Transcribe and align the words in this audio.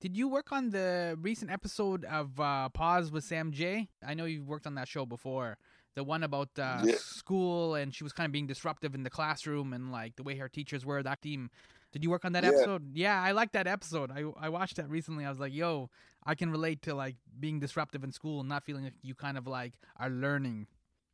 Did 0.00 0.16
you 0.16 0.28
work 0.28 0.52
on 0.52 0.70
the 0.70 1.18
recent 1.20 1.50
episode 1.50 2.04
of 2.04 2.38
uh, 2.38 2.68
Pause 2.68 3.10
with 3.10 3.24
Sam 3.24 3.50
Jay? 3.50 3.88
I 4.06 4.14
know 4.14 4.26
you've 4.26 4.46
worked 4.46 4.66
on 4.66 4.76
that 4.76 4.86
show 4.86 5.04
before. 5.04 5.58
The 5.96 6.04
one 6.04 6.22
about 6.22 6.50
uh, 6.56 6.82
Yeah. 6.84 6.94
school 6.98 7.74
and 7.74 7.92
she 7.92 8.04
was 8.04 8.12
kind 8.12 8.26
of 8.26 8.32
being 8.32 8.46
disruptive 8.46 8.94
in 8.94 9.02
the 9.02 9.10
classroom 9.10 9.72
and 9.72 9.90
like 9.90 10.14
the 10.14 10.22
way 10.22 10.36
her 10.36 10.48
teachers 10.48 10.86
were. 10.86 11.02
That 11.02 11.20
team. 11.20 11.50
Did 11.90 12.04
you 12.04 12.10
work 12.10 12.24
on 12.24 12.32
that 12.32 12.44
Yeah. 12.44 12.50
episode? 12.50 12.94
Yeah, 12.94 13.20
I 13.20 13.32
like 13.32 13.50
that 13.52 13.66
episode. 13.66 14.12
I 14.12 14.22
I 14.38 14.48
watched 14.50 14.76
that 14.76 14.88
recently. 14.88 15.24
I 15.24 15.30
was 15.30 15.40
like, 15.40 15.52
yo, 15.52 15.90
I 16.24 16.36
can 16.36 16.50
relate 16.52 16.82
to 16.82 16.94
like 16.94 17.16
being 17.40 17.58
disruptive 17.58 18.04
in 18.04 18.12
school 18.12 18.38
and 18.40 18.48
not 18.48 18.62
feeling 18.64 18.84
like 18.84 18.94
you 19.02 19.16
kind 19.16 19.36
of 19.36 19.48
like 19.48 19.72
are 19.96 20.10
learning. 20.10 20.68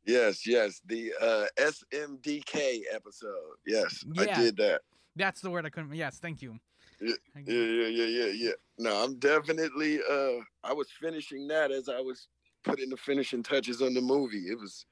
Yes, 0.05 0.45
yes. 0.45 0.81
The 0.85 1.11
uh, 1.19 1.45
SMDK 1.57 2.81
episode. 2.93 3.55
Yes, 3.65 4.03
Yeah. 4.13 4.21
I 4.21 4.25
did 4.43 4.57
that. 4.57 4.81
That's 5.15 5.41
the 5.41 5.49
word 5.49 5.65
I 5.65 5.69
couldn't. 5.69 5.95
Yes, 5.95 6.19
thank 6.19 6.43
you. 6.43 6.59
Yeah, 7.01 7.15
Yeah, 7.45 7.87
yeah, 7.87 8.05
yeah, 8.05 8.25
yeah. 8.33 8.51
No, 8.77 9.03
I'm 9.03 9.19
definitely. 9.19 9.99
Uh, 10.01 10.39
I 10.63 10.73
was 10.73 10.89
finishing 10.91 11.47
that 11.47 11.71
as 11.71 11.89
I 11.89 11.99
was 11.99 12.27
putting 12.63 12.89
the 12.89 12.97
finishing 12.97 13.43
touches 13.43 13.81
on 13.81 13.93
the 13.93 14.01
movie. 14.01 14.45
It 14.49 14.57
was 14.59 14.85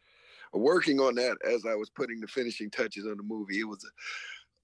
working 0.53 0.99
on 0.99 1.15
that 1.15 1.37
as 1.45 1.65
I 1.65 1.75
was 1.75 1.89
putting 1.91 2.21
the 2.21 2.27
finishing 2.27 2.71
touches 2.71 3.05
on 3.07 3.17
the 3.17 3.23
movie. 3.23 3.59
It 3.59 3.65
was 3.69 3.85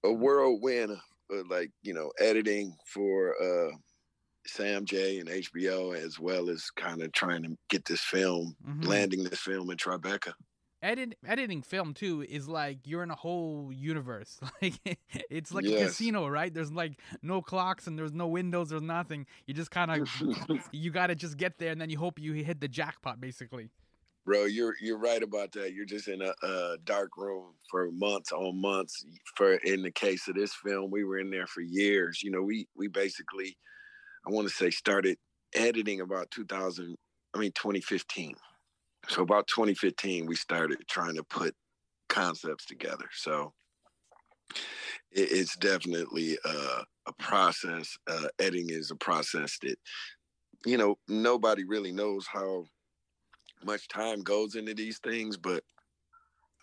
a, 0.04 0.08
a 0.08 0.12
whirlwind, 0.14 0.92
of, 1.30 1.48
like 1.48 1.72
you 1.82 1.94
know, 1.94 2.12
editing 2.20 2.76
for 2.86 3.34
uh, 3.42 3.72
Sam 4.46 4.84
Jay 4.86 5.18
and 5.20 5.28
HBO, 5.30 5.92
as 5.92 6.18
well 6.20 6.50
as 6.50 6.70
kind 6.72 7.02
of 7.02 7.12
trying 7.12 7.42
to 7.44 7.56
get 7.70 7.86
this 7.86 8.02
film, 8.02 8.56
Mhm. 8.60 8.82
landing 8.84 9.24
this 9.24 9.40
film 9.40 9.70
in 9.70 9.76
Tribeca. 9.78 10.34
Edit 10.82 11.16
editing 11.26 11.62
film 11.62 11.92
too 11.92 12.24
is 12.28 12.48
like 12.48 12.78
you're 12.86 13.02
in 13.02 13.10
a 13.10 13.16
whole 13.16 13.70
universe 13.72 14.40
like 14.62 14.74
it's 15.30 15.52
like 15.52 15.64
a 15.66 15.84
casino 15.84 16.26
right 16.26 16.54
there's 16.54 16.72
like 16.72 16.98
no 17.22 17.42
clocks 17.42 17.86
and 17.86 17.98
there's 17.98 18.12
no 18.12 18.26
windows 18.26 18.70
there's 18.70 18.82
nothing 18.82 19.26
you 19.46 19.54
just 19.54 19.70
kind 19.70 19.90
of 19.90 20.08
you 20.72 20.90
gotta 20.90 21.14
just 21.14 21.36
get 21.36 21.58
there 21.58 21.70
and 21.70 21.80
then 21.80 21.90
you 21.90 21.98
hope 21.98 22.18
you 22.18 22.32
hit 22.32 22.60
the 22.60 22.68
jackpot 22.68 23.20
basically 23.20 23.70
Bro, 24.26 24.44
you're 24.44 24.74
you're 24.80 24.98
right 24.98 25.22
about 25.22 25.52
that. 25.52 25.72
You're 25.72 25.86
just 25.86 26.06
in 26.06 26.20
a, 26.20 26.32
a 26.46 26.76
dark 26.84 27.16
room 27.16 27.54
for 27.70 27.90
months 27.90 28.32
on 28.32 28.60
months. 28.60 29.04
For 29.34 29.54
in 29.54 29.82
the 29.82 29.90
case 29.90 30.28
of 30.28 30.34
this 30.34 30.52
film, 30.54 30.90
we 30.90 31.04
were 31.04 31.18
in 31.18 31.30
there 31.30 31.46
for 31.46 31.62
years. 31.62 32.22
You 32.22 32.30
know, 32.30 32.42
we 32.42 32.68
we 32.76 32.86
basically, 32.86 33.56
I 34.26 34.30
want 34.30 34.46
to 34.46 34.54
say, 34.54 34.70
started 34.70 35.16
editing 35.54 36.02
about 36.02 36.30
2000. 36.30 36.96
I 37.34 37.38
mean, 37.38 37.52
2015. 37.52 38.34
So 39.10 39.22
about 39.22 39.48
2015, 39.48 40.26
we 40.26 40.36
started 40.36 40.78
trying 40.88 41.16
to 41.16 41.24
put 41.24 41.54
concepts 42.08 42.64
together. 42.64 43.06
So 43.12 43.52
it, 45.10 45.28
it's 45.32 45.56
definitely 45.56 46.38
uh, 46.44 46.82
a 47.06 47.12
process. 47.18 47.96
Uh, 48.06 48.28
editing 48.38 48.70
is 48.70 48.90
a 48.90 48.96
process 48.96 49.58
that 49.62 49.76
you 50.64 50.78
know 50.78 50.96
nobody 51.08 51.64
really 51.64 51.92
knows 51.92 52.26
how 52.26 52.64
much 53.64 53.88
time 53.88 54.22
goes 54.22 54.54
into 54.54 54.74
these 54.74 54.98
things, 54.98 55.36
but 55.36 55.64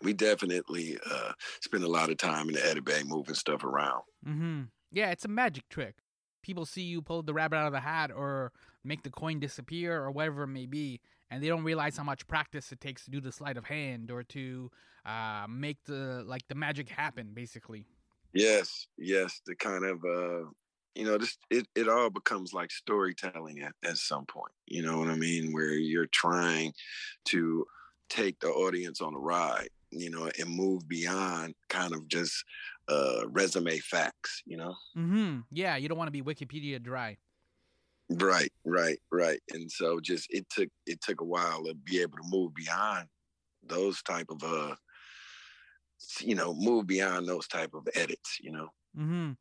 we 0.02 0.12
definitely 0.12 0.98
uh, 1.10 1.32
spend 1.60 1.84
a 1.84 1.88
lot 1.88 2.10
of 2.10 2.16
time 2.16 2.48
in 2.48 2.54
the 2.54 2.66
edit 2.66 2.84
bay 2.84 3.02
moving 3.04 3.34
stuff 3.34 3.62
around. 3.64 4.02
mm-hmm 4.26 4.62
yeah 4.90 5.10
it's 5.10 5.24
a 5.24 5.28
magic 5.28 5.68
trick 5.68 5.96
people 6.42 6.64
see 6.64 6.82
you 6.82 7.02
pull 7.02 7.22
the 7.22 7.34
rabbit 7.34 7.56
out 7.56 7.66
of 7.66 7.72
the 7.72 7.80
hat 7.80 8.10
or 8.10 8.52
make 8.84 9.02
the 9.02 9.10
coin 9.10 9.38
disappear 9.38 10.02
or 10.02 10.10
whatever 10.10 10.44
it 10.44 10.48
may 10.48 10.66
be 10.66 11.00
and 11.30 11.42
they 11.42 11.48
don't 11.48 11.64
realize 11.64 11.96
how 11.96 12.04
much 12.04 12.26
practice 12.26 12.72
it 12.72 12.80
takes 12.80 13.04
to 13.04 13.10
do 13.10 13.20
the 13.20 13.32
sleight 13.32 13.56
of 13.56 13.64
hand 13.64 14.10
or 14.10 14.22
to 14.24 14.70
uh, 15.06 15.46
make 15.48 15.78
the 15.84 16.22
like 16.26 16.46
the 16.48 16.54
magic 16.54 16.88
happen 16.88 17.32
basically 17.34 17.86
Yes, 18.32 18.86
yes, 18.96 19.40
the 19.46 19.54
kind 19.56 19.84
of 19.84 20.04
uh, 20.04 20.50
you 20.94 21.04
know, 21.04 21.18
this 21.18 21.38
it, 21.50 21.66
it 21.74 21.88
all 21.88 22.10
becomes 22.10 22.52
like 22.52 22.70
storytelling 22.70 23.60
at, 23.60 23.72
at 23.84 23.96
some 23.96 24.26
point. 24.26 24.52
You 24.66 24.82
know 24.82 24.98
what 24.98 25.08
I 25.08 25.16
mean? 25.16 25.52
Where 25.52 25.72
you're 25.72 26.06
trying 26.06 26.72
to 27.26 27.66
take 28.10 28.40
the 28.40 28.48
audience 28.48 29.00
on 29.00 29.14
a 29.14 29.18
ride, 29.18 29.68
you 29.90 30.10
know, 30.10 30.30
and 30.38 30.50
move 30.50 30.88
beyond 30.88 31.54
kind 31.68 31.94
of 31.94 32.08
just 32.08 32.44
uh 32.88 33.28
resume 33.28 33.78
facts, 33.78 34.42
you 34.46 34.56
know? 34.56 34.74
mm-hmm 34.96 35.40
yeah 35.50 35.76
you 35.76 35.88
don't 35.88 35.98
want 35.98 36.08
to 36.08 36.12
be 36.12 36.22
wikipedia 36.22 36.82
dry 36.82 37.16
Right, 38.10 38.47
right, 38.68 38.98
right. 39.10 39.40
And 39.50 39.70
so 39.70 40.00
just 40.00 40.26
it 40.30 40.46
took 40.50 40.68
it 40.86 41.00
took 41.00 41.20
a 41.20 41.24
while 41.24 41.64
to 41.64 41.74
be 41.74 42.00
able 42.00 42.18
to 42.18 42.28
move 42.28 42.54
beyond 42.54 43.06
those 43.62 44.02
type 44.02 44.26
of 44.30 44.42
uh 44.42 44.74
you 46.20 46.34
know, 46.34 46.54
move 46.54 46.86
beyond 46.86 47.26
those 47.26 47.48
type 47.48 47.74
of 47.74 47.88
edits, 47.94 48.38
you 48.40 48.52
know. 48.52 48.68
Mm-hmm. 48.96 49.32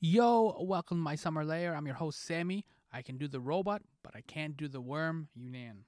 Yo, 0.00 0.56
welcome 0.60 0.98
to 0.98 1.02
My 1.02 1.14
Summer 1.16 1.44
Lair. 1.44 1.74
I'm 1.74 1.86
your 1.86 1.96
host, 1.96 2.24
Sammy. 2.24 2.64
I 2.92 3.02
can 3.02 3.18
do 3.18 3.28
the 3.28 3.40
robot, 3.40 3.82
but 4.02 4.14
I 4.14 4.22
can't 4.26 4.56
do 4.56 4.68
the 4.68 4.80
worm, 4.80 5.28
Younan. 5.38 5.84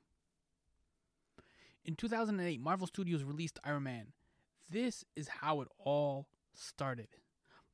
In 1.84 1.97
2008, 1.97 2.61
Marvel 2.61 2.87
Studios 2.87 3.25
released 3.25 3.59
Iron 3.65 3.84
Man. 3.84 4.06
This 4.70 5.04
is 5.16 5.26
how 5.26 5.62
it 5.62 5.69
all 5.78 6.28
started. 6.54 7.08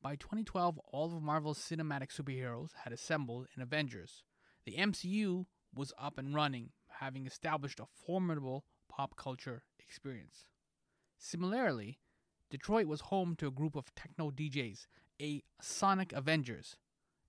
By 0.01 0.15
2012, 0.15 0.79
all 0.91 1.15
of 1.15 1.21
Marvel's 1.21 1.59
cinematic 1.59 2.09
superheroes 2.09 2.71
had 2.83 2.91
assembled 2.91 3.45
in 3.55 3.61
Avengers. 3.61 4.23
The 4.65 4.77
MCU 4.77 5.45
was 5.75 5.93
up 5.99 6.17
and 6.17 6.33
running, 6.33 6.71
having 6.99 7.27
established 7.27 7.79
a 7.79 7.85
formidable 7.85 8.65
pop 8.89 9.15
culture 9.15 9.61
experience. 9.77 10.49
Similarly, 11.19 11.99
Detroit 12.49 12.87
was 12.87 13.01
home 13.01 13.35
to 13.35 13.47
a 13.47 13.51
group 13.51 13.75
of 13.75 13.93
techno 13.93 14.31
DJs, 14.31 14.87
a 15.21 15.43
Sonic 15.61 16.13
Avengers, 16.13 16.77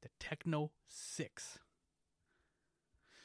the 0.01 0.09
Techno 0.19 0.71
Six. 0.89 1.59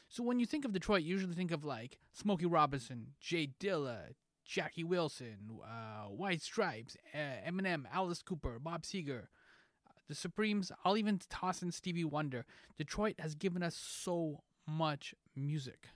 So 0.08 0.22
when 0.22 0.40
you 0.40 0.46
think 0.46 0.66
of 0.66 0.72
Detroit, 0.72 1.04
you 1.04 1.14
usually 1.14 1.34
think 1.34 1.52
of 1.52 1.64
like 1.64 1.98
Smokey 2.12 2.46
Robinson, 2.46 3.14
J 3.18 3.48
Dilla, 3.58 4.14
Jackie 4.44 4.84
Wilson, 4.84 5.58
uh, 5.64 6.08
White 6.08 6.42
Stripes, 6.42 6.96
uh, 7.14 7.48
Eminem, 7.48 7.84
Alice 7.92 8.22
Cooper, 8.22 8.58
Bob 8.58 8.82
Seger, 8.82 9.22
uh, 9.86 9.92
the 10.08 10.14
Supremes. 10.14 10.70
I'll 10.84 10.96
even 10.96 11.20
toss 11.30 11.62
in 11.62 11.72
Stevie 11.72 12.04
Wonder. 12.04 12.44
Detroit 12.78 13.16
has 13.18 13.34
given 13.34 13.62
us 13.62 13.74
so 13.74 14.42
much 14.66 15.14
music. 15.34 15.88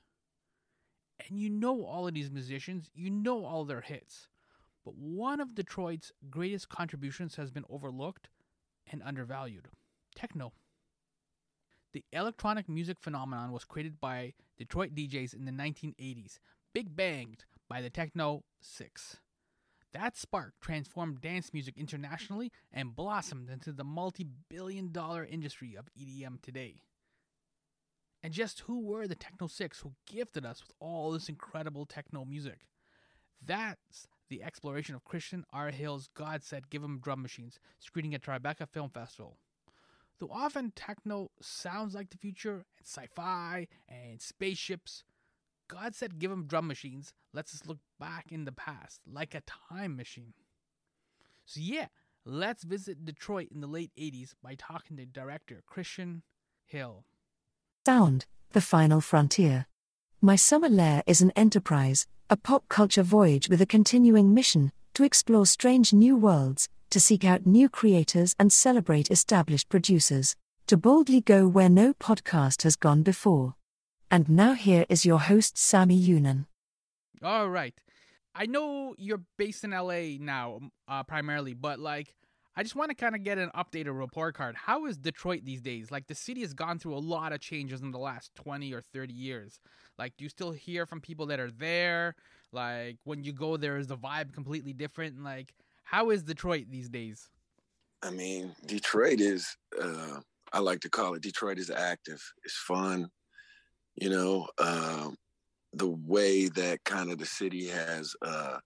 And 1.28 1.38
you 1.38 1.50
know 1.50 1.84
all 1.84 2.06
of 2.06 2.14
these 2.14 2.30
musicians, 2.30 2.90
you 2.94 3.10
know 3.10 3.44
all 3.44 3.64
their 3.64 3.80
hits. 3.80 4.28
But 4.84 4.94
one 4.94 5.40
of 5.40 5.54
Detroit's 5.54 6.12
greatest 6.30 6.68
contributions 6.68 7.36
has 7.36 7.50
been 7.50 7.64
overlooked 7.68 8.28
and 8.90 9.02
undervalued 9.04 9.68
techno. 10.14 10.52
The 11.92 12.04
electronic 12.12 12.68
music 12.68 12.98
phenomenon 13.00 13.52
was 13.52 13.64
created 13.64 14.00
by 14.00 14.34
Detroit 14.56 14.94
DJs 14.94 15.34
in 15.34 15.44
the 15.44 15.52
1980s, 15.52 16.38
big 16.72 16.94
banged 16.94 17.44
by 17.68 17.80
the 17.80 17.90
Techno 17.90 18.42
6. 18.60 19.18
That 19.92 20.16
spark 20.16 20.54
transformed 20.60 21.20
dance 21.20 21.52
music 21.52 21.74
internationally 21.76 22.52
and 22.72 22.94
blossomed 22.94 23.50
into 23.50 23.72
the 23.72 23.84
multi 23.84 24.26
billion 24.48 24.92
dollar 24.92 25.24
industry 25.24 25.76
of 25.76 25.88
EDM 25.98 26.42
today. 26.42 26.82
And 28.22 28.32
just 28.32 28.60
who 28.60 28.80
were 28.80 29.06
the 29.06 29.14
Techno 29.14 29.46
6 29.46 29.80
who 29.80 29.92
gifted 30.06 30.44
us 30.44 30.60
with 30.60 30.72
all 30.80 31.12
this 31.12 31.28
incredible 31.28 31.86
techno 31.86 32.24
music? 32.24 32.66
That's 33.44 34.08
the 34.28 34.42
exploration 34.42 34.94
of 34.94 35.04
Kristian 35.04 35.44
R. 35.52 35.70
Hill's 35.70 36.08
God 36.14 36.42
Said 36.42 36.68
Give 36.68 36.82
'em 36.82 36.98
Drum 36.98 37.22
Machines, 37.22 37.58
screening 37.78 38.14
at 38.14 38.22
Tribeca 38.22 38.68
Film 38.68 38.90
Festival. 38.90 39.38
Though 40.18 40.30
often 40.30 40.72
techno 40.72 41.30
sounds 41.40 41.94
like 41.94 42.10
the 42.10 42.18
future 42.18 42.66
and 42.76 42.86
sci 42.86 43.06
fi 43.14 43.68
and 43.88 44.20
spaceships, 44.20 45.04
God 45.68 45.94
Said 45.94 46.18
Give 46.18 46.32
'em 46.32 46.46
Drum 46.46 46.66
Machines 46.66 47.12
lets 47.32 47.54
us 47.54 47.66
look 47.66 47.78
back 48.00 48.32
in 48.32 48.44
the 48.44 48.52
past 48.52 49.00
like 49.06 49.34
a 49.34 49.42
time 49.42 49.96
machine. 49.96 50.32
So, 51.44 51.60
yeah, 51.60 51.88
let's 52.24 52.64
visit 52.64 53.04
Detroit 53.04 53.48
in 53.52 53.60
the 53.60 53.66
late 53.66 53.92
80s 53.96 54.34
by 54.42 54.54
talking 54.54 54.96
to 54.96 55.06
director 55.06 55.62
Kristian 55.70 56.22
Hill. 56.64 57.04
Sound, 57.86 58.26
The 58.50 58.60
Final 58.60 59.00
Frontier. 59.00 59.66
My 60.20 60.36
Summer 60.36 60.68
Lair 60.68 61.02
is 61.06 61.22
an 61.22 61.30
enterprise, 61.32 62.06
a 62.28 62.36
pop 62.36 62.68
culture 62.68 63.02
voyage 63.02 63.48
with 63.48 63.60
a 63.62 63.66
continuing 63.66 64.34
mission 64.34 64.72
to 64.94 65.04
explore 65.04 65.46
strange 65.46 65.92
new 65.92 66.16
worlds, 66.16 66.68
to 66.90 66.98
seek 66.98 67.24
out 67.24 67.46
new 67.46 67.68
creators 67.68 68.34
and 68.38 68.52
celebrate 68.52 69.10
established 69.10 69.68
producers, 69.68 70.34
to 70.66 70.76
boldly 70.76 71.20
go 71.20 71.46
where 71.46 71.68
no 71.68 71.94
podcast 71.94 72.62
has 72.62 72.76
gone 72.76 73.02
before. 73.02 73.54
And 74.10 74.28
now 74.28 74.54
here 74.54 74.86
is 74.88 75.04
your 75.04 75.20
host, 75.20 75.58
Sammy 75.58 76.00
Younan. 76.00 76.46
All 77.22 77.48
right. 77.48 77.74
I 78.34 78.46
know 78.46 78.94
you're 78.98 79.22
based 79.36 79.64
in 79.64 79.70
LA 79.72 80.16
now, 80.18 80.60
uh, 80.86 81.02
primarily, 81.02 81.54
but 81.54 81.78
like, 81.78 82.14
I 82.56 82.62
just 82.62 82.74
want 82.74 82.90
to 82.90 82.94
kind 82.96 83.14
of 83.14 83.22
get 83.22 83.38
an 83.38 83.50
updated 83.54 83.96
report 83.96 84.34
card. 84.34 84.56
How 84.56 84.86
is 84.86 84.96
Detroit 84.96 85.42
these 85.44 85.60
days? 85.60 85.92
Like 85.92 86.08
the 86.08 86.14
city 86.14 86.40
has 86.40 86.54
gone 86.54 86.78
through 86.80 86.96
a 86.96 86.98
lot 86.98 87.32
of 87.32 87.40
changes 87.40 87.82
in 87.82 87.92
the 87.92 87.98
last 87.98 88.34
20 88.34 88.72
or 88.74 88.80
30 88.92 89.12
years. 89.12 89.60
Like 89.96 90.16
do 90.16 90.24
you 90.24 90.28
still 90.28 90.50
hear 90.50 90.84
from 90.84 91.00
people 91.00 91.26
that 91.26 91.38
are 91.38 91.52
there? 91.52 92.16
Like 92.52 92.96
when 93.04 93.22
you 93.22 93.32
go 93.32 93.56
there 93.56 93.76
is 93.76 93.86
the 93.86 93.96
vibe 93.96 94.32
completely 94.32 94.72
different? 94.72 95.22
Like 95.22 95.54
how 95.84 96.10
is 96.10 96.24
Detroit 96.24 96.64
these 96.68 96.88
days? 96.88 97.28
I 98.02 98.10
mean, 98.10 98.56
Detroit 98.66 99.20
is 99.20 99.56
uh 99.80 100.18
I 100.52 100.58
like 100.58 100.80
to 100.80 100.90
call 100.90 101.14
it 101.14 101.22
Detroit 101.22 101.58
is 101.58 101.70
active. 101.70 102.20
It's 102.44 102.56
fun. 102.56 103.08
You 104.00 104.10
know, 104.10 104.48
um 104.58 105.16
the 105.74 105.88
way 105.88 106.48
that 106.48 106.82
kind 106.84 107.10
of 107.10 107.18
the 107.18 107.26
city 107.26 107.68
has 107.68 108.14
uh 108.22 108.58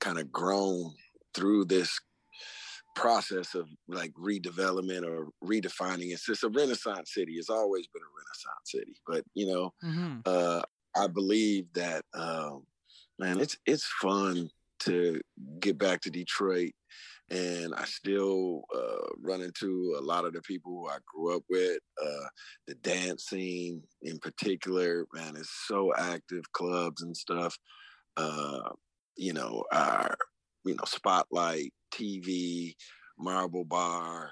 kind 0.00 0.18
of 0.18 0.32
grown 0.32 0.92
through 1.34 1.64
this 1.64 2.00
process 2.96 3.54
of 3.54 3.68
like 3.88 4.12
redevelopment 4.14 5.06
or 5.06 5.28
redefining 5.44 6.12
it's 6.12 6.26
just 6.26 6.42
a 6.42 6.48
renaissance 6.48 7.14
city 7.14 7.34
it's 7.34 7.48
always 7.48 7.86
been 7.86 8.02
a 8.02 8.16
renaissance 8.18 8.64
city 8.64 8.96
but 9.06 9.24
you 9.34 9.46
know 9.46 9.72
mm-hmm. 9.84 10.18
uh 10.26 10.60
i 10.96 11.06
believe 11.06 11.66
that 11.72 12.04
um 12.14 12.64
man 13.18 13.38
it's 13.38 13.56
it's 13.64 13.86
fun 14.02 14.50
to 14.80 15.20
get 15.60 15.78
back 15.78 16.00
to 16.00 16.10
detroit 16.10 16.72
and 17.30 17.74
i 17.76 17.84
still 17.84 18.62
uh 18.74 19.08
run 19.20 19.40
into 19.40 19.94
a 19.98 20.02
lot 20.02 20.24
of 20.24 20.32
the 20.32 20.40
people 20.42 20.72
who 20.72 20.88
i 20.88 20.98
grew 21.06 21.36
up 21.36 21.42
with 21.48 21.78
uh 22.02 22.26
the 22.66 22.74
dance 22.76 23.24
scene 23.24 23.82
in 24.02 24.18
particular 24.18 25.06
man 25.14 25.36
is 25.36 25.50
so 25.66 25.92
active 25.96 26.44
clubs 26.52 27.02
and 27.02 27.16
stuff 27.16 27.56
uh 28.16 28.70
you 29.16 29.32
know 29.32 29.64
our 29.72 30.16
you 30.64 30.74
know 30.74 30.84
spotlight 30.86 31.72
TV, 31.90 32.74
Marble 33.18 33.64
Bar, 33.64 34.30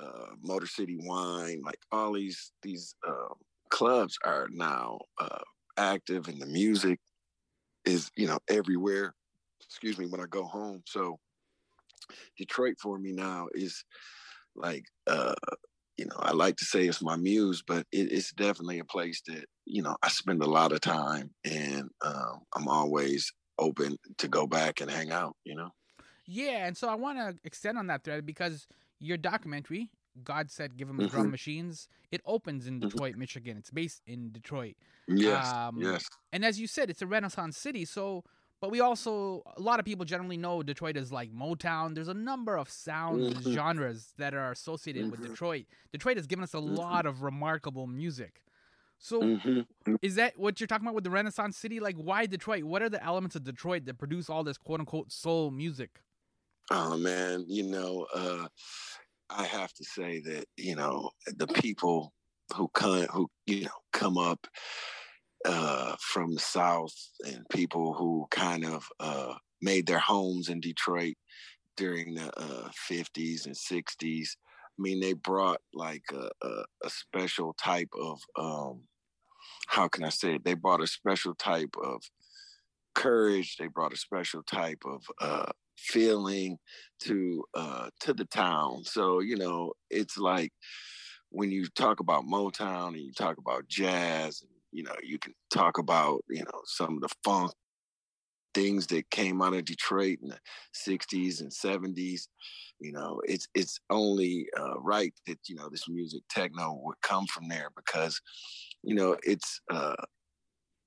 uh, 0.00 0.26
Motor 0.42 0.66
City 0.66 0.98
Wine, 1.00 1.62
like 1.64 1.78
all 1.92 2.12
these 2.12 2.52
these 2.62 2.94
uh, 3.06 3.34
clubs 3.70 4.18
are 4.24 4.48
now 4.50 4.98
uh, 5.18 5.42
active, 5.76 6.28
and 6.28 6.40
the 6.40 6.46
music 6.46 6.98
is 7.84 8.10
you 8.16 8.26
know 8.26 8.38
everywhere. 8.48 9.14
Excuse 9.62 9.98
me 9.98 10.06
when 10.06 10.20
I 10.20 10.26
go 10.28 10.44
home. 10.44 10.82
So 10.86 11.18
Detroit 12.36 12.76
for 12.80 12.98
me 12.98 13.12
now 13.12 13.48
is 13.52 13.84
like 14.54 14.84
uh, 15.06 15.34
you 15.96 16.06
know 16.06 16.16
I 16.18 16.32
like 16.32 16.56
to 16.56 16.64
say 16.64 16.86
it's 16.86 17.02
my 17.02 17.16
muse, 17.16 17.62
but 17.66 17.86
it, 17.92 18.12
it's 18.12 18.32
definitely 18.32 18.78
a 18.78 18.84
place 18.84 19.22
that 19.26 19.44
you 19.66 19.82
know 19.82 19.96
I 20.02 20.08
spend 20.08 20.42
a 20.42 20.50
lot 20.50 20.72
of 20.72 20.80
time, 20.80 21.30
and 21.44 21.90
um, 22.02 22.40
I'm 22.54 22.68
always 22.68 23.32
open 23.58 23.98
to 24.18 24.28
go 24.28 24.46
back 24.46 24.80
and 24.80 24.90
hang 24.90 25.12
out. 25.12 25.36
You 25.44 25.56
know. 25.56 25.70
Yeah, 26.26 26.66
and 26.66 26.76
so 26.76 26.88
I 26.88 26.94
want 26.94 27.18
to 27.18 27.36
extend 27.44 27.76
on 27.76 27.88
that 27.88 28.04
thread 28.04 28.24
because 28.24 28.68
your 29.00 29.16
documentary, 29.16 29.90
God 30.22 30.50
said, 30.50 30.76
"Give 30.76 30.88
him 30.88 30.98
mm-hmm. 30.98 31.08
drum 31.08 31.30
machines." 31.30 31.88
It 32.12 32.20
opens 32.24 32.66
in 32.66 32.74
mm-hmm. 32.74 32.88
Detroit, 32.88 33.12
mm-hmm. 33.12 33.20
Michigan. 33.20 33.56
It's 33.56 33.70
based 33.70 34.02
in 34.06 34.30
Detroit. 34.30 34.76
Yes, 35.08 35.52
um, 35.52 35.80
yes. 35.80 36.04
And 36.32 36.44
as 36.44 36.60
you 36.60 36.66
said, 36.66 36.88
it's 36.88 37.02
a 37.02 37.06
Renaissance 37.06 37.56
city. 37.56 37.84
So, 37.84 38.24
but 38.60 38.70
we 38.70 38.80
also 38.80 39.42
a 39.56 39.60
lot 39.60 39.78
of 39.78 39.86
people 39.86 40.04
generally 40.04 40.36
know 40.36 40.62
Detroit 40.62 40.96
is 40.96 41.10
like 41.10 41.32
Motown. 41.32 41.94
There's 41.94 42.08
a 42.08 42.14
number 42.14 42.56
of 42.56 42.68
sound 42.70 43.34
mm-hmm. 43.34 43.52
genres 43.52 44.12
that 44.18 44.34
are 44.34 44.52
associated 44.52 45.10
with 45.10 45.20
mm-hmm. 45.20 45.30
Detroit. 45.30 45.64
Detroit 45.92 46.16
has 46.16 46.26
given 46.26 46.42
us 46.42 46.54
a 46.54 46.58
mm-hmm. 46.58 46.74
lot 46.74 47.06
of 47.06 47.22
remarkable 47.22 47.86
music. 47.86 48.42
So, 49.02 49.38
is 50.02 50.16
that 50.16 50.38
what 50.38 50.60
you're 50.60 50.66
talking 50.66 50.86
about 50.86 50.94
with 50.94 51.04
the 51.04 51.10
Renaissance 51.10 51.56
city? 51.56 51.80
Like, 51.80 51.96
why 51.96 52.26
Detroit? 52.26 52.64
What 52.64 52.82
are 52.82 52.90
the 52.90 53.02
elements 53.02 53.34
of 53.34 53.44
Detroit 53.44 53.86
that 53.86 53.96
produce 53.96 54.28
all 54.28 54.44
this 54.44 54.58
quote 54.58 54.80
unquote 54.80 55.10
soul 55.10 55.50
music? 55.50 56.02
Oh 56.70 56.98
man, 56.98 57.46
you 57.48 57.62
know, 57.62 58.06
uh, 58.14 58.46
I 59.30 59.44
have 59.44 59.72
to 59.72 59.84
say 59.84 60.20
that 60.20 60.44
you 60.58 60.76
know 60.76 61.10
the 61.26 61.46
people 61.46 62.12
who 62.54 62.68
come 62.68 63.06
who 63.10 63.30
you 63.46 63.64
know 63.64 63.70
come 63.94 64.18
up 64.18 64.46
uh, 65.44 65.96
from 66.00 66.34
the 66.34 66.40
South 66.40 66.94
and 67.26 67.48
people 67.50 67.94
who 67.94 68.26
kind 68.30 68.64
of 68.64 68.88
uh, 69.00 69.34
made 69.62 69.86
their 69.86 69.98
homes 69.98 70.48
in 70.48 70.60
Detroit 70.60 71.14
during 71.76 72.14
the 72.14 72.30
uh, 72.38 72.68
50s 72.90 73.46
and 73.46 73.54
60s. 73.54 74.28
I 74.78 74.82
mean, 74.82 75.00
they 75.00 75.12
brought 75.12 75.60
like 75.74 76.04
a, 76.12 76.28
a, 76.46 76.64
a 76.84 76.90
special 76.90 77.54
type 77.54 77.90
of 77.98 78.20
um, 78.38 78.82
how 79.68 79.88
can 79.88 80.04
I 80.04 80.08
say 80.08 80.34
it? 80.34 80.44
They 80.44 80.54
brought 80.54 80.82
a 80.82 80.86
special 80.86 81.34
type 81.34 81.74
of 81.82 82.02
courage. 82.94 83.56
They 83.56 83.68
brought 83.68 83.92
a 83.92 83.96
special 83.96 84.42
type 84.42 84.82
of 84.84 85.02
uh, 85.20 85.52
feeling 85.76 86.58
to 87.04 87.44
uh, 87.54 87.90
to 88.00 88.12
the 88.12 88.24
town. 88.26 88.84
So 88.84 89.20
you 89.20 89.36
know, 89.36 89.72
it's 89.90 90.18
like 90.18 90.52
when 91.30 91.50
you 91.50 91.66
talk 91.76 92.00
about 92.00 92.24
Motown 92.24 92.88
and 92.88 93.00
you 93.00 93.12
talk 93.12 93.38
about 93.38 93.68
jazz, 93.68 94.42
and 94.42 94.50
you 94.72 94.82
know, 94.82 94.94
you 95.02 95.18
can 95.18 95.34
talk 95.52 95.78
about 95.78 96.24
you 96.28 96.42
know 96.44 96.60
some 96.64 96.96
of 96.96 97.00
the 97.00 97.14
funk 97.24 97.52
things 98.52 98.88
that 98.88 99.08
came 99.10 99.40
out 99.42 99.54
of 99.54 99.64
Detroit 99.64 100.18
in 100.22 100.28
the 100.28 100.38
'60s 100.88 101.40
and 101.40 101.50
'70s. 101.50 102.22
You 102.80 102.92
know, 102.92 103.20
it's 103.24 103.46
it's 103.54 103.78
only 103.90 104.46
uh, 104.58 104.78
right 104.80 105.12
that 105.26 105.38
you 105.48 105.56
know 105.56 105.68
this 105.68 105.88
music 105.88 106.22
techno 106.28 106.80
would 106.82 107.00
come 107.02 107.26
from 107.26 107.48
there 107.48 107.70
because 107.76 108.20
you 108.82 108.94
know 108.94 109.16
it's 109.22 109.60
uh, 109.70 109.96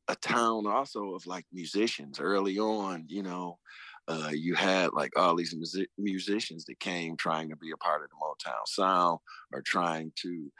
a 0.08 0.16
town 0.18 0.68
also 0.68 1.14
of 1.14 1.26
like 1.28 1.46
musicians 1.54 2.20
early 2.20 2.58
on. 2.58 3.06
You 3.08 3.24
know, 3.24 3.60
uh, 4.08 4.30
you 4.34 4.54
had 4.54 4.92
like 4.94 5.18
all 5.18 5.36
these 5.36 5.56
music- 5.56 5.90
musicians 5.98 6.66
that 6.66 6.80
came 6.80 7.16
trying 7.16 7.50
to 7.50 7.56
be 7.56 7.72
a 7.72 7.78
part 7.78 8.02
of 8.02 8.10
the 8.10 8.16
Motown 8.16 8.66
sound 8.66 9.20
or 9.54 9.62
trying 9.62 10.12
to 10.22 10.52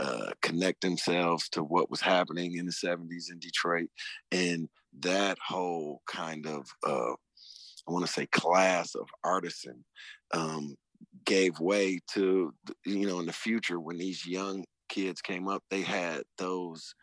uh, 0.00 0.30
connect 0.40 0.82
themselves 0.82 1.48
to 1.50 1.62
what 1.62 1.90
was 1.90 2.00
happening 2.00 2.56
in 2.56 2.66
the 2.66 2.72
70s 2.72 3.30
in 3.30 3.38
Detroit. 3.40 3.88
And 4.30 4.68
that 5.00 5.38
whole 5.44 6.02
kind 6.06 6.46
of, 6.46 6.66
uh, 6.86 7.12
I 7.12 7.90
want 7.90 8.06
to 8.06 8.12
say, 8.12 8.26
class 8.26 8.94
of 8.94 9.08
artisan 9.24 9.84
um, 10.32 10.76
gave 11.24 11.58
way 11.58 11.98
to, 12.12 12.54
you 12.86 13.06
know, 13.06 13.18
in 13.18 13.26
the 13.26 13.32
future 13.32 13.80
when 13.80 13.98
these 13.98 14.24
young 14.26 14.64
kids 14.88 15.20
came 15.20 15.48
up, 15.48 15.64
they 15.70 15.80
had 15.82 16.22
those 16.38 16.94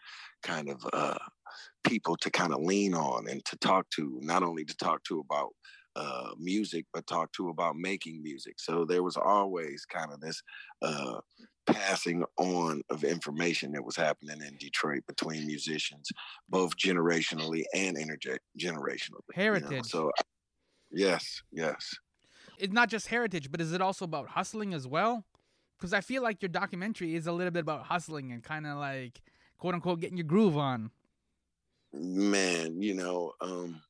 kind 0.43 0.69
of 0.69 0.85
uh, 0.93 1.17
people 1.83 2.15
to 2.17 2.29
kind 2.29 2.53
of 2.53 2.61
lean 2.61 2.93
on 2.93 3.27
and 3.27 3.43
to 3.45 3.57
talk 3.57 3.89
to, 3.89 4.19
not 4.21 4.43
only 4.43 4.63
to 4.63 4.77
talk 4.77 5.03
to 5.03 5.19
about 5.19 5.49
uh, 5.99 6.31
music, 6.39 6.85
but 6.93 7.05
talk 7.07 7.29
to 7.33 7.49
about 7.49 7.75
making 7.75 8.23
music. 8.23 8.53
So 8.57 8.85
there 8.85 9.03
was 9.03 9.17
always 9.17 9.85
kind 9.85 10.13
of 10.13 10.21
this 10.21 10.41
uh, 10.81 11.19
passing 11.65 12.23
on 12.37 12.81
of 12.89 13.03
information 13.03 13.73
that 13.73 13.83
was 13.83 13.97
happening 13.97 14.41
in 14.41 14.55
Detroit 14.57 15.03
between 15.07 15.45
musicians, 15.45 16.09
both 16.47 16.77
generationally 16.77 17.63
and 17.75 17.97
intergenerationally. 17.97 19.19
Heritage. 19.33 19.71
You 19.71 19.77
know? 19.77 19.83
So, 19.83 20.11
yes, 20.89 21.41
yes. 21.51 21.93
It's 22.57 22.73
not 22.73 22.89
just 22.89 23.07
heritage, 23.07 23.51
but 23.51 23.59
is 23.59 23.73
it 23.73 23.81
also 23.81 24.05
about 24.05 24.29
hustling 24.29 24.73
as 24.73 24.87
well? 24.87 25.25
Because 25.77 25.93
I 25.93 25.99
feel 25.99 26.23
like 26.23 26.41
your 26.41 26.49
documentary 26.49 27.15
is 27.15 27.27
a 27.27 27.33
little 27.33 27.51
bit 27.51 27.61
about 27.61 27.83
hustling 27.83 28.31
and 28.31 28.41
kind 28.41 28.65
of 28.65 28.77
like 28.77 29.21
quote 29.57 29.73
unquote 29.73 29.99
getting 29.99 30.17
your 30.17 30.27
groove 30.27 30.57
on. 30.57 30.91
Man, 31.91 32.81
you 32.81 32.93
know, 32.93 33.33
um, 33.41 33.81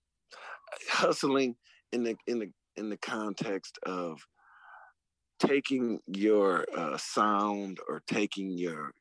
hustling 0.89 1.55
in 1.91 2.03
the 2.03 2.15
in 2.27 2.39
the 2.39 2.49
in 2.75 2.89
the 2.89 2.97
context 2.97 3.77
of 3.85 4.19
taking 5.39 5.99
your 6.07 6.65
uh, 6.75 6.97
sound 6.97 7.79
or 7.87 8.01
taking 8.07 8.57
your 8.57 8.93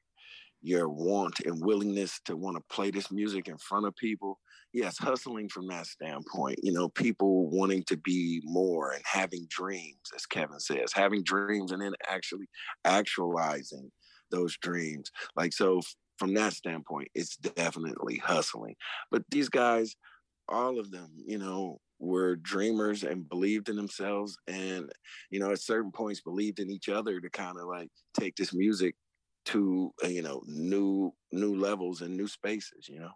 your 0.61 0.89
want 0.89 1.39
and 1.45 1.65
willingness 1.65 2.21
to 2.25 2.37
want 2.37 2.57
to 2.57 2.75
play 2.75 2.91
this 2.91 3.13
music 3.13 3.47
in 3.47 3.57
front 3.59 3.87
of 3.87 3.95
people 3.95 4.41
yes 4.73 4.99
hustling 4.99 5.49
from 5.49 5.69
that 5.69 5.87
standpoint 5.87 6.59
you 6.65 6.73
know 6.73 6.89
people 6.89 7.49
wanting 7.49 7.83
to 7.85 7.97
be 7.97 8.43
more 8.45 8.91
and 8.91 9.03
having 9.05 9.47
dreams 9.49 10.11
as 10.17 10.27
kevin 10.27 10.59
says 10.59 10.93
having 10.93 11.23
dreams 11.23 11.71
and 11.71 11.81
then 11.81 11.95
actually 12.09 12.49
actualizing 12.85 13.89
those 14.31 14.57
dreams. 14.59 15.11
Like 15.37 15.53
so 15.53 15.81
from 16.19 16.35
that 16.35 16.53
standpoint 16.53 17.09
it's 17.15 17.37
definitely 17.37 18.19
hustling. 18.19 18.75
But 19.11 19.23
these 19.31 19.49
guys 19.49 19.97
all 20.49 20.79
of 20.79 20.91
them 20.91 21.11
you 21.27 21.39
know 21.39 21.79
were 21.99 22.37
dreamers 22.37 23.03
and 23.03 23.29
believed 23.29 23.69
in 23.69 23.77
themselves 23.77 24.39
and 24.47 24.91
you 25.31 25.41
know 25.41 25.51
at 25.51 25.61
certain 25.61 25.91
points 25.91 26.21
believed 26.21 26.61
in 26.61 26.71
each 26.71 26.89
other 26.89 27.21
to 27.21 27.29
kind 27.31 27.59
of 27.59 27.67
like 27.67 27.91
take 28.19 28.37
this 28.37 28.55
music 28.55 28.95
to 29.45 29.93
uh, 30.05 30.09
you 30.09 30.23
know 30.23 30.43
new 30.47 31.13
new 31.33 31.55
levels 31.57 32.03
and 32.03 32.17
new 32.17 32.29
spaces 32.29 32.89
you 32.89 33.01
know? 33.01 33.13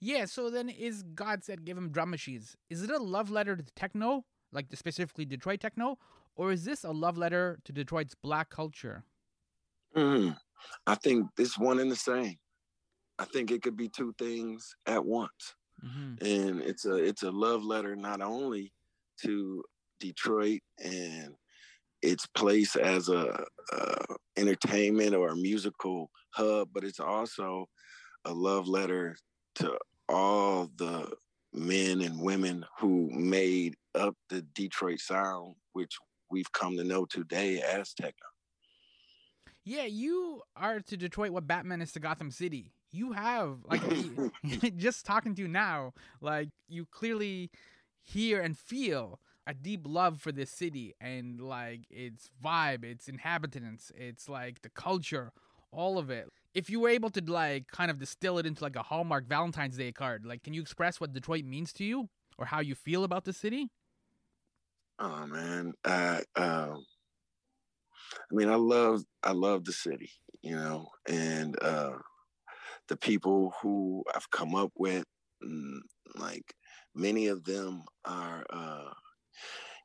Yeah 0.00 0.24
so 0.26 0.50
then 0.50 0.68
is 0.68 1.02
god 1.02 1.44
said 1.44 1.64
give 1.64 1.78
him 1.78 1.90
drum 1.90 2.10
machines. 2.10 2.56
Is 2.68 2.82
it 2.82 2.90
a 2.90 2.98
love 2.98 3.30
letter 3.30 3.56
to 3.56 3.64
techno 3.76 4.24
like 4.50 4.66
specifically 4.74 5.24
detroit 5.24 5.60
techno 5.60 5.98
or 6.34 6.52
is 6.52 6.64
this 6.64 6.84
a 6.84 6.90
love 6.90 7.16
letter 7.16 7.58
to 7.64 7.72
detroit's 7.72 8.14
black 8.14 8.50
culture? 8.50 9.04
Mm, 9.96 10.36
i 10.86 10.94
think 10.94 11.28
it's 11.38 11.58
one 11.58 11.78
and 11.78 11.90
the 11.90 11.96
same. 11.96 12.36
I 13.18 13.26
think 13.26 13.50
it 13.50 13.62
could 13.62 13.76
be 13.76 13.88
two 13.88 14.14
things 14.18 14.74
at 14.86 15.04
once 15.04 15.54
mm-hmm. 15.84 16.24
and 16.24 16.60
it's 16.60 16.84
a 16.84 16.94
it's 16.94 17.22
a 17.22 17.30
love 17.30 17.64
letter 17.64 17.96
not 17.96 18.20
only 18.20 18.72
to 19.22 19.62
Detroit 20.00 20.60
and 20.82 21.34
its 22.02 22.26
place 22.26 22.74
as 22.74 23.08
a, 23.08 23.44
a 23.72 24.04
entertainment 24.36 25.14
or 25.14 25.28
a 25.28 25.36
musical 25.36 26.10
hub, 26.30 26.68
but 26.72 26.84
it's 26.84 27.00
also 27.00 27.66
a 28.24 28.32
love 28.32 28.66
letter 28.66 29.16
to 29.56 29.78
all 30.08 30.68
the 30.76 31.08
men 31.52 32.00
and 32.00 32.20
women 32.20 32.64
who 32.78 33.08
made 33.12 33.76
up 33.94 34.14
the 34.30 34.42
Detroit 34.54 35.00
sound, 35.00 35.54
which 35.74 35.96
we've 36.30 36.50
come 36.52 36.76
to 36.76 36.84
know 36.84 37.04
today 37.04 37.60
as 37.60 37.92
techno. 37.94 38.26
Yeah, 39.64 39.84
you 39.84 40.42
are 40.56 40.80
to 40.80 40.96
Detroit 40.96 41.30
what 41.30 41.46
Batman 41.46 41.82
is 41.82 41.92
to 41.92 42.00
Gotham 42.00 42.30
City. 42.30 42.72
You 42.92 43.12
have 43.12 43.58
like 43.64 43.82
just 44.76 45.04
talking 45.06 45.34
to 45.34 45.42
you 45.42 45.48
now, 45.48 45.94
like 46.20 46.50
you 46.68 46.86
clearly 46.86 47.50
hear 48.02 48.40
and 48.40 48.56
feel 48.56 49.18
a 49.46 49.54
deep 49.54 49.82
love 49.84 50.20
for 50.20 50.30
this 50.30 50.50
city 50.50 50.94
and 51.00 51.40
like 51.40 51.80
its 51.90 52.30
vibe, 52.44 52.84
its 52.84 53.08
inhabitants, 53.08 53.90
it's 53.96 54.28
like 54.28 54.62
the 54.62 54.68
culture, 54.68 55.32
all 55.72 55.98
of 55.98 56.10
it. 56.10 56.28
If 56.54 56.70
you 56.70 56.80
were 56.80 56.90
able 56.90 57.10
to 57.10 57.22
like 57.26 57.68
kind 57.68 57.90
of 57.90 57.98
distill 57.98 58.38
it 58.38 58.46
into 58.46 58.62
like 58.62 58.76
a 58.76 58.82
Hallmark 58.82 59.26
Valentine's 59.26 59.76
Day 59.76 59.92
card, 59.92 60.24
like 60.24 60.42
can 60.42 60.54
you 60.54 60.60
express 60.60 61.00
what 61.00 61.12
Detroit 61.12 61.44
means 61.44 61.72
to 61.74 61.84
you 61.84 62.08
or 62.38 62.46
how 62.46 62.60
you 62.60 62.74
feel 62.74 63.04
about 63.04 63.24
the 63.24 63.32
city? 63.32 63.70
Oh 64.98 65.26
man, 65.26 65.72
I 65.84 66.22
um, 66.36 66.84
I 68.30 68.34
mean, 68.34 68.48
I 68.48 68.54
love 68.56 69.02
I 69.22 69.32
love 69.32 69.64
the 69.64 69.72
city, 69.72 70.10
you 70.42 70.54
know, 70.54 70.88
and 71.08 71.56
uh, 71.62 71.92
the 72.88 72.96
people 72.96 73.52
who 73.62 74.04
I've 74.14 74.30
come 74.30 74.54
up 74.54 74.72
with, 74.76 75.04
mm, 75.44 75.78
like 76.16 76.54
many 76.94 77.28
of 77.28 77.44
them 77.44 77.84
are, 78.04 78.44
uh, 78.50 78.90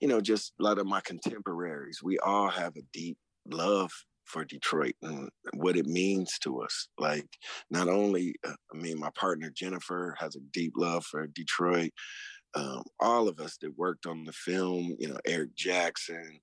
you 0.02 0.08
know, 0.08 0.22
just 0.22 0.54
a 0.60 0.64
lot 0.64 0.78
of 0.78 0.86
my 0.86 1.02
contemporaries. 1.02 2.02
We 2.04 2.20
all 2.20 2.50
have 2.50 2.76
a 2.76 2.84
deep 2.94 3.18
love 3.50 3.92
for 4.26 4.44
Detroit 4.44 4.96
and 5.02 5.30
what 5.54 5.78
it 5.78 5.86
means 5.86 6.38
to 6.40 6.62
us. 6.62 6.90
Like, 6.98 7.30
not 7.72 7.88
only, 7.88 8.36
uh, 8.46 8.54
I 8.74 8.78
mean, 8.78 9.00
my 9.00 9.10
partner 9.16 9.50
Jennifer 9.50 10.16
has 10.20 10.36
a 10.36 10.42
deep 10.52 10.74
love 10.76 11.06
for 11.06 11.26
Detroit 11.28 11.92
um, 12.58 12.84
all 13.00 13.28
of 13.28 13.40
us 13.40 13.58
that 13.62 13.78
worked 13.78 14.06
on 14.06 14.24
the 14.24 14.32
film, 14.32 14.96
you 15.00 15.08
know, 15.08 15.18
Eric 15.26 15.56
Jackson, 15.56 16.40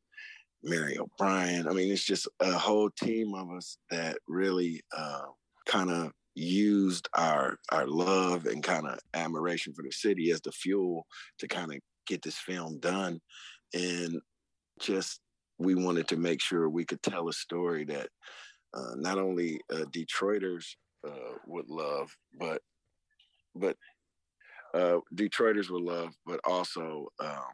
Mary 0.63 0.97
O'Brien. 0.99 1.69
I 1.69 1.73
mean, 1.73 1.93
it's 1.93 2.05
just 2.05 2.29
a 2.41 2.53
whole 2.53 2.91
team 2.91 3.35
of 3.35 3.51
us 3.51 3.79
that 3.91 4.19
really 4.29 4.83
uh, 4.97 5.27
kind 5.67 5.91
of 5.91 6.13
used 6.35 7.09
our 7.15 7.59
our 7.71 7.87
love 7.87 8.47
and 8.47 8.63
kind 8.63 8.87
of 8.87 8.99
admiration 9.15 9.73
for 9.73 9.83
the 9.83 9.93
city 9.93 10.31
as 10.31 10.41
the 10.41 10.53
fuel 10.53 11.07
to 11.39 11.49
kind 11.49 11.73
of 11.73 11.79
get 12.07 12.23
this 12.23 12.37
film 12.37 12.79
done, 12.81 13.21
and 13.73 14.21
just 14.81 15.21
we 15.59 15.75
wanted 15.75 16.09
to 16.09 16.17
make 16.17 16.41
sure 16.41 16.69
we 16.69 16.85
could 16.85 17.03
tell 17.03 17.29
a 17.29 17.33
story 17.33 17.85
that 17.85 18.09
uh, 18.75 18.95
not 18.97 19.19
only 19.19 19.61
uh, 19.73 19.85
Detroiters 19.93 20.65
uh, 21.07 21.35
would 21.47 21.69
love, 21.69 22.15
but 22.39 22.61
but 23.55 23.77
uh, 24.75 24.99
Detroiters 25.15 25.71
would 25.71 25.83
love, 25.83 26.13
but 26.27 26.41
also, 26.45 27.07
um, 27.21 27.45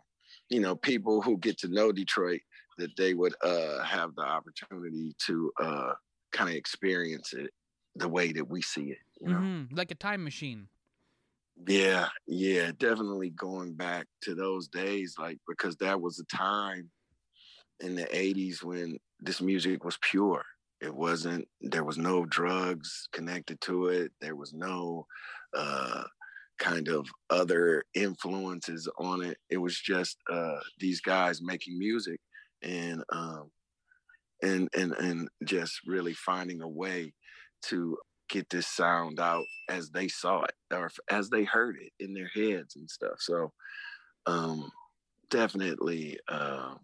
you 0.49 0.61
know, 0.61 0.75
people 0.75 1.21
who 1.21 1.37
get 1.37 1.59
to 1.59 1.69
know 1.69 1.93
Detroit 1.93 2.41
that 2.79 2.97
they 2.97 3.13
would 3.13 3.35
uh, 3.45 3.83
have 3.83 4.15
the 4.15 4.23
opportunity 4.23 5.15
to 5.27 5.53
uh, 5.61 5.93
kind 6.33 6.49
of 6.49 6.57
experience 6.57 7.35
it 7.35 7.51
the 8.01 8.09
way 8.09 8.33
that 8.33 8.49
we 8.49 8.63
see 8.63 8.91
it. 8.91 8.99
You 9.21 9.29
know? 9.29 9.39
mm-hmm. 9.39 9.77
like 9.77 9.91
a 9.91 9.95
time 9.95 10.25
machine. 10.25 10.69
Yeah, 11.67 12.09
yeah, 12.27 12.73
definitely 12.79 13.31
going 13.31 13.75
back 13.75 14.07
to 14.23 14.35
those 14.35 14.67
days, 14.69 15.17
like 15.19 15.39
because 15.47 15.77
that 15.77 16.01
was 16.01 16.19
a 16.19 16.37
time 16.37 16.91
in 17.81 17.95
the 17.95 18.07
'80s 18.07 18.63
when 18.63 18.99
this 19.21 19.43
music 19.43 19.85
was 19.85 19.99
pure. 20.01 20.43
It 20.81 20.95
wasn't. 20.95 21.47
There 21.61 21.85
was 21.85 21.99
no 21.99 22.25
drugs 22.25 23.09
connected 23.13 23.61
to 23.63 23.89
it. 23.89 24.13
There 24.23 24.37
was 24.37 24.55
no 24.55 25.07
uh, 25.55 26.05
kind 26.59 26.89
of 26.89 27.07
other 27.29 27.85
influences 27.93 28.89
on 28.99 29.23
it. 29.23 29.37
It 29.51 29.59
was 29.59 29.79
just 29.79 30.17
uh, 30.33 30.61
these 30.79 31.03
guys 31.03 31.43
making 31.43 31.79
music 31.79 32.21
and 32.63 33.03
um, 33.11 33.51
and 34.43 34.71
and 34.75 34.93
and 34.93 35.29
just 35.45 35.81
really 35.87 36.15
finding 36.15 36.63
a 36.63 36.69
way 36.69 37.13
to 37.63 37.99
get 38.29 38.49
this 38.49 38.67
sound 38.67 39.19
out 39.19 39.45
as 39.69 39.91
they 39.91 40.09
saw 40.09 40.43
it 40.43 40.55
or 40.73 40.91
as 41.11 41.29
they 41.31 41.45
heard 41.45 41.77
it 41.81 41.93
in 42.03 42.15
their 42.15 42.29
heads 42.29 42.77
and 42.77 42.89
stuff. 42.89 43.17
So 43.19 43.53
um, 44.27 44.71
definitely. 45.31 46.19
Uh, 46.29 46.75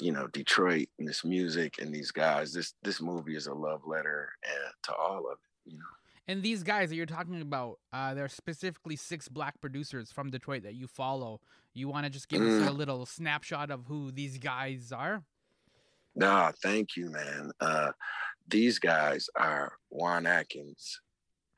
you 0.00 0.12
know 0.12 0.26
Detroit 0.28 0.88
and 0.98 1.08
this 1.08 1.24
music 1.24 1.76
and 1.80 1.94
these 1.94 2.10
guys. 2.10 2.52
This 2.52 2.74
this 2.82 3.00
movie 3.00 3.36
is 3.36 3.46
a 3.46 3.54
love 3.54 3.82
letter 3.86 4.30
uh, 4.44 4.70
to 4.84 4.94
all 4.94 5.26
of 5.30 5.38
it. 5.38 5.70
You 5.70 5.78
know. 5.78 5.84
And 6.26 6.42
these 6.42 6.62
guys 6.62 6.88
that 6.88 6.96
you're 6.96 7.04
talking 7.04 7.42
about, 7.42 7.78
uh, 7.92 8.14
there 8.14 8.24
are 8.24 8.28
specifically 8.28 8.96
six 8.96 9.28
black 9.28 9.60
producers 9.60 10.10
from 10.10 10.30
Detroit 10.30 10.62
that 10.62 10.74
you 10.74 10.86
follow. 10.86 11.40
You 11.74 11.88
want 11.88 12.04
to 12.06 12.10
just 12.10 12.28
give 12.28 12.40
mm. 12.40 12.62
us 12.62 12.68
a 12.68 12.70
mm. 12.70 12.76
little 12.76 13.04
snapshot 13.04 13.70
of 13.70 13.84
who 13.86 14.10
these 14.10 14.38
guys 14.38 14.90
are? 14.90 15.22
Nah, 16.16 16.52
thank 16.62 16.96
you, 16.96 17.10
man. 17.10 17.50
Uh, 17.60 17.90
these 18.46 18.78
guys 18.78 19.28
are 19.36 19.74
Juan 19.90 20.26
Atkins, 20.26 21.00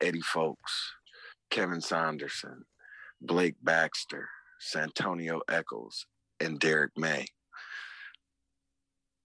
Eddie 0.01 0.21
Fowlkes, 0.21 0.91
Kevin 1.49 1.81
Saunderson, 1.81 2.63
Blake 3.21 3.55
Baxter, 3.61 4.29
Santonio 4.59 5.41
Echols, 5.49 6.05
and 6.39 6.59
Derrick 6.59 6.91
May. 6.95 7.25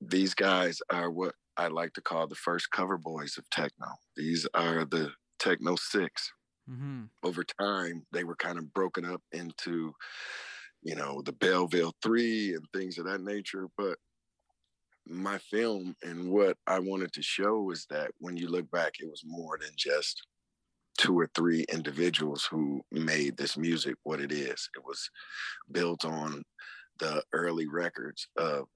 These 0.00 0.34
guys 0.34 0.80
are 0.90 1.10
what 1.10 1.34
I 1.56 1.68
like 1.68 1.92
to 1.94 2.00
call 2.00 2.26
the 2.26 2.34
first 2.34 2.70
cover 2.70 2.96
boys 2.96 3.36
of 3.38 3.48
techno. 3.50 3.86
These 4.16 4.46
are 4.54 4.84
the 4.84 5.12
Techno 5.38 5.76
6. 5.76 6.32
Mm-hmm. 6.70 7.02
Over 7.22 7.44
time, 7.44 8.06
they 8.12 8.24
were 8.24 8.36
kind 8.36 8.58
of 8.58 8.72
broken 8.72 9.04
up 9.04 9.22
into, 9.32 9.92
you 10.82 10.94
know, 10.94 11.22
the 11.24 11.32
Belleville 11.32 11.92
3 12.02 12.54
and 12.54 12.64
things 12.72 12.98
of 12.98 13.06
that 13.06 13.20
nature. 13.20 13.66
But 13.76 13.98
my 15.06 15.38
film 15.38 15.94
and 16.02 16.30
what 16.30 16.56
I 16.66 16.78
wanted 16.78 17.12
to 17.14 17.22
show 17.22 17.60
was 17.60 17.86
that 17.90 18.10
when 18.18 18.36
you 18.36 18.48
look 18.48 18.70
back, 18.70 18.94
it 19.00 19.08
was 19.08 19.22
more 19.26 19.58
than 19.60 19.70
just 19.76 20.22
two 20.98 21.18
or 21.18 21.28
three 21.34 21.64
individuals 21.72 22.46
who 22.50 22.82
made 22.90 23.36
this 23.36 23.56
music 23.56 23.94
what 24.04 24.20
it 24.20 24.32
is. 24.32 24.68
It 24.76 24.84
was 24.84 25.10
built 25.70 26.04
on 26.04 26.42
the 26.98 27.22
early 27.32 27.66
records 27.66 28.28
of 28.36 28.66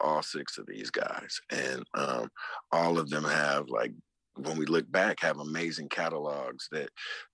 all 0.00 0.22
six 0.22 0.58
of 0.58 0.66
these 0.66 0.90
guys, 0.90 1.40
and 1.50 1.82
um, 1.94 2.28
all 2.72 2.98
of 2.98 3.10
them 3.10 3.24
have 3.24 3.68
like 3.68 3.92
when 4.36 4.56
we 4.56 4.66
look 4.66 4.90
back, 4.90 5.20
have 5.20 5.38
amazing 5.38 5.88
catalogs 5.88 6.68
that 6.72 6.88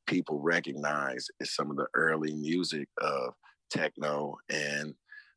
people 0.06 0.40
recognize 0.40 1.26
as 1.40 1.54
some 1.54 1.70
of 1.70 1.76
the 1.76 1.86
early 1.94 2.34
music 2.34 2.88
of 3.00 3.32
techno 3.70 4.36
and 4.50 4.94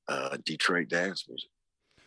uh, 0.10 0.38
Detroit 0.46 0.89
dance 0.89 1.25
music. 1.27 1.50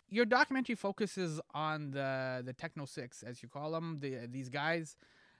Your 0.09 0.25
documentary 0.25 0.75
focuses 0.75 1.41
on 1.53 1.91
the 1.91 2.41
the 2.45 2.53
techno 2.53 2.85
six, 2.85 3.23
as 3.23 3.43
you 3.43 3.49
call 3.49 3.71
them, 3.71 3.97
the, 3.99 4.27
these 4.27 4.49
guys, 4.49 4.95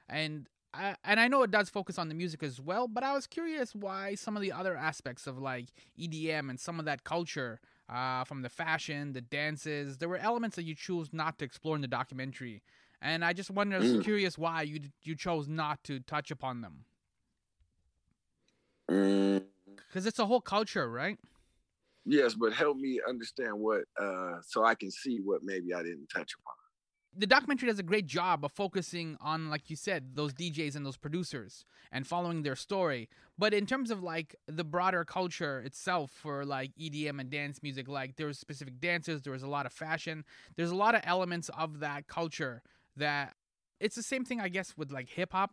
and 0.09 0.47
I, 0.73 0.95
and 1.03 1.19
I 1.19 1.27
know 1.27 1.43
it 1.43 1.51
does 1.51 1.69
focus 1.69 1.97
on 1.97 2.09
the 2.09 2.15
music 2.15 2.43
as 2.43 2.59
well. 2.59 2.87
But 2.87 3.03
I 3.03 3.13
was 3.13 3.27
curious 3.27 3.73
why 3.73 4.15
some 4.15 4.35
of 4.35 4.41
the 4.41 4.51
other 4.51 4.75
aspects 4.75 5.27
of 5.27 5.39
like 5.39 5.67
EDM 5.99 6.49
and 6.49 6.59
some 6.59 6.79
of 6.79 6.85
that 6.85 7.03
culture, 7.03 7.59
uh, 7.89 8.23
from 8.25 8.41
the 8.41 8.49
fashion, 8.49 9.13
the 9.13 9.21
dances, 9.21 9.97
there 9.97 10.09
were 10.09 10.17
elements 10.17 10.55
that 10.57 10.63
you 10.63 10.75
chose 10.75 11.09
not 11.11 11.39
to 11.39 11.45
explore 11.45 11.75
in 11.75 11.81
the 11.81 11.87
documentary. 11.87 12.61
And 13.01 13.23
I 13.23 13.33
just 13.33 13.51
wonder, 13.51 13.79
mm. 13.79 14.03
curious 14.03 14.37
why 14.37 14.63
you 14.63 14.79
you 15.03 15.15
chose 15.15 15.47
not 15.47 15.83
to 15.85 15.99
touch 15.99 16.31
upon 16.31 16.61
them. 16.61 16.85
Because 18.87 20.03
mm. 20.03 20.07
it's 20.07 20.19
a 20.19 20.25
whole 20.25 20.41
culture, 20.41 20.89
right? 20.89 21.17
Yes, 22.09 22.33
but 22.33 22.53
help 22.53 22.77
me 22.77 23.01
understand 23.07 23.59
what, 23.59 23.81
uh, 23.99 24.37
so 24.41 24.63
I 24.63 24.75
can 24.75 24.89
see 24.89 25.19
what 25.19 25.43
maybe 25.43 25.73
I 25.73 25.83
didn't 25.83 26.07
touch 26.07 26.33
upon. 26.39 26.53
The 27.19 27.27
documentary 27.27 27.67
does 27.67 27.79
a 27.79 27.83
great 27.83 28.05
job 28.05 28.45
of 28.45 28.51
focusing 28.53 29.17
on, 29.19 29.49
like 29.49 29.69
you 29.69 29.75
said, 29.75 30.15
those 30.15 30.33
DJs 30.33 30.75
and 30.75 30.85
those 30.85 30.95
producers 30.97 31.65
and 31.91 32.07
following 32.07 32.43
their 32.43 32.55
story. 32.55 33.09
But 33.37 33.53
in 33.53 33.65
terms 33.65 33.91
of 33.91 34.03
like 34.03 34.35
the 34.47 34.63
broader 34.63 35.03
culture 35.03 35.59
itself 35.59 36.11
for 36.11 36.45
like 36.45 36.71
EDM 36.79 37.19
and 37.19 37.29
dance 37.29 37.61
music, 37.61 37.89
like 37.89 38.15
there 38.15 38.27
was 38.27 38.39
specific 38.39 38.79
dances, 38.79 39.23
there 39.23 39.33
was 39.33 39.43
a 39.43 39.47
lot 39.47 39.65
of 39.65 39.73
fashion, 39.73 40.23
there's 40.55 40.71
a 40.71 40.75
lot 40.75 40.95
of 40.95 41.01
elements 41.03 41.49
of 41.57 41.79
that 41.79 42.07
culture 42.07 42.61
that 42.95 43.33
it's 43.79 43.95
the 43.95 44.03
same 44.03 44.23
thing 44.23 44.39
I 44.39 44.47
guess 44.47 44.77
with 44.77 44.91
like 44.91 45.09
hip 45.09 45.33
hop. 45.33 45.51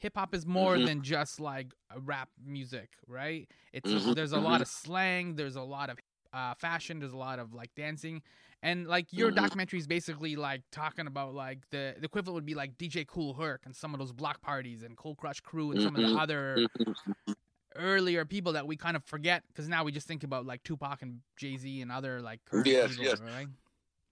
Hip 0.00 0.16
hop 0.16 0.34
is 0.34 0.46
more 0.46 0.76
mm-hmm. 0.76 0.86
than 0.86 1.02
just 1.02 1.40
like 1.40 1.74
rap 2.04 2.28
music, 2.44 2.90
right? 3.06 3.48
It's 3.72 3.90
mm-hmm. 3.90 4.12
there's 4.12 4.32
a 4.32 4.36
mm-hmm. 4.36 4.44
lot 4.44 4.60
of 4.60 4.68
slang, 4.68 5.36
there's 5.36 5.56
a 5.56 5.62
lot 5.62 5.90
of 5.90 5.98
uh, 6.32 6.54
fashion, 6.54 7.00
there's 7.00 7.12
a 7.12 7.18
lot 7.18 7.38
of 7.38 7.54
like 7.54 7.70
dancing, 7.76 8.22
and 8.62 8.86
like 8.86 9.12
your 9.12 9.28
mm-hmm. 9.28 9.42
documentary 9.42 9.78
is 9.78 9.86
basically 9.86 10.36
like 10.36 10.62
talking 10.72 11.06
about 11.06 11.34
like 11.34 11.58
the, 11.70 11.94
the 11.98 12.04
equivalent 12.04 12.34
would 12.34 12.46
be 12.46 12.54
like 12.54 12.76
DJ 12.78 13.06
Kool 13.06 13.34
Herc 13.34 13.62
and 13.64 13.74
some 13.74 13.94
of 13.94 14.00
those 14.00 14.12
block 14.12 14.40
parties 14.40 14.82
and 14.82 14.96
Cold 14.96 15.18
Crush 15.18 15.40
Crew 15.40 15.72
and 15.72 15.82
some 15.82 15.94
of 15.94 16.02
the 16.02 16.08
mm-hmm. 16.08 16.18
other 16.18 16.56
mm-hmm. 16.78 17.32
earlier 17.76 18.24
people 18.24 18.52
that 18.54 18.66
we 18.66 18.76
kind 18.76 18.96
of 18.96 19.04
forget 19.04 19.42
because 19.48 19.68
now 19.68 19.84
we 19.84 19.92
just 19.92 20.06
think 20.06 20.24
about 20.24 20.46
like 20.46 20.62
Tupac 20.62 21.02
and 21.02 21.20
Jay 21.36 21.56
Z 21.56 21.80
and 21.80 21.92
other 21.92 22.20
like 22.20 22.40
yes, 22.64 22.96
yes. 22.98 23.20
Right? 23.20 23.48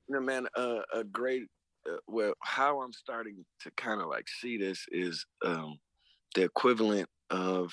you 0.08 0.14
know, 0.14 0.20
man, 0.20 0.46
uh, 0.56 0.80
a 0.92 1.04
great. 1.04 1.44
Uh, 1.88 1.96
well, 2.06 2.32
how 2.40 2.80
I'm 2.80 2.92
starting 2.92 3.44
to 3.62 3.70
kind 3.76 4.00
of 4.00 4.08
like 4.08 4.26
see 4.28 4.56
this 4.56 4.84
is 4.90 5.24
um, 5.44 5.78
the 6.34 6.42
equivalent 6.42 7.08
of 7.30 7.72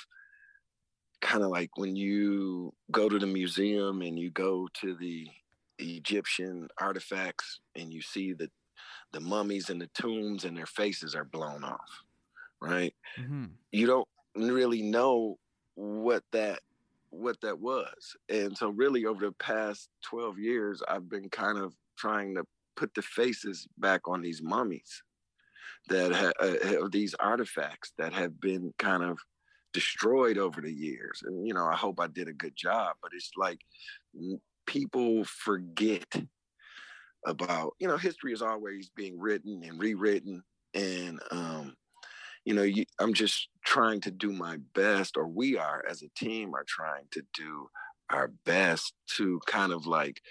kind 1.21 1.43
of 1.43 1.49
like 1.49 1.71
when 1.77 1.95
you 1.95 2.73
go 2.91 3.09
to 3.09 3.17
the 3.17 3.25
museum 3.25 4.01
and 4.01 4.19
you 4.19 4.29
go 4.29 4.67
to 4.81 4.95
the 4.95 5.27
Egyptian 5.79 6.67
artifacts 6.79 7.59
and 7.75 7.91
you 7.91 8.01
see 8.01 8.33
the 8.33 8.49
the 9.11 9.19
mummies 9.19 9.69
and 9.69 9.79
the 9.79 9.89
tombs 9.93 10.43
and 10.43 10.57
their 10.57 10.65
faces 10.65 11.15
are 11.15 11.23
blown 11.23 11.63
off, 11.63 12.03
right? 12.61 12.93
Mm-hmm. 13.17 13.45
You 13.71 13.87
don't 13.87 14.07
really 14.35 14.81
know 14.81 15.37
what 15.75 16.23
that 16.31 16.59
what 17.11 17.39
that 17.41 17.59
was. 17.59 18.15
And 18.29 18.57
so 18.57 18.69
really 18.69 19.05
over 19.05 19.25
the 19.25 19.31
past 19.33 19.89
12 20.03 20.37
years 20.37 20.83
I've 20.87 21.09
been 21.09 21.29
kind 21.29 21.57
of 21.57 21.73
trying 21.97 22.35
to 22.35 22.43
put 22.75 22.93
the 22.93 23.01
faces 23.01 23.67
back 23.77 24.07
on 24.07 24.21
these 24.21 24.41
mummies 24.41 25.03
that 25.87 26.11
have 26.11 26.33
uh, 26.39 26.87
these 26.91 27.13
artifacts 27.15 27.93
that 27.97 28.13
have 28.13 28.39
been 28.39 28.73
kind 28.79 29.03
of 29.03 29.17
destroyed 29.73 30.37
over 30.37 30.61
the 30.61 30.71
years. 30.71 31.21
And 31.25 31.47
you 31.47 31.53
know, 31.53 31.65
I 31.65 31.75
hope 31.75 31.99
I 31.99 32.07
did 32.07 32.27
a 32.27 32.33
good 32.33 32.55
job, 32.55 32.95
but 33.01 33.11
it's 33.13 33.31
like 33.37 33.59
people 34.65 35.23
forget 35.25 36.07
about, 37.25 37.73
you 37.79 37.87
know, 37.87 37.97
history 37.97 38.33
is 38.33 38.41
always 38.41 38.89
being 38.95 39.19
written 39.19 39.61
and 39.63 39.79
rewritten 39.79 40.43
and 40.73 41.19
um 41.31 41.75
you 42.45 42.53
know, 42.53 42.61
you, 42.61 42.85
I'm 42.99 43.13
just 43.13 43.49
trying 43.65 44.01
to 44.01 44.11
do 44.11 44.31
my 44.31 44.57
best, 44.75 45.17
or 45.17 45.27
we 45.27 45.57
are 45.57 45.83
as 45.89 46.03
a 46.03 46.09
team 46.15 46.53
are 46.53 46.65
trying 46.67 47.05
to 47.11 47.23
do 47.33 47.67
our 48.11 48.27
best 48.45 48.93
to 49.17 49.39
kind 49.47 49.73
of 49.73 49.87
like, 49.87 50.21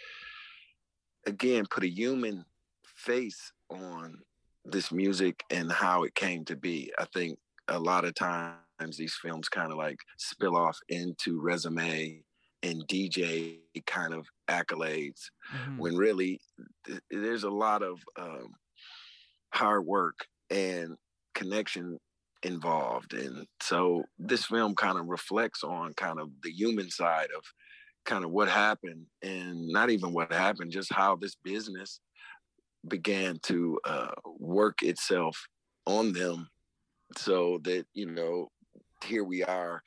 again, 1.26 1.64
put 1.71 1.85
a 1.85 1.88
human 1.88 2.45
face 2.85 3.52
on 3.71 4.19
this 4.64 4.90
music 4.93 5.43
and 5.50 5.71
how 5.71 6.04
it 6.04 6.14
came 6.14 6.45
to 6.47 6.57
be. 6.57 6.93
I 6.99 7.07
think 7.12 7.38
a 7.69 7.78
lot 7.78 8.04
of 8.04 8.14
times 8.14 8.97
these 8.97 9.16
films 9.21 9.49
kind 9.49 9.71
of 9.71 9.78
like 9.78 9.99
spill 10.19 10.57
off 10.57 10.78
into 10.88 11.40
resume 11.40 12.23
and 12.62 12.87
DJ 12.88 13.59
kind 13.87 14.14
of 14.14 14.26
accolades 14.49 15.23
Mm-hmm. 15.54 15.76
when 15.78 15.97
really 15.97 16.40
th- 16.87 17.00
there's 17.11 17.45
a 17.45 17.50
lot 17.50 17.83
of 17.83 17.99
um, 18.19 18.49
hard 19.52 19.85
work 19.85 20.26
and 20.50 20.97
connection 21.35 21.99
involved 22.43 23.14
and 23.14 23.47
so 23.62 24.04
this 24.19 24.47
film 24.47 24.75
kind 24.75 24.99
of 24.99 25.07
reflects 25.07 25.62
on 25.64 25.93
kind 25.95 26.19
of 26.21 26.28
the 26.43 26.50
human 26.50 26.90
side 26.90 27.28
of 27.37 27.43
kind 28.04 28.25
of 28.25 28.30
what 28.30 28.49
happened 28.49 29.06
and 29.23 29.66
not 29.68 29.90
even 29.90 30.12
what 30.12 30.32
happened 30.32 30.70
just 30.70 30.92
how 30.92 31.16
this 31.16 31.37
business 31.42 32.00
began 32.88 33.38
to 33.42 33.78
uh, 33.84 34.12
work 34.38 34.82
itself 34.82 35.46
on 35.87 36.12
them 36.12 36.49
so 37.16 37.58
that 37.64 37.84
you 37.94 38.06
know 38.06 38.49
here 39.04 39.25
we 39.25 39.42
are 39.44 39.82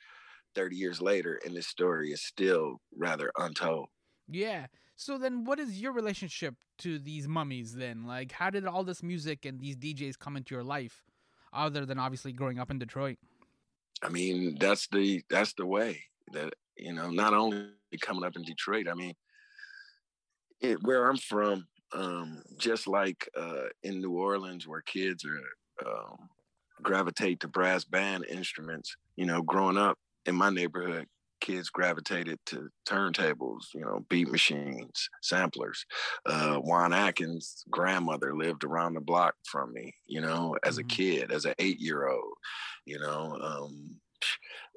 30 0.54 0.76
years 0.76 1.00
later 1.00 1.40
and 1.44 1.54
this 1.54 1.68
story 1.68 2.10
is 2.10 2.22
still 2.22 2.80
rather 2.96 3.30
untold 3.38 3.88
Yeah. 4.28 4.66
So 4.96 5.16
then, 5.16 5.44
what 5.44 5.58
is 5.58 5.80
your 5.80 5.92
relationship 5.92 6.54
to 6.78 6.98
these 6.98 7.28
mummies 7.28 7.72
then? 7.74 8.04
Like, 8.04 8.32
how 8.32 8.50
did 8.50 8.66
all 8.66 8.84
this 8.84 9.02
music 9.02 9.44
and 9.46 9.60
these 9.60 9.76
DJs 9.76 10.18
come 10.18 10.36
into 10.36 10.54
your 10.54 10.64
life, 10.64 11.04
other 11.52 11.86
than 11.86 11.98
obviously 11.98 12.32
growing 12.32 12.58
up 12.58 12.70
in 12.70 12.78
Detroit? 12.78 13.16
I 14.02 14.08
mean, 14.08 14.56
that's 14.60 14.88
the 14.88 15.22
that's 15.30 15.54
the 15.54 15.66
way 15.66 16.02
that 16.32 16.52
you 16.76 16.92
know. 16.92 17.10
Not 17.10 17.32
only 17.32 17.68
coming 17.96 18.24
up 18.24 18.36
in 18.36 18.42
Detroit, 18.42 18.86
I 18.90 18.94
mean, 18.94 19.14
it, 20.60 20.82
where 20.82 21.08
I'm 21.08 21.16
from, 21.16 21.66
um, 21.92 22.42
just 22.58 22.86
like 22.86 23.28
uh, 23.36 23.68
in 23.82 24.00
New 24.00 24.12
Orleans, 24.12 24.66
where 24.66 24.82
kids 24.82 25.24
are 25.24 25.88
um, 25.88 26.28
gravitate 26.82 27.40
to 27.40 27.48
brass 27.48 27.84
band 27.84 28.26
instruments. 28.28 28.94
You 29.16 29.26
know, 29.26 29.42
growing 29.42 29.78
up 29.78 29.96
in 30.26 30.34
my 30.34 30.50
neighborhood, 30.50 31.06
kids 31.40 31.70
gravitated 31.70 32.38
to 32.46 32.68
turntables. 32.86 33.72
You 33.74 33.82
know, 33.82 34.04
beat 34.10 34.30
machines, 34.30 35.08
samplers. 35.22 35.84
Uh, 36.26 36.56
Juan 36.56 36.92
Atkins' 36.92 37.64
grandmother 37.70 38.36
lived 38.36 38.64
around 38.64 38.94
the 38.94 39.00
block 39.00 39.34
from 39.50 39.72
me. 39.72 39.94
You 40.06 40.20
know, 40.20 40.56
as 40.64 40.78
a 40.78 40.84
Mhm. 40.84 40.88
kid, 40.88 41.32
as 41.32 41.44
an 41.44 41.54
eight-year-old. 41.58 42.34
You 42.84 42.98
know, 42.98 43.38
um, 43.40 44.00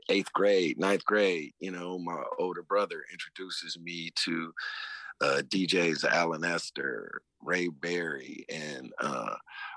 eighth 0.10 0.32
grade, 0.34 0.80
ninth 0.80 1.06
grade, 1.06 1.54
you 1.60 1.72
know, 1.72 1.98
my 1.98 2.24
older 2.40 2.64
brother 2.64 3.04
introduces 3.12 3.78
me 3.80 4.12
to 4.26 4.54
uh, 5.22 5.42
DJs 5.48 6.04
Alan 6.04 6.44
Esther, 6.44 7.22
Ray 7.44 7.68
Berry, 7.70 8.46
and 8.50 8.92
uh, 9.00 9.36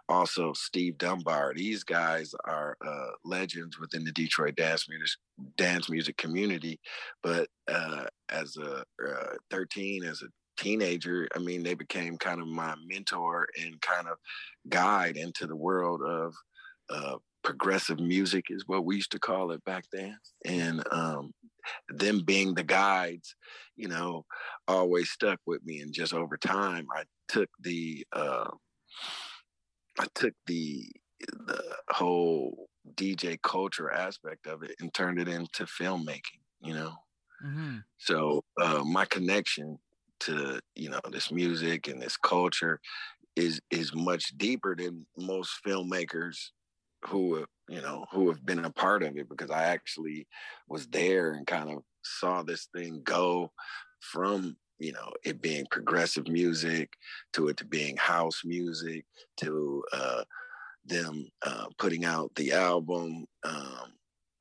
also 0.08 0.52
Steve 0.54 0.98
Dunbar. 0.98 1.52
These 1.54 1.84
guys 1.84 2.34
are 2.46 2.76
uh, 2.86 3.10
legends 3.24 3.78
within 3.78 4.04
the 4.04 4.12
Detroit 4.12 4.56
dance 4.56 4.88
music 4.88 5.18
dance 5.56 5.90
music 5.90 6.16
community. 6.16 6.80
But 7.22 7.48
uh, 7.68 8.04
as 8.30 8.56
a 8.56 8.84
uh, 9.06 9.34
13, 9.50 10.04
as 10.04 10.22
a 10.22 10.28
teenager, 10.56 11.28
I 11.34 11.40
mean, 11.40 11.62
they 11.62 11.74
became 11.74 12.16
kind 12.16 12.40
of 12.40 12.46
my 12.46 12.74
mentor 12.86 13.48
and 13.62 13.80
kind 13.80 14.08
of 14.08 14.16
guide 14.68 15.16
into 15.16 15.46
the 15.46 15.56
world 15.56 16.00
of 16.02 16.34
uh, 16.90 17.16
progressive 17.44 18.00
music 18.00 18.46
is 18.50 18.64
what 18.66 18.86
we 18.86 18.96
used 18.96 19.12
to 19.12 19.20
call 19.20 19.52
it 19.52 19.64
back 19.64 19.84
then 19.92 20.18
and 20.46 20.82
um, 20.92 21.32
them 21.88 22.22
being 22.24 22.54
the 22.54 22.64
guides 22.64 23.36
you 23.76 23.88
know 23.88 24.24
always 24.68 25.10
stuck 25.10 25.40
with 25.46 25.64
me 25.64 25.80
and 25.80 25.94
just 25.94 26.14
over 26.14 26.36
time 26.38 26.86
i 26.94 27.04
took 27.28 27.50
the 27.62 28.06
uh, 28.12 28.50
i 29.98 30.06
took 30.14 30.34
the 30.46 30.90
the 31.46 31.76
whole 31.90 32.68
dj 32.94 33.40
culture 33.42 33.90
aspect 33.90 34.46
of 34.46 34.62
it 34.62 34.74
and 34.80 34.92
turned 34.92 35.18
it 35.18 35.28
into 35.28 35.64
filmmaking 35.64 36.40
you 36.60 36.74
know 36.74 36.94
Mm-hmm. 37.44 37.78
so 37.98 38.42
uh, 38.60 38.82
my 38.84 39.04
connection 39.06 39.78
to 40.20 40.60
you 40.74 40.88
know 40.88 41.00
this 41.10 41.30
music 41.32 41.88
and 41.88 42.00
this 42.00 42.16
culture 42.16 42.80
is 43.36 43.60
is 43.70 43.94
much 43.94 44.36
deeper 44.38 44.76
than 44.76 45.06
most 45.18 45.58
filmmakers 45.66 46.50
who 47.06 47.44
you 47.68 47.80
know 47.80 48.06
who 48.10 48.28
have 48.28 48.44
been 48.44 48.64
a 48.64 48.70
part 48.70 49.02
of 49.02 49.16
it 49.16 49.28
because 49.28 49.50
I 49.50 49.64
actually 49.64 50.26
was 50.68 50.86
there 50.88 51.32
and 51.32 51.46
kind 51.46 51.70
of 51.70 51.82
saw 52.02 52.42
this 52.42 52.68
thing 52.74 53.00
go 53.04 53.52
from 54.00 54.56
you 54.78 54.92
know 54.92 55.10
it 55.24 55.40
being 55.40 55.66
progressive 55.70 56.28
music 56.28 56.92
to 57.32 57.48
it 57.48 57.56
to 57.58 57.64
being 57.64 57.96
house 57.96 58.42
music 58.44 59.04
to 59.38 59.82
uh, 59.92 60.24
them 60.84 61.26
uh, 61.42 61.66
putting 61.78 62.04
out 62.04 62.34
the 62.34 62.52
album 62.52 63.26
um, 63.44 63.92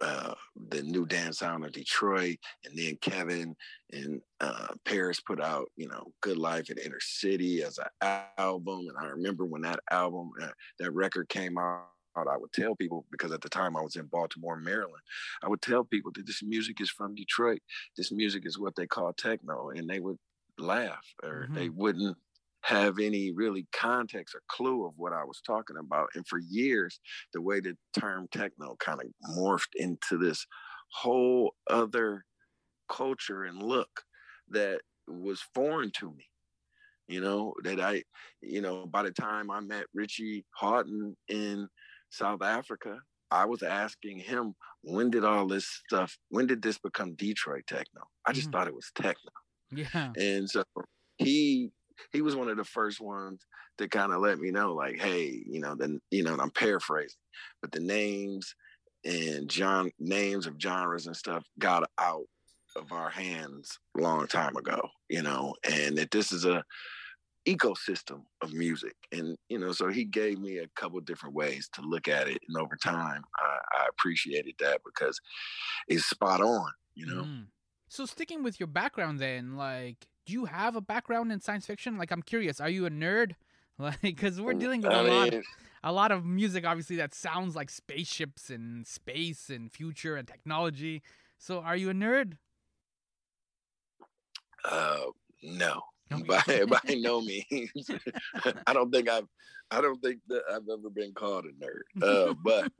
uh, 0.04 0.34
the 0.69 0.84
new 0.84 1.06
dance 1.06 1.39
sound 1.39 1.63
of 1.63 1.71
Detroit, 1.71 2.38
and 2.65 2.78
then 2.78 2.97
Kevin 3.02 3.56
and 3.93 4.21
uh, 4.41 4.67
Paris 4.84 5.21
put 5.21 5.41
out, 5.41 5.71
you 5.78 5.88
know, 5.88 6.12
Good 6.21 6.38
Life 6.38 6.69
in 6.69 6.78
Inner 6.78 6.99
City 6.99 7.63
as 7.63 7.78
an 7.78 8.19
album. 8.38 8.88
And 8.89 8.97
I 8.99 9.06
remember 9.06 9.45
when 9.45 9.62
that 9.62 9.80
album, 9.91 10.32
uh, 10.41 10.49
that 10.80 10.91
record 10.91 11.30
came 11.30 11.58
out, 11.58 11.88
I 12.15 12.38
would 12.38 12.54
tell 12.54 12.76
people 12.76 13.06
because 13.12 13.32
at 13.32 13.41
the 13.41 13.49
time 13.49 13.76
I 13.76 13.82
was 13.82 13.95
in 13.95 14.08
Baltimore, 14.08 14.58
Maryland. 14.58 15.04
I 15.43 15.47
would 15.49 15.62
tell 15.62 15.84
people 15.84 16.12
that 16.15 16.26
this 16.26 16.43
music 16.43 16.80
is 16.82 16.89
from 16.89 17.15
Detroit. 17.15 17.62
This 17.97 18.12
music 18.12 18.45
is 18.45 18.60
what 18.60 18.76
they 18.76 18.88
call 18.88 19.13
techno, 19.13 19.69
and 19.69 19.89
they 19.89 19.99
would 19.99 20.17
laugh 20.58 21.06
or 21.23 21.49
Mhm. 21.49 21.56
they 21.56 21.69
wouldn't 21.69 22.17
have 22.62 22.99
any 22.99 23.32
really 23.34 23.67
context 23.73 24.36
or 24.36 24.41
clue 24.47 24.86
of 24.86 24.93
what 24.97 25.12
I 25.13 25.23
was 25.26 25.41
talking 25.41 25.76
about. 25.78 26.10
And 26.15 26.26
for 26.28 26.39
years, 26.39 26.99
the 27.34 27.41
way 27.41 27.60
the 27.60 27.78
term 27.99 28.28
techno 28.30 28.76
kind 28.78 29.02
of 29.02 29.08
morphed 29.36 29.76
into 29.76 30.17
this 30.17 30.45
whole 30.91 31.56
other 31.69 32.26
culture 32.89 33.43
and 33.43 33.62
look 33.63 34.04
that 34.49 34.82
was 35.08 35.41
foreign 35.41 35.91
to 35.93 36.12
me. 36.13 36.30
You 37.08 37.19
know, 37.21 37.54
that 37.63 37.82
I, 37.82 38.04
you 38.41 38.62
know, 38.62 38.86
by 38.88 39.04
the 39.04 39.12
time 39.12 39.52
I 39.52 39.60
met 39.60 39.88
Richie 39.93 40.45
Hawtin 40.60 41.15
in 41.28 41.67
South 42.13 42.41
Africa, 42.43 42.99
I 43.32 43.45
was 43.45 43.63
asking 43.63 44.19
him, 44.19 44.56
when 44.84 45.10
did 45.12 45.23
all 45.26 45.47
this 45.47 45.67
stuff, 45.67 46.17
when 46.30 46.47
did 46.47 46.62
this 46.62 46.80
become 46.80 47.15
Detroit 47.15 47.65
techno? 47.67 48.04
I 48.26 48.34
just 48.34 48.52
Mhm. 48.52 48.54
thought 48.54 48.67
it 48.67 48.76
was 48.76 48.91
techno. 48.95 49.32
Yeah. 49.71 50.15
And 50.15 50.49
so 50.49 50.63
he 51.17 51.71
he 52.12 52.21
was 52.21 52.36
one 52.36 52.49
of 52.49 52.58
the 52.58 52.63
first 52.63 52.99
ones 53.02 53.45
to 53.78 53.88
kind 53.88 54.12
of 54.13 54.21
let 54.21 54.39
me 54.39 54.52
know, 54.52 54.73
like, 54.73 54.97
hey, 54.99 55.43
you 55.47 55.60
know, 55.60 55.76
then 55.76 55.99
you 56.12 56.23
know, 56.23 56.34
and 56.34 56.41
I'm 56.41 56.52
paraphrasing, 56.52 57.19
but 57.62 57.71
the 57.71 57.80
names 57.80 58.56
and 59.06 59.49
John 59.49 59.91
names 59.99 60.47
of 60.47 60.56
genres 60.62 61.08
and 61.08 61.15
stuff 61.15 61.45
got 61.60 61.89
out 61.99 62.26
of 62.76 62.91
our 62.91 63.10
hands 63.10 63.78
a 63.97 64.02
long 64.02 64.28
time 64.28 64.56
ago, 64.56 64.82
you 65.10 65.21
know, 65.21 65.56
and 65.63 65.97
that 65.97 66.12
this 66.12 66.32
is 66.32 66.45
a 66.45 66.63
ecosystem 67.47 68.23
of 68.41 68.53
music. 68.53 68.95
And, 69.12 69.38
you 69.49 69.60
know, 69.60 69.71
so 69.73 69.89
he 69.89 70.06
gave 70.06 70.39
me 70.39 70.58
a 70.60 70.67
couple 70.75 70.99
different 71.01 71.36
ways 71.36 71.69
to 71.73 71.82
look 71.82 72.08
at 72.08 72.27
it. 72.27 72.39
And 72.47 72.58
over 72.58 72.75
time 72.77 73.23
I, 73.39 73.60
I 73.79 73.88
appreciated 73.89 74.56
that 74.60 74.82
because 74.86 75.19
it's 75.88 76.06
spot 76.06 76.41
on, 76.41 76.71
you 76.95 77.06
know. 77.08 77.27
Mm. 77.27 77.47
So 77.89 78.06
sticking 78.06 78.43
with 78.43 78.60
your 78.60 78.67
background 78.67 79.19
then, 79.19 79.56
like 79.56 80.08
do 80.25 80.34
you 80.34 80.45
have 80.45 80.75
a 80.75 80.82
background 80.82 81.32
in 81.34 81.41
science 81.41 81.65
fiction? 81.65 81.97
Like, 81.97 82.10
I'm 82.12 82.21
curious. 82.21 82.62
Are 82.62 82.69
you 82.69 82.86
a 82.86 82.89
nerd? 82.89 83.36
Like, 83.79 84.01
because 84.01 84.39
we're 84.39 84.53
Mm, 84.53 84.53
dealing 84.53 84.84
with 84.84 84.93
I 84.93 84.95
a 84.95 85.01
lot, 85.01 85.32
mean, 85.32 85.43
a 85.84 85.91
lot 85.91 86.12
of 86.12 86.23
music, 86.23 86.63
obviously, 86.63 86.95
that 86.97 87.15
sounds 87.15 87.56
like 87.56 87.71
spaceships 87.71 88.51
and 88.51 88.86
space 88.86 89.49
and 89.49 89.71
future 89.71 90.15
and 90.15 90.27
technology. 90.27 91.01
So, 91.39 91.60
are 91.60 91.75
you 91.75 91.89
a 91.89 91.93
nerd? 91.93 92.38
uh, 94.65 95.06
no. 95.43 95.82
by 96.27 96.65
by 96.67 96.93
no 96.95 97.21
means. 97.21 97.89
I 98.67 98.73
don't 98.73 98.91
think 98.91 99.09
I've 99.09 99.27
I 99.71 99.81
don't 99.81 100.01
think 100.01 100.19
that 100.27 100.43
I've 100.49 100.67
ever 100.71 100.89
been 100.93 101.13
called 101.13 101.45
a 101.45 101.49
nerd. 101.49 102.29
Uh, 102.29 102.33
but 102.43 102.71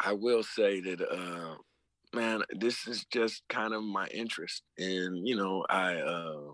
I 0.00 0.12
will 0.12 0.42
say 0.42 0.80
that 0.80 1.00
uh, 1.00 1.56
man, 2.14 2.42
this 2.50 2.86
is 2.86 3.04
just 3.12 3.42
kind 3.48 3.74
of 3.74 3.82
my 3.82 4.06
interest, 4.08 4.62
and 4.78 5.26
you 5.26 5.36
know, 5.36 5.64
I 5.68 5.96
uh, 5.96 6.52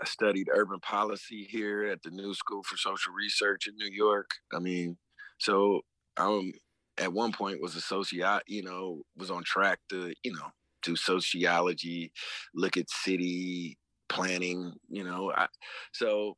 I 0.00 0.04
studied 0.04 0.48
urban 0.52 0.80
policy 0.80 1.46
here 1.50 1.86
at 1.86 2.02
the 2.02 2.10
New 2.10 2.34
School 2.34 2.62
for 2.64 2.76
Social 2.76 3.12
Research 3.12 3.66
in 3.66 3.76
New 3.76 3.90
York. 3.90 4.30
I 4.52 4.58
mean, 4.58 4.96
so 5.38 5.80
I'm 6.16 6.52
at 6.98 7.12
one 7.12 7.32
point 7.32 7.62
was 7.62 7.76
a 7.76 7.80
socio, 7.80 8.40
you 8.46 8.62
know, 8.62 9.02
was 9.16 9.30
on 9.30 9.42
track 9.44 9.78
to 9.90 10.12
you 10.22 10.32
know 10.32 10.50
do 10.86 10.96
sociology, 10.96 12.12
look 12.54 12.76
at 12.76 12.90
city 12.90 13.78
planning, 14.08 14.74
you 14.88 15.04
know. 15.04 15.32
I, 15.32 15.48
so 15.92 16.36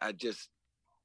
I 0.00 0.12
just 0.12 0.50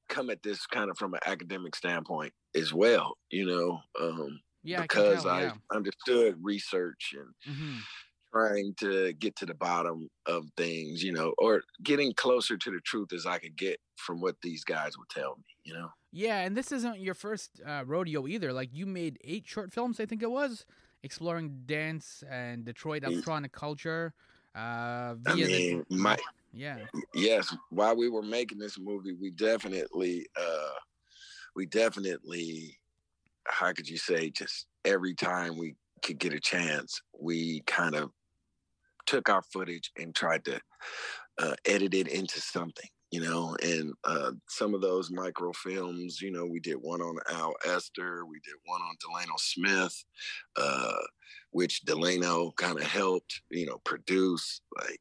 come 0.08 0.30
at 0.30 0.42
this 0.42 0.66
kind 0.66 0.90
of 0.90 0.98
from 0.98 1.14
an 1.14 1.20
academic 1.26 1.76
standpoint 1.76 2.34
as 2.56 2.72
well, 2.74 3.18
you 3.30 3.46
know, 3.46 3.80
um, 4.00 4.40
Yeah, 4.62 4.82
because 4.82 5.26
I, 5.26 5.30
I, 5.30 5.48
tell, 5.48 5.54
yeah. 5.54 5.58
understood 5.72 6.36
research 6.42 7.14
and 7.16 7.34
Mhm. 7.46 7.86
trying 8.32 8.74
to 8.80 9.12
get 9.14 9.36
to 9.36 9.46
the 9.46 9.54
bottom 9.54 10.08
of 10.26 10.46
things, 10.56 11.02
you 11.02 11.12
know, 11.12 11.32
or 11.38 11.62
getting 11.82 12.12
closer 12.14 12.56
to 12.58 12.70
the 12.70 12.80
truth 12.84 13.12
as 13.12 13.26
I 13.26 13.38
could 13.38 13.56
get 13.56 13.78
from 13.96 14.20
what 14.20 14.36
these 14.42 14.64
guys 14.64 14.98
would 14.98 15.08
tell 15.08 15.36
me, 15.36 15.44
you 15.64 15.74
know. 15.74 15.90
Yeah, 16.12 16.40
and 16.40 16.56
this 16.56 16.72
isn't 16.72 17.00
your 17.00 17.14
first 17.14 17.60
uh, 17.64 17.84
rodeo 17.86 18.26
either. 18.26 18.52
Like 18.52 18.70
you 18.72 18.86
made 18.86 19.18
eight 19.22 19.46
short 19.46 19.72
films, 19.72 20.00
I 20.00 20.06
think 20.06 20.22
it 20.22 20.30
was, 20.30 20.64
exploring 21.06 21.62
dance 21.66 22.22
and 22.30 22.64
Detroit 22.64 23.02
Mm. 23.02 23.12
electronic 23.12 23.52
culture. 23.52 24.12
Uh, 24.54 25.14
I 25.26 25.34
mean, 25.36 25.48
the, 25.50 25.84
my 25.90 26.16
yeah, 26.52 26.78
yes, 27.14 27.54
while 27.70 27.96
we 27.96 28.08
were 28.08 28.22
making 28.22 28.58
this 28.58 28.78
movie, 28.78 29.14
we 29.14 29.30
definitely 29.30 30.26
uh 30.38 30.74
we 31.54 31.66
definitely 31.66 32.78
how 33.46 33.72
could 33.72 33.88
you 33.88 33.96
say 33.98 34.30
just 34.30 34.66
every 34.84 35.14
time 35.14 35.56
we 35.56 35.76
could 36.02 36.18
get 36.18 36.32
a 36.34 36.40
chance, 36.40 37.00
we 37.18 37.62
kind 37.66 37.94
of 37.94 38.10
took 39.06 39.28
our 39.28 39.42
footage 39.42 39.90
and 39.96 40.14
tried 40.14 40.44
to 40.44 40.60
uh, 41.38 41.54
edit 41.64 41.94
it 41.94 42.08
into 42.08 42.40
something, 42.40 42.88
you 43.10 43.20
know. 43.20 43.56
And 43.62 43.92
uh, 44.04 44.32
some 44.48 44.74
of 44.74 44.80
those 44.80 45.10
microfilms, 45.10 46.20
you 46.20 46.30
know, 46.30 46.46
we 46.46 46.60
did 46.60 46.76
one 46.76 47.00
on 47.00 47.16
Al 47.30 47.54
Ester, 47.66 48.24
we 48.26 48.40
did 48.44 48.54
one 48.64 48.80
on 48.80 48.96
Delano 49.00 49.34
Smith, 49.38 50.04
uh, 50.56 51.02
which 51.50 51.82
Delano 51.82 52.52
kind 52.52 52.78
of 52.78 52.84
helped, 52.84 53.40
you 53.50 53.66
know, 53.66 53.78
produce. 53.84 54.60
Like, 54.80 55.00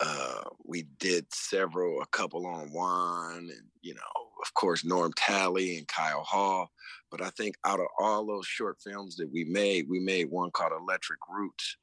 uh, 0.00 0.42
we 0.64 0.84
did 0.98 1.26
several, 1.32 2.00
a 2.00 2.06
couple 2.06 2.46
on 2.46 2.68
Juan, 2.72 3.48
and 3.50 3.68
you 3.82 3.94
know, 3.94 4.00
of 4.42 4.54
course, 4.54 4.84
Norm 4.84 5.12
Talley 5.16 5.78
and 5.78 5.88
Kyle 5.88 6.22
Hall. 6.22 6.70
But 7.10 7.22
I 7.22 7.30
think 7.30 7.56
out 7.64 7.80
of 7.80 7.86
all 7.98 8.26
those 8.26 8.46
short 8.46 8.78
films 8.84 9.16
that 9.16 9.30
we 9.32 9.44
made, 9.44 9.86
we 9.88 9.98
made 9.98 10.30
one 10.30 10.50
called 10.50 10.72
Electric 10.72 11.18
Roots. 11.28 11.76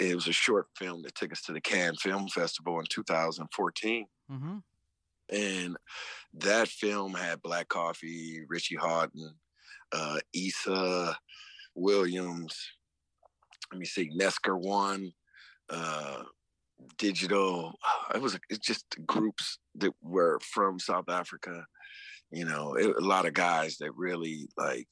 It 0.00 0.14
was 0.14 0.28
a 0.28 0.32
short 0.32 0.66
film 0.76 1.02
that 1.02 1.14
took 1.14 1.32
us 1.32 1.42
to 1.42 1.52
the 1.52 1.60
Cannes 1.60 2.00
Film 2.00 2.28
Festival 2.28 2.80
in 2.80 2.86
2014. 2.88 4.06
Mm-hmm. 4.30 4.58
And 5.32 5.76
that 6.34 6.68
film 6.68 7.14
had 7.14 7.42
Black 7.42 7.68
Coffee, 7.68 8.40
Richie 8.48 8.76
Hawtin, 8.76 9.30
uh, 9.92 10.18
Esa 10.34 11.16
Williams, 11.74 12.56
let 13.72 13.78
me 13.78 13.86
see, 13.86 14.10
Nesker 14.10 14.58
One, 14.58 15.12
uh, 15.68 16.22
Digital. 16.98 17.74
It 18.14 18.20
was 18.20 18.36
it's 18.48 18.66
just 18.66 18.84
groups 19.06 19.58
that 19.76 19.92
were 20.02 20.40
from 20.40 20.80
South 20.80 21.08
Africa. 21.08 21.64
You 22.32 22.44
know, 22.44 22.74
it, 22.74 22.96
a 22.96 23.06
lot 23.06 23.24
of 23.24 23.34
guys 23.34 23.76
that 23.78 23.94
really 23.94 24.48
like 24.56 24.88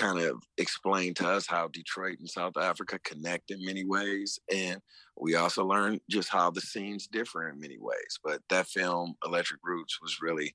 kind 0.00 0.18
of 0.18 0.42
explained 0.56 1.14
to 1.16 1.28
us 1.28 1.46
how 1.46 1.68
Detroit 1.68 2.18
and 2.20 2.28
South 2.28 2.56
Africa 2.56 2.98
connect 3.04 3.50
in 3.50 3.62
many 3.62 3.84
ways. 3.84 4.38
And 4.52 4.80
we 5.16 5.34
also 5.34 5.64
learned 5.64 6.00
just 6.08 6.30
how 6.30 6.50
the 6.50 6.62
scenes 6.62 7.06
differ 7.06 7.50
in 7.50 7.60
many 7.60 7.76
ways. 7.78 8.18
But 8.24 8.40
that 8.48 8.66
film, 8.66 9.14
Electric 9.26 9.60
Roots, 9.62 9.98
was 10.00 10.22
really 10.22 10.54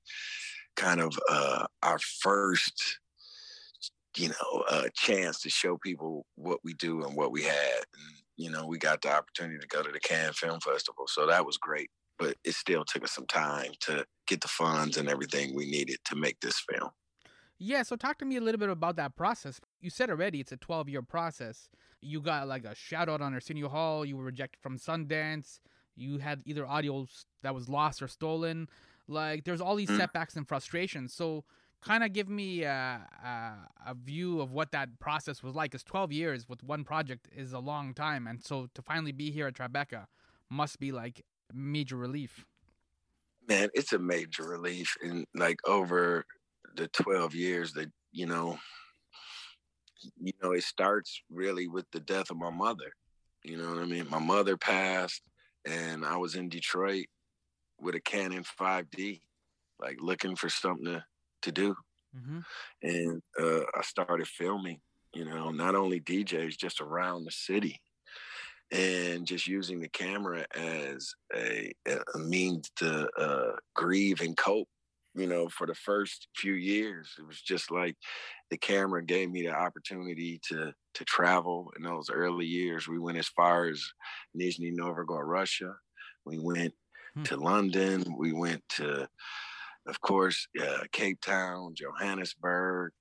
kind 0.74 1.00
of 1.00 1.16
uh, 1.30 1.66
our 1.84 2.00
first, 2.20 2.98
you 4.16 4.30
know, 4.30 4.64
uh, 4.68 4.88
chance 4.94 5.40
to 5.42 5.50
show 5.50 5.78
people 5.78 6.26
what 6.34 6.58
we 6.64 6.74
do 6.74 7.04
and 7.04 7.16
what 7.16 7.30
we 7.30 7.44
had. 7.44 7.76
And, 7.94 8.16
you 8.36 8.50
know, 8.50 8.66
we 8.66 8.78
got 8.78 9.00
the 9.00 9.14
opportunity 9.14 9.58
to 9.60 9.68
go 9.68 9.80
to 9.80 9.92
the 9.92 10.00
Cannes 10.00 10.38
Film 10.38 10.58
Festival. 10.58 11.04
So 11.06 11.24
that 11.28 11.46
was 11.46 11.56
great. 11.56 11.90
But 12.18 12.34
it 12.44 12.54
still 12.54 12.84
took 12.84 13.04
us 13.04 13.12
some 13.12 13.26
time 13.26 13.72
to 13.82 14.04
get 14.26 14.40
the 14.40 14.48
funds 14.48 14.96
and 14.96 15.08
everything 15.08 15.54
we 15.54 15.70
needed 15.70 15.98
to 16.06 16.16
make 16.16 16.40
this 16.40 16.60
film. 16.68 16.90
Yeah, 17.58 17.82
so 17.84 17.96
talk 17.96 18.18
to 18.18 18.24
me 18.26 18.36
a 18.36 18.40
little 18.40 18.58
bit 18.58 18.68
about 18.68 18.96
that 18.96 19.16
process. 19.16 19.60
You 19.80 19.88
said 19.90 20.10
already 20.10 20.40
it's 20.40 20.52
a 20.52 20.56
12 20.56 20.88
year 20.88 21.02
process. 21.02 21.68
You 22.02 22.20
got 22.20 22.46
like 22.48 22.64
a 22.64 22.74
shout 22.74 23.08
out 23.08 23.20
on 23.20 23.32
Arsenio 23.34 23.68
Hall. 23.68 24.04
You 24.04 24.16
were 24.16 24.24
rejected 24.24 24.60
from 24.62 24.78
Sundance. 24.78 25.60
You 25.96 26.18
had 26.18 26.42
either 26.44 26.66
audio 26.66 27.06
that 27.42 27.54
was 27.54 27.68
lost 27.68 28.02
or 28.02 28.08
stolen. 28.08 28.68
Like 29.08 29.44
there's 29.44 29.60
all 29.62 29.74
these 29.76 29.88
Mm. 29.88 29.96
setbacks 29.96 30.36
and 30.36 30.46
frustrations. 30.46 31.14
So 31.14 31.44
kind 31.80 32.04
of 32.04 32.12
give 32.12 32.28
me 32.28 32.64
a, 32.64 33.06
a, 33.24 33.90
a 33.90 33.94
view 33.94 34.40
of 34.40 34.52
what 34.52 34.72
that 34.72 34.98
process 34.98 35.42
was 35.42 35.54
like. 35.54 35.70
Because 35.70 35.84
12 35.84 36.12
years 36.12 36.48
with 36.48 36.62
one 36.62 36.84
project 36.84 37.28
is 37.34 37.52
a 37.54 37.58
long 37.58 37.94
time. 37.94 38.26
And 38.26 38.44
so 38.44 38.68
to 38.74 38.82
finally 38.82 39.12
be 39.12 39.30
here 39.30 39.46
at 39.46 39.54
Tribeca 39.54 40.06
must 40.50 40.78
be 40.78 40.92
like 40.92 41.22
major 41.54 41.96
relief. 41.96 42.44
man, 43.48 43.70
it's 43.74 43.92
a 43.94 43.98
major 43.98 44.42
relief. 44.44 44.96
And 45.02 45.24
like 45.34 45.58
over 45.66 46.26
the 46.76 46.88
12 46.88 47.34
years 47.34 47.72
that, 47.72 47.90
you 48.12 48.26
know, 48.26 48.58
you 50.20 50.32
know, 50.42 50.52
it 50.52 50.62
starts 50.62 51.22
really 51.30 51.68
with 51.68 51.86
the 51.92 52.00
death 52.00 52.30
of 52.30 52.36
my 52.36 52.50
mother. 52.50 52.92
You 53.44 53.56
know 53.56 53.68
what 53.70 53.82
I 53.82 53.86
mean? 53.86 54.08
My 54.10 54.18
mother 54.18 54.56
passed 54.56 55.22
and 55.66 56.04
I 56.04 56.16
was 56.16 56.34
in 56.34 56.48
Detroit 56.48 57.06
with 57.80 57.94
a 57.94 58.00
Canon 58.00 58.44
5D, 58.60 59.20
like 59.80 59.96
looking 60.00 60.36
for 60.36 60.48
something 60.48 60.86
to, 60.86 61.04
to 61.42 61.52
do. 61.52 61.76
hmm 62.14 62.40
And 62.82 63.22
uh, 63.40 63.60
I 63.74 63.82
started 63.82 64.26
filming, 64.26 64.80
you 65.14 65.24
know, 65.24 65.50
not 65.50 65.74
only 65.74 66.00
DJs, 66.00 66.56
just 66.56 66.80
around 66.80 67.24
the 67.24 67.32
city 67.32 67.80
and 68.72 69.26
just 69.26 69.46
using 69.46 69.80
the 69.80 69.88
camera 69.88 70.44
as 70.54 71.14
a, 71.34 71.72
a 71.86 72.18
means 72.18 72.70
to 72.76 73.08
uh, 73.18 73.52
grieve 73.74 74.20
and 74.20 74.36
cope. 74.36 74.68
You 75.16 75.26
know, 75.26 75.48
for 75.48 75.66
the 75.66 75.74
first 75.74 76.28
few 76.36 76.52
years, 76.54 77.14
it 77.18 77.26
was 77.26 77.40
just 77.40 77.70
like 77.70 77.96
the 78.50 78.58
camera 78.58 79.02
gave 79.04 79.30
me 79.30 79.42
the 79.42 79.54
opportunity 79.54 80.40
to 80.48 80.74
to 80.94 81.04
travel. 81.04 81.72
In 81.76 81.84
those 81.84 82.10
early 82.10 82.46
years, 82.46 82.86
we 82.86 82.98
went 82.98 83.18
as 83.18 83.28
far 83.28 83.66
as 83.68 83.82
Nizhny 84.38 84.72
Novgorod, 84.74 85.26
Russia. 85.26 85.76
We 86.26 86.38
went 86.38 86.74
Hmm. 87.14 87.26
to 87.26 87.36
London. 87.38 88.04
We 88.18 88.32
went 88.32 88.68
to, 88.70 89.08
of 89.86 90.00
course, 90.00 90.48
uh, 90.60 90.84
Cape 90.92 91.20
Town, 91.20 91.74
Johannesburg, 91.74 92.92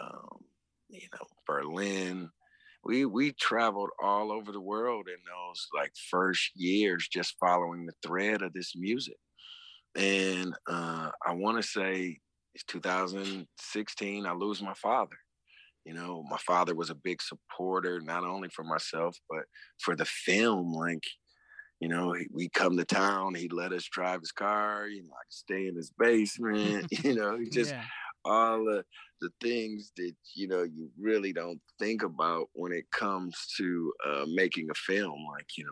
um, 0.00 0.44
you 0.88 1.08
know, 1.12 1.26
Berlin 1.46 2.30
we 2.84 3.06
we 3.06 3.32
traveled 3.32 3.90
all 4.02 4.32
over 4.32 4.52
the 4.52 4.60
world 4.60 5.08
in 5.08 5.16
those 5.26 5.68
like 5.74 5.92
first 6.10 6.52
years 6.54 7.08
just 7.08 7.38
following 7.40 7.86
the 7.86 7.94
thread 8.06 8.42
of 8.42 8.52
this 8.52 8.74
music 8.76 9.16
and 9.96 10.54
uh, 10.68 11.10
i 11.26 11.32
want 11.32 11.56
to 11.56 11.62
say 11.62 12.18
it's 12.54 12.64
2016 12.64 14.26
i 14.26 14.32
lose 14.32 14.62
my 14.62 14.74
father 14.74 15.16
you 15.84 15.94
know 15.94 16.24
my 16.30 16.38
father 16.38 16.74
was 16.74 16.90
a 16.90 16.94
big 16.94 17.20
supporter 17.20 18.00
not 18.00 18.24
only 18.24 18.48
for 18.48 18.64
myself 18.64 19.16
but 19.28 19.44
for 19.80 19.96
the 19.96 20.04
film 20.04 20.72
like 20.72 21.04
you 21.80 21.88
know 21.88 22.12
he, 22.12 22.26
we 22.32 22.48
come 22.48 22.76
to 22.76 22.84
town 22.84 23.34
he'd 23.34 23.52
let 23.52 23.72
us 23.72 23.88
drive 23.90 24.20
his 24.20 24.32
car 24.32 24.86
you 24.86 25.02
know 25.02 25.10
i 25.10 25.24
could 25.24 25.32
stay 25.32 25.66
in 25.66 25.76
his 25.76 25.92
basement 25.98 26.86
you 27.04 27.14
know 27.14 27.38
he 27.38 27.48
just 27.48 27.72
yeah. 27.72 27.84
all 28.24 28.64
the 28.64 28.84
the 29.20 29.30
things 29.40 29.92
that 29.96 30.12
you 30.34 30.48
know 30.48 30.62
you 30.62 30.90
really 31.00 31.32
don't 31.32 31.60
think 31.78 32.02
about 32.02 32.48
when 32.54 32.72
it 32.72 32.84
comes 32.90 33.36
to 33.56 33.92
uh, 34.06 34.24
making 34.32 34.68
a 34.70 34.74
film 34.74 35.24
like 35.32 35.46
you 35.56 35.64
know 35.64 35.70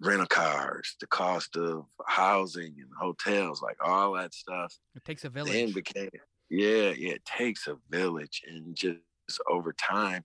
rental 0.00 0.26
cars 0.26 0.96
the 1.00 1.06
cost 1.06 1.56
of 1.56 1.86
housing 2.06 2.74
and 2.78 2.90
hotels 3.00 3.62
like 3.62 3.76
all 3.84 4.14
that 4.14 4.34
stuff 4.34 4.74
It 4.94 5.04
takes 5.04 5.24
a 5.24 5.30
then 5.30 5.44
village. 5.44 5.74
became 5.74 6.10
yeah 6.50 6.90
yeah 6.90 7.14
it 7.14 7.24
takes 7.24 7.66
a 7.68 7.76
village 7.88 8.42
and 8.46 8.74
just 8.76 8.98
over 9.48 9.72
time 9.72 10.24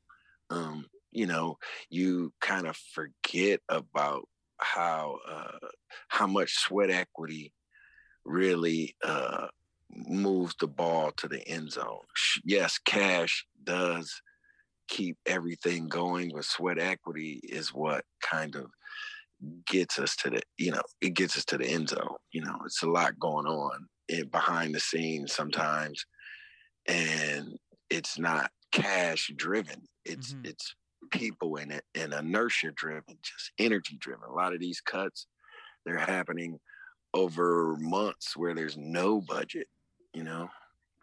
um 0.50 0.86
you 1.12 1.26
know, 1.26 1.58
you 1.90 2.34
kind 2.42 2.68
of 2.68 2.76
forget 2.76 3.62
about 3.70 4.28
how 4.60 5.18
uh, 5.26 5.58
how 6.10 6.28
much 6.28 6.52
sweat 6.58 6.90
equity 6.90 7.54
really 8.26 8.98
uh, 9.02 9.48
moves 9.90 10.56
the 10.60 10.68
ball 10.68 11.12
to 11.14 11.30
the 11.30 11.48
end 11.48 11.72
zone. 11.72 12.02
Yes, 12.44 12.78
cash 12.78 13.46
does 13.64 14.22
keep 14.90 15.18
everything 15.26 15.88
going, 15.88 16.32
but 16.34 16.44
sweat 16.44 16.80
equity 16.80 17.40
is 17.44 17.74
what 17.74 18.04
kind 18.22 18.56
of 18.56 18.70
gets 19.68 20.00
us 20.00 20.16
to 20.18 20.30
the 20.30 20.42
you 20.58 20.72
know 20.72 20.82
it 21.02 21.14
gets 21.14 21.38
us 21.38 21.46
to 21.46 21.58
the 21.58 21.66
end 21.66 21.90
zone. 21.90 22.16
You 22.32 22.42
know, 22.42 22.58
it's 22.66 22.84
a 22.84 22.90
lot 22.90 23.20
going 23.20 23.46
on 23.46 23.88
in, 24.10 24.28
behind 24.28 24.76
the 24.76 24.80
scenes 24.80 25.34
sometimes, 25.34 26.06
and 26.88 27.58
it's 27.90 28.20
not 28.20 28.52
cash 28.72 29.32
driven. 29.36 29.84
It's 30.04 30.34
mm-hmm. 30.34 30.46
it's 30.46 30.76
people 31.12 31.56
in 31.58 31.72
it 31.72 31.84
and 31.94 32.14
inertia 32.14 32.72
driven, 32.76 33.18
just 33.22 33.52
energy 33.60 33.98
driven. 34.00 34.30
A 34.30 34.34
lot 34.34 34.54
of 34.54 34.60
these 34.60 34.82
cuts, 34.82 35.28
they're 35.86 35.98
happening 35.98 36.60
over 37.14 37.76
months 37.80 38.36
where 38.36 38.54
there's 38.54 38.78
no 38.78 39.22
budget, 39.22 39.68
you 40.14 40.24
know. 40.24 40.50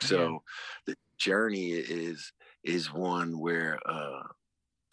So 0.03 0.19
yeah. 0.87 0.95
the 0.95 0.97
journey 1.19 1.71
is 1.71 2.33
is 2.65 2.93
one 2.93 3.39
where 3.39 3.79
uh 3.87 4.23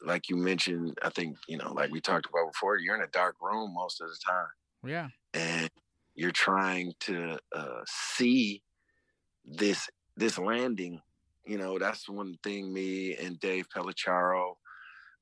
like 0.04 0.30
you 0.30 0.36
mentioned, 0.36 0.98
I 1.02 1.10
think, 1.10 1.38
you 1.48 1.58
know, 1.58 1.72
like 1.74 1.92
we 1.92 2.02
talked 2.02 2.28
about 2.28 2.52
before, 2.54 2.78
you're 2.78 2.96
in 2.96 3.02
a 3.02 3.08
dark 3.08 3.36
room 3.42 3.74
most 3.74 4.02
of 4.02 4.10
the 4.10 4.18
time. 4.26 4.48
Yeah. 4.86 5.08
And 5.34 5.70
you're 6.16 6.32
trying 6.32 6.94
to 7.02 7.38
uh 7.56 7.82
see 7.86 8.62
this 9.46 9.90
this 10.18 10.38
landing 10.38 11.02
you 11.50 11.58
know, 11.58 11.80
that's 11.80 12.08
one 12.08 12.38
thing 12.44 12.72
me 12.72 13.16
and 13.16 13.40
Dave 13.40 13.68
Pellicciaro, 13.70 14.54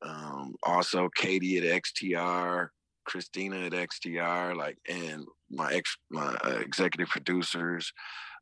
um, 0.02 0.56
also 0.62 1.08
Katie 1.16 1.58
at 1.58 1.64
XTR, 1.64 2.68
Christina 3.06 3.62
at 3.62 3.72
XTR, 3.72 4.54
like, 4.54 4.78
and 4.90 5.26
my 5.50 5.72
ex, 5.72 5.96
my 6.10 6.36
uh, 6.44 6.58
executive 6.60 7.08
producers, 7.08 7.94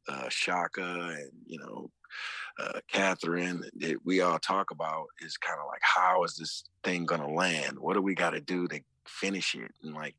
uh, 0.07 0.29
Shaka 0.29 1.17
and, 1.19 1.31
you 1.45 1.59
know, 1.59 1.91
uh, 2.59 2.79
Catherine, 2.91 3.63
that 3.77 3.97
we 4.05 4.21
all 4.21 4.39
talk 4.39 4.71
about 4.71 5.07
is 5.19 5.37
kind 5.37 5.59
of 5.59 5.67
like, 5.67 5.81
how 5.81 6.23
is 6.23 6.35
this 6.35 6.63
thing 6.83 7.05
to 7.07 7.27
land? 7.27 7.77
What 7.79 7.95
do 7.95 8.01
we 8.01 8.15
got 8.15 8.31
to 8.31 8.41
do 8.41 8.67
to 8.67 8.79
finish 9.07 9.55
it? 9.55 9.71
And 9.83 9.93
like, 9.93 10.15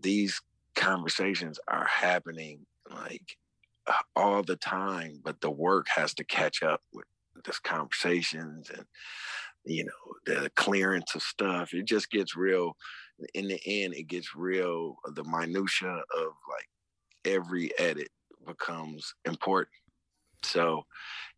these 0.00 0.40
conversations 0.74 1.58
are 1.68 1.86
happening 1.86 2.66
like 2.90 3.36
all 4.14 4.42
the 4.42 4.56
time, 4.56 5.20
but 5.24 5.40
the 5.40 5.50
work 5.50 5.86
has 5.94 6.14
to 6.14 6.24
catch 6.24 6.62
up 6.62 6.82
with 6.92 7.06
this 7.44 7.58
conversations 7.58 8.70
and 8.70 8.84
you 9.64 9.84
know 9.84 9.90
the 10.26 10.50
clearance 10.50 11.14
of 11.14 11.22
stuff. 11.22 11.72
It 11.72 11.84
just 11.84 12.10
gets 12.10 12.36
real. 12.36 12.76
In 13.34 13.48
the 13.48 13.60
end, 13.66 13.94
it 13.94 14.04
gets 14.08 14.34
real. 14.34 14.96
The 15.14 15.24
minutia 15.24 15.88
of 15.90 16.32
like 16.48 16.68
every 17.24 17.76
edit 17.78 18.08
becomes 18.46 19.14
important. 19.24 19.74
So, 20.42 20.84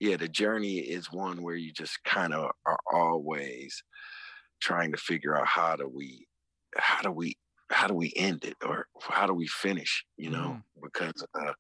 yeah, 0.01 0.17
the 0.17 0.29
journey 0.29 0.79
is 0.79 1.13
one 1.13 1.43
where 1.43 1.57
you 1.57 1.73
just 1.73 2.03
kind 2.05 2.33
of 2.33 2.51
are 2.67 2.79
always 2.93 3.83
trying 4.61 4.93
to 4.93 4.99
figure 4.99 5.39
out 5.39 5.47
how 5.47 5.77
do 5.77 5.89
we, 5.89 6.27
how 6.77 7.03
do 7.03 7.11
we 7.11 7.37
how 7.71 7.87
do 7.87 7.95
we 7.95 8.13
end 8.15 8.45
it 8.45 8.57
or 8.65 8.87
how 9.01 9.27
do 9.27 9.33
we 9.35 9.47
finish 9.47 10.05
you 10.17 10.31
know? 10.31 10.59
Mm. 10.59 10.63
because 10.83 11.25
uh, 11.35 11.53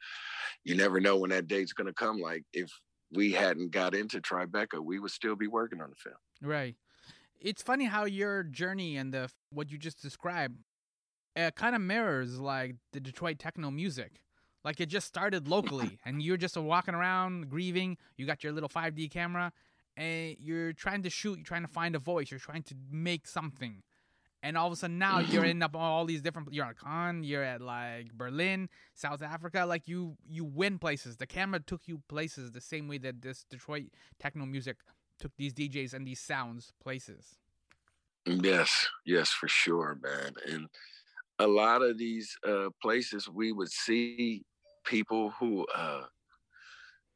you 0.62 0.74
never 0.74 1.00
know 1.00 1.16
when 1.16 1.30
that 1.30 1.48
date's 1.48 1.72
going 1.72 1.86
to 1.86 1.94
come. 1.94 2.18
Like 2.18 2.44
if 2.52 2.70
we 3.10 3.32
hadn't 3.32 3.70
got 3.70 3.94
into 3.94 4.20
tribeca 4.20 4.80
we 4.80 4.98
would 4.98 5.10
still 5.10 5.36
be 5.36 5.48
working 5.48 5.80
on 5.80 5.90
the 5.90 5.96
film. 5.96 6.16
Right. 6.42 6.76
It's 7.40 7.62
funny 7.62 7.86
how 7.86 8.04
your 8.04 8.42
journey 8.42 8.96
and 8.96 9.12
the 9.12 9.30
what 9.50 9.70
you 9.70 9.78
just 9.78 10.00
described 10.02 10.58
uh, 11.36 11.50
kind 11.52 11.74
of 11.74 11.80
mirrors 11.80 12.38
like 12.38 12.76
the 12.92 13.00
detroit 13.00 13.38
techno 13.38 13.70
music 13.70 14.20
like 14.64 14.80
it 14.80 14.86
just 14.86 15.06
started 15.06 15.48
locally 15.48 15.98
and 16.04 16.22
you're 16.22 16.36
just 16.36 16.56
walking 16.56 16.94
around 16.94 17.48
grieving 17.48 17.96
you 18.16 18.26
got 18.26 18.42
your 18.42 18.52
little 18.52 18.68
5d 18.68 19.10
camera 19.10 19.52
and 19.96 20.36
you're 20.38 20.72
trying 20.72 21.02
to 21.02 21.10
shoot 21.10 21.36
you're 21.36 21.44
trying 21.44 21.62
to 21.62 21.68
find 21.68 21.94
a 21.94 21.98
voice 21.98 22.30
you're 22.30 22.40
trying 22.40 22.62
to 22.62 22.74
make 22.90 23.26
something 23.26 23.82
and 24.44 24.58
all 24.58 24.66
of 24.66 24.72
a 24.74 24.76
sudden 24.76 24.98
now 24.98 25.20
you're 25.20 25.44
in 25.52 25.62
up 25.62 25.74
all 25.74 26.04
these 26.04 26.20
different 26.20 26.52
you're 26.52 26.66
at 26.66 26.78
Cannes, 26.78 27.24
you're 27.24 27.42
at 27.42 27.62
like 27.62 28.12
Berlin, 28.12 28.68
South 28.94 29.22
Africa, 29.22 29.64
like 29.64 29.88
you 29.88 30.16
you 30.28 30.44
win 30.44 30.78
places. 30.78 31.16
The 31.16 31.26
camera 31.26 31.60
took 31.60 31.88
you 31.88 32.02
places 32.08 32.52
the 32.52 32.60
same 32.60 32.86
way 32.86 32.98
that 32.98 33.22
this 33.22 33.46
Detroit 33.50 33.86
techno 34.20 34.44
music 34.44 34.76
took 35.18 35.32
these 35.36 35.54
DJs 35.54 35.94
and 35.94 36.06
these 36.06 36.20
sounds 36.20 36.74
places. 36.82 37.38
Yes, 38.26 38.86
yes, 39.06 39.30
for 39.30 39.48
sure, 39.48 39.98
man. 40.02 40.34
And 40.46 40.68
a 41.38 41.46
lot 41.46 41.80
of 41.82 41.96
these 41.96 42.36
uh, 42.46 42.68
places 42.82 43.28
we 43.28 43.50
would 43.52 43.70
see 43.70 44.44
people 44.84 45.30
who 45.38 45.66
uh, 45.74 46.02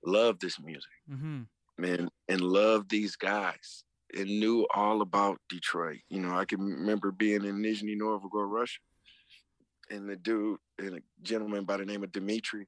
love 0.05 0.39
this 0.41 0.59
music, 0.61 0.91
mm-hmm. 1.11 1.43
man, 1.79 2.09
and 2.29 2.41
love 2.41 2.89
these 2.89 3.17
guys 3.17 3.85
and 4.17 4.27
knew 4.27 4.67
all 4.75 5.03
about 5.03 5.41
Detroit. 5.49 6.01
You 6.09 6.21
know, 6.21 6.37
I 6.37 6.45
can 6.45 6.61
remember 6.61 7.13
being 7.13 7.45
in 7.45 7.63
Nizhny 7.63 7.97
Novgorod, 7.97 8.51
Russia, 8.51 8.81
and 9.91 10.09
the 10.09 10.17
dude 10.17 10.59
and 10.79 10.97
a 10.97 11.01
gentleman 11.23 11.65
by 11.65 11.77
the 11.77 11.85
name 11.85 12.03
of 12.03 12.13
Dimitri, 12.13 12.67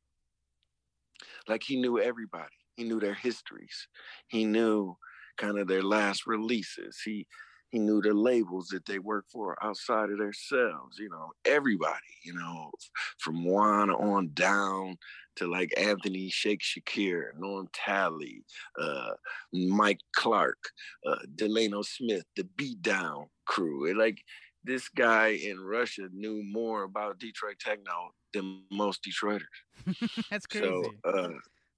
like 1.48 1.62
he 1.62 1.80
knew 1.80 1.98
everybody. 1.98 2.54
He 2.76 2.84
knew 2.84 3.00
their 3.00 3.14
histories. 3.14 3.88
He 4.28 4.44
knew 4.44 4.96
kind 5.36 5.58
of 5.58 5.68
their 5.68 5.82
last 5.82 6.26
releases. 6.26 7.00
He 7.04 7.26
he 7.70 7.78
knew 7.78 8.02
the 8.02 8.12
labels 8.12 8.68
that 8.68 8.84
they 8.84 8.98
worked 8.98 9.30
for 9.30 9.56
outside 9.62 10.10
of 10.10 10.18
themselves. 10.18 10.98
You 10.98 11.08
know, 11.08 11.30
everybody. 11.44 11.94
You 12.22 12.34
know, 12.34 12.70
from 13.18 13.44
Juan 13.44 13.90
on 13.90 14.30
down 14.34 14.98
to 15.36 15.46
like 15.46 15.72
Anthony 15.76 16.28
Shake 16.28 16.60
Shakir, 16.60 17.30
Norm 17.38 17.68
Talley, 17.72 18.44
uh, 18.78 19.12
Mike 19.52 20.00
Clark, 20.14 20.58
uh, 21.06 21.18
Delano 21.34 21.82
Smith, 21.82 22.24
the 22.36 22.44
Beat 22.56 22.82
Down 22.82 23.26
crew. 23.46 23.88
And 23.88 23.98
like 23.98 24.22
this 24.64 24.88
guy 24.88 25.28
in 25.28 25.60
Russia 25.60 26.08
knew 26.12 26.42
more 26.44 26.82
about 26.82 27.18
Detroit 27.18 27.56
techno 27.58 28.12
than 28.34 28.62
most 28.70 29.04
Detroiters. 29.04 29.46
That's 30.30 30.46
crazy. 30.46 30.66
So, 30.66 30.92
uh, 31.04 31.28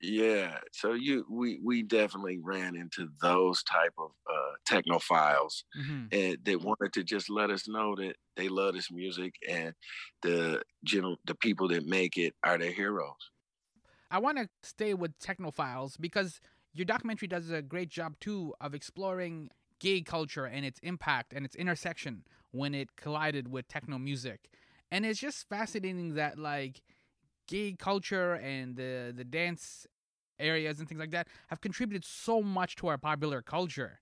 yeah, 0.03 0.59
so 0.73 0.95
you 0.95 1.25
we 1.31 1.61
we 1.63 1.85
definitely 1.85 2.39
ran 2.43 2.75
into 2.75 3.09
those 3.23 3.63
type 3.63 3.95
of 3.97 4.11
uh, 4.29 4.53
technophiles, 4.69 5.63
mm-hmm. 5.79 6.07
and 6.11 6.39
they 6.43 6.57
wanted 6.57 6.93
to 6.95 7.05
just 7.05 7.31
let 7.31 7.51
us 7.51 7.69
know 7.69 7.95
that 7.95 8.15
they 8.37 8.49
love 8.49 8.75
this 8.75 8.91
music 8.91 9.35
and 9.49 9.75
the 10.23 10.61
general 10.85 11.19
the 11.25 11.37
people 11.37 11.69
that 11.69 11.87
make 11.87 12.17
it 12.17 12.35
are 12.43 12.59
their 12.59 12.73
heroes. 12.73 13.31
I 14.11 14.19
want 14.19 14.39
to 14.39 14.49
stay 14.65 14.93
with 14.93 15.17
technophiles 15.21 15.95
because 16.01 16.41
your 16.75 16.85
documentary 16.85 17.29
does 17.29 17.51
a 17.51 17.63
great 17.63 17.89
job 17.89 18.15
too 18.19 18.55
of 18.61 18.75
exploring 18.75 19.51
gay 19.79 20.01
culture 20.01 20.47
and 20.47 20.65
its 20.65 20.81
impact 20.83 21.33
and 21.33 21.47
its 21.47 21.55
intersection 21.55 22.25
when 22.51 22.75
it 22.75 22.97
collided 22.97 23.49
with 23.49 23.69
techno 23.69 23.99
music. 23.99 24.51
And 24.91 25.07
it's 25.07 25.21
just 25.21 25.49
fascinating 25.49 26.15
that 26.15 26.39
like 26.39 26.83
gay 27.47 27.75
culture 27.79 28.35
and 28.35 28.77
the 28.77 29.13
the 29.17 29.25
dance 29.25 29.87
areas 30.43 30.79
and 30.79 30.89
things 30.89 31.01
like 31.01 31.13
that 31.13 31.29
have 31.49 31.61
contributed 31.61 32.05
so 32.05 32.43
much 32.43 32.77
to 32.77 32.89
our 32.89 32.99
popular 32.99 33.41
culture. 33.43 34.01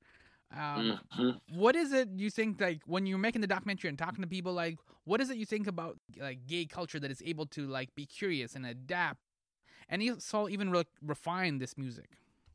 Um, 0.53 0.99
mm-hmm. 1.17 1.31
what 1.57 1.77
is 1.77 1.93
it 1.93 2.09
you 2.17 2.29
think 2.29 2.61
like 2.61 2.81
when 2.85 3.07
you're 3.07 3.19
making 3.19 3.41
the 3.41 3.47
documentary 3.47 3.89
and 3.89 3.97
talking 3.97 4.21
to 4.21 4.27
people 4.27 4.53
like 4.53 4.79
what 5.05 5.21
is 5.21 5.31
it 5.31 5.37
you 5.37 5.47
think 5.47 5.69
about 5.69 5.97
like 6.19 6.45
gay 6.49 6.65
culture 6.65 6.99
that 6.99 7.09
is 7.09 7.23
able 7.25 7.47
to 7.47 7.69
like 7.69 7.95
be 7.95 8.05
curious 8.05 8.57
and 8.57 8.67
adapt 8.67 9.21
and 9.89 10.03
saw 10.21 10.49
even 10.49 10.73
re- 10.73 10.83
refine 11.03 11.59
this 11.59 11.79
music 11.79 12.11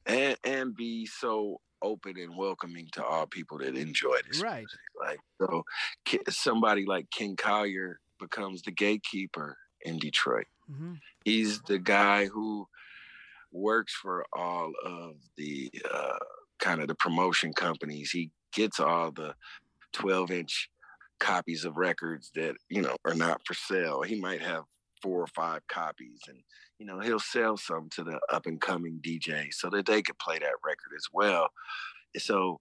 and 0.06 0.36
and 0.44 0.76
be 0.76 1.06
so 1.06 1.62
open 1.82 2.18
and 2.18 2.36
welcoming 2.36 2.90
to 2.92 3.04
all 3.04 3.28
people 3.28 3.60
that 3.60 3.78
enjoy 3.78 4.18
this 4.28 4.42
right 4.42 4.66
music. 4.66 4.80
like 5.02 5.20
so 5.40 5.64
somebody 6.30 6.86
like 6.86 7.10
Ken 7.12 7.38
Collier 7.38 8.02
becomes 8.20 8.62
the 8.62 8.72
gatekeeper 8.72 9.58
in 9.82 10.00
detroit 10.00 10.48
mm-hmm. 10.70 10.96
he's 11.24 11.62
the 11.62 11.80
guy 11.80 12.26
who 12.26 12.68
works 13.56 13.94
for 13.94 14.26
all 14.34 14.72
of 14.86 15.14
the 15.38 15.72
uh, 15.92 16.18
kind 16.60 16.82
of 16.82 16.88
the 16.88 16.96
promotion 16.96 17.54
companies. 17.54 18.12
He 18.12 18.32
gets 18.54 18.80
all 18.80 19.12
the 19.12 19.34
12 19.94 20.32
inch 20.32 20.70
copies 21.20 21.64
of 21.64 21.78
records 21.78 22.32
that 22.36 22.56
you 22.70 22.82
know 22.82 22.96
are 23.06 23.14
not 23.14 23.42
for 23.46 23.54
sale. 23.54 24.02
He 24.02 24.20
might 24.20 24.42
have 24.42 24.64
four 25.02 25.22
or 25.22 25.28
five 25.28 25.62
copies 25.68 26.20
and 26.28 26.38
you 26.80 26.86
know 26.86 27.00
he'll 27.00 27.20
sell 27.20 27.58
some 27.58 27.90
to 27.92 28.04
the 28.04 28.20
up 28.32 28.46
and 28.48 28.60
coming 28.60 29.00
dj 29.06 29.54
so 29.54 29.70
that 29.70 29.86
they 29.86 30.02
could 30.02 30.18
play 30.20 30.38
that 30.40 30.62
record 30.66 30.92
as 30.96 31.08
well. 31.14 31.50
So 32.18 32.60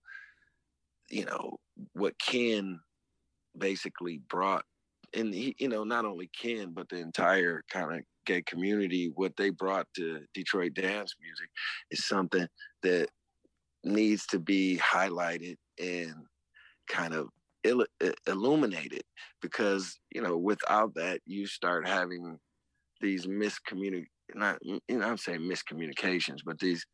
you 1.11 1.25
know 1.25 1.59
what 1.93 2.19
ken 2.19 2.81
basically 3.57 4.21
brought 4.29 4.65
and 5.15 5.35
he, 5.35 5.55
you 5.59 5.69
know 5.69 5.85
not 5.85 6.05
only 6.05 6.29
ken 6.29 6.73
but 6.73 6.89
the 6.89 6.97
entire 6.97 7.63
kind 7.71 7.95
of 7.97 8.05
gay 8.27 8.43
community 8.43 9.11
what 9.15 9.37
they 9.37 9.51
brought 9.51 9.87
to 9.95 10.27
detroit 10.35 10.75
dance 10.75 11.15
music 11.21 11.49
is 11.91 12.05
something 12.05 12.49
that 12.83 13.09
needs 13.85 14.27
to 14.27 14.39
be 14.39 14.79
highlighted 14.79 15.57
and 15.79 16.15
kind 16.89 17.15
of 17.15 17.29
il- 17.65 17.87
illuminated 18.27 19.03
because 19.43 20.01
you 20.15 20.23
know 20.23 20.39
without 20.39 20.95
that 20.95 21.21
you 21.27 21.47
start 21.47 21.87
having 21.89 22.39
these 23.01 23.27
miscommunic 23.27 24.07
not 24.35 24.59
you 24.65 24.81
know 24.91 25.07
I'm 25.09 25.19
saying 25.19 25.41
miscommunications 25.41 26.41
but 26.45 26.59
these 26.61 26.87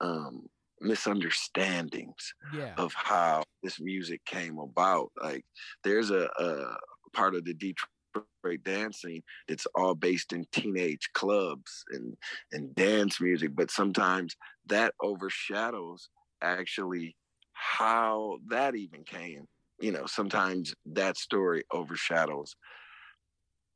um 0.00 0.46
misunderstandings 0.80 2.34
Yeah. 2.50 2.78
of 2.78 2.92
how 2.94 3.44
this 3.62 3.80
music 3.80 4.24
came 4.26 4.58
about 4.58 5.12
like 5.22 5.44
there's 5.84 6.10
a, 6.10 6.28
a 6.38 6.76
part 7.12 7.34
of 7.34 7.44
the 7.44 7.54
Detroit 7.54 8.62
dance 8.64 9.02
scene 9.02 9.22
that's 9.48 9.66
all 9.74 9.94
based 9.94 10.32
in 10.32 10.44
teenage 10.52 11.08
clubs 11.14 11.84
and 11.90 12.16
and 12.52 12.74
dance 12.74 13.20
music 13.20 13.52
but 13.54 13.70
sometimes 13.70 14.36
that 14.66 14.92
overshadows 15.00 16.08
actually 16.42 17.16
how 17.52 18.38
that 18.48 18.74
even 18.74 19.04
came. 19.04 19.46
You 19.80 19.92
know 19.92 20.06
sometimes 20.06 20.74
that 20.86 21.16
story 21.16 21.64
overshadows 21.72 22.54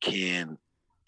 ken 0.00 0.58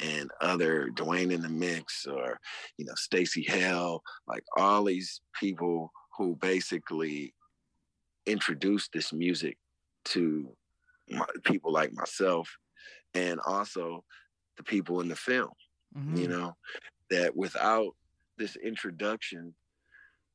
and 0.01 0.31
other 0.41 0.89
dwayne 0.95 1.33
in 1.33 1.43
the 1.43 1.49
mix 1.49 2.07
or 2.07 2.39
you 2.79 2.85
know 2.85 2.95
Stacey 2.97 3.45
Hale 3.47 4.03
like 4.27 4.45
all 4.57 4.85
these 4.85 5.21
people 5.39 5.93
who 6.17 6.37
basically 6.37 7.33
introduced 8.27 8.93
this 8.93 9.13
music 9.13 9.57
to 10.07 10.49
my, 11.11 11.27
people 11.45 11.73
like 11.73 11.93
myself 11.93 12.49
and 13.15 13.41
also 13.47 14.05
the 14.57 14.63
people 14.65 15.01
in 15.01 15.09
the 15.09 15.17
film 15.17 15.51
Mhm. 15.97 16.19
you 16.19 16.29
know 16.29 16.57
that 17.11 17.35
without 17.37 17.97
this 18.37 18.57
introduction 18.57 19.55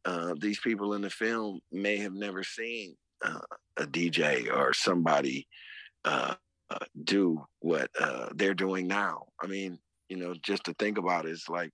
uh, 0.06 0.34
these 0.40 0.60
people 0.60 0.94
in 0.94 1.02
the 1.02 1.10
film 1.10 1.62
may 1.72 1.98
have 1.98 2.14
never 2.14 2.44
seen 2.44 2.96
uh, 3.24 3.40
a 3.78 3.84
dj 3.86 4.52
or 4.54 4.74
somebody 4.74 5.48
uh, 6.06 6.36
uh, 6.70 6.86
do 7.04 7.46
what 7.60 7.90
uh, 8.00 8.30
they're 8.36 8.54
doing 8.56 8.88
now 8.88 9.28
i 9.42 9.48
mean 9.48 9.80
you 10.10 10.18
know 10.18 10.34
just 10.42 10.64
to 10.66 10.74
think 10.76 10.98
about 10.98 11.26
it, 11.26 11.32
it's 11.32 11.50
like 11.50 11.72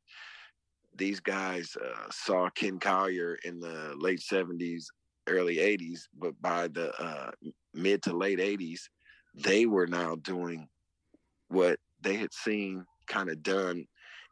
these 0.95 1.19
guys 1.19 1.75
uh, 1.77 2.09
saw 2.12 2.49
ken 2.49 2.79
collier 2.79 3.38
in 3.43 3.59
the 3.59 3.93
late 3.97 4.19
70s 4.19 4.85
early 5.29 5.59
80s 5.59 6.09
but 6.13 6.39
by 6.41 6.67
the 6.67 6.93
uh, 7.01 7.31
mid 7.73 8.03
to 8.03 8.17
late 8.17 8.39
80s 8.39 8.89
they 9.35 9.65
were 9.67 9.87
now 9.87 10.15
doing 10.15 10.69
what 11.49 11.79
they 12.01 12.15
had 12.15 12.33
seen 12.33 12.85
kind 13.07 13.29
of 13.29 13.41
done 13.43 13.85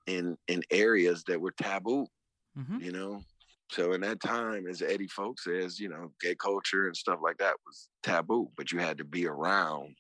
in 0.08 0.38
in 0.48 0.64
areas 0.72 1.24
that 1.26 1.42
were 1.42 1.52
taboo 1.54 2.08
Mhm. 2.56 2.80
you 2.80 2.92
know? 2.92 3.24
So 3.72 3.94
in 3.94 4.02
that 4.02 4.22
time 4.22 4.68
as 4.68 4.82
Eddie 4.82 5.08
Fowlkes 5.10 5.42
says 5.42 5.80
you 5.80 5.90
know 5.90 6.14
gay 6.22 6.36
culture 6.36 6.88
and 6.88 6.98
stuff 6.98 7.20
like 7.24 7.38
that 7.40 7.58
was 7.66 7.90
taboo 8.04 8.52
but 8.58 8.72
you 8.72 8.80
had 8.80 8.98
to 9.00 9.06
be 9.06 9.28
around 9.28 9.96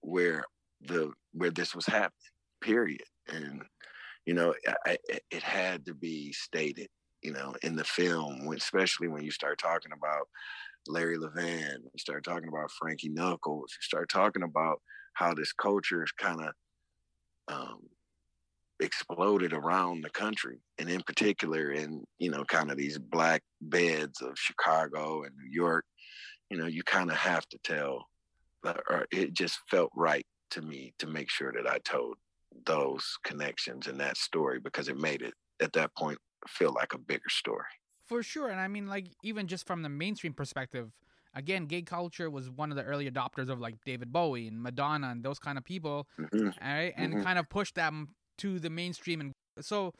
where 0.00 0.44
the 0.80 1.12
where 1.32 1.50
this 1.50 1.74
was 1.74 1.86
happening 1.86 2.12
period. 2.60 3.04
And 3.28 3.64
you 4.26 4.34
know 4.34 4.54
I, 4.86 4.98
it 5.30 5.42
had 5.42 5.86
to 5.86 5.94
be 5.94 6.32
stated 6.32 6.88
you 7.24 7.32
know 7.32 7.54
in 7.62 7.74
the 7.74 7.84
film 7.84 8.52
especially 8.54 9.08
when 9.08 9.24
you 9.24 9.30
start 9.30 9.58
talking 9.58 9.92
about 9.92 10.28
larry 10.86 11.16
levan 11.16 11.78
you 11.82 11.98
start 11.98 12.22
talking 12.22 12.48
about 12.48 12.70
frankie 12.70 13.08
knuckles 13.08 13.72
you 13.72 13.82
start 13.82 14.08
talking 14.08 14.42
about 14.42 14.80
how 15.14 15.32
this 15.32 15.52
culture 15.52 16.04
is 16.04 16.12
kind 16.12 16.40
of 16.40 16.52
um, 17.46 17.80
exploded 18.80 19.52
around 19.52 20.02
the 20.02 20.10
country 20.10 20.58
and 20.78 20.88
in 20.90 21.00
particular 21.02 21.72
in 21.72 22.04
you 22.18 22.30
know 22.30 22.44
kind 22.44 22.70
of 22.70 22.76
these 22.76 22.98
black 22.98 23.42
beds 23.60 24.20
of 24.20 24.36
chicago 24.36 25.22
and 25.22 25.32
new 25.36 25.50
york 25.50 25.84
you 26.50 26.58
know 26.58 26.66
you 26.66 26.82
kind 26.82 27.10
of 27.10 27.16
have 27.16 27.46
to 27.48 27.58
tell 27.64 28.06
or 28.64 29.06
it 29.10 29.32
just 29.32 29.58
felt 29.70 29.90
right 29.94 30.26
to 30.50 30.60
me 30.60 30.92
to 30.98 31.06
make 31.06 31.30
sure 31.30 31.52
that 31.52 31.70
i 31.70 31.78
told 31.84 32.16
those 32.66 33.18
connections 33.24 33.86
and 33.86 33.98
that 33.98 34.16
story 34.16 34.60
because 34.60 34.88
it 34.88 34.98
made 34.98 35.22
it 35.22 35.34
at 35.60 35.72
that 35.72 35.94
point 35.96 36.18
feel 36.48 36.72
like 36.72 36.92
a 36.94 36.98
bigger 36.98 37.28
story 37.28 37.66
For 38.06 38.22
sure. 38.22 38.50
And 38.50 38.60
I 38.60 38.68
mean, 38.68 38.86
like, 38.86 39.06
even 39.22 39.46
just 39.46 39.66
from 39.66 39.82
the 39.82 39.88
mainstream 39.88 40.34
perspective, 40.34 40.90
again, 41.34 41.66
gay 41.66 41.82
culture 41.82 42.30
was 42.30 42.50
one 42.50 42.70
of 42.70 42.76
the 42.76 42.84
early 42.84 43.10
adopters 43.10 43.48
of 43.48 43.60
like 43.60 43.76
David 43.84 44.12
Bowie 44.12 44.46
and 44.48 44.62
Madonna 44.62 45.08
and 45.08 45.24
those 45.24 45.38
kind 45.38 45.56
of 45.58 45.64
people, 45.64 46.06
Mhm. 46.18 46.52
all 46.60 46.68
right? 46.68 46.92
And 46.96 47.14
Mhm. 47.14 47.22
kind 47.22 47.38
of 47.38 47.48
pushed 47.48 47.74
them 47.74 48.14
to 48.38 48.58
the 48.58 48.70
mainstream. 48.70 49.20
And 49.20 49.32
so 49.60 49.92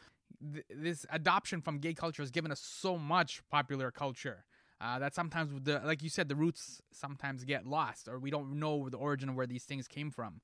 th- 0.53 0.65
this 0.69 1.07
adoption 1.11 1.63
from 1.63 1.79
gay 1.79 1.95
culture 1.95 2.23
has 2.23 2.31
given 2.31 2.53
us 2.53 2.61
so 2.61 2.99
much 2.99 3.43
popular 3.51 3.91
culture. 3.91 4.45
Uh, 4.81 4.99
that 4.99 5.15
sometimes 5.15 5.51
the 5.63 5.81
like 5.85 6.03
you 6.03 6.11
said 6.11 6.29
the 6.29 6.37
roots 6.37 6.83
sometimes 6.93 7.45
get 7.45 7.65
lost 7.65 8.09
or 8.09 8.19
we 8.19 8.31
don't 8.31 8.59
know 8.59 8.89
the 8.91 8.99
origin 8.99 9.31
of 9.31 9.35
where 9.37 9.47
these 9.47 9.65
things 9.65 9.87
came 9.89 10.11
from 10.11 10.41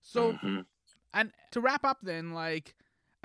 so 0.00 0.38
Mhm. 0.42 0.66
and 1.14 1.32
to 1.50 1.60
wrap 1.60 1.84
up 1.84 1.98
then 2.02 2.32
like 2.32 2.74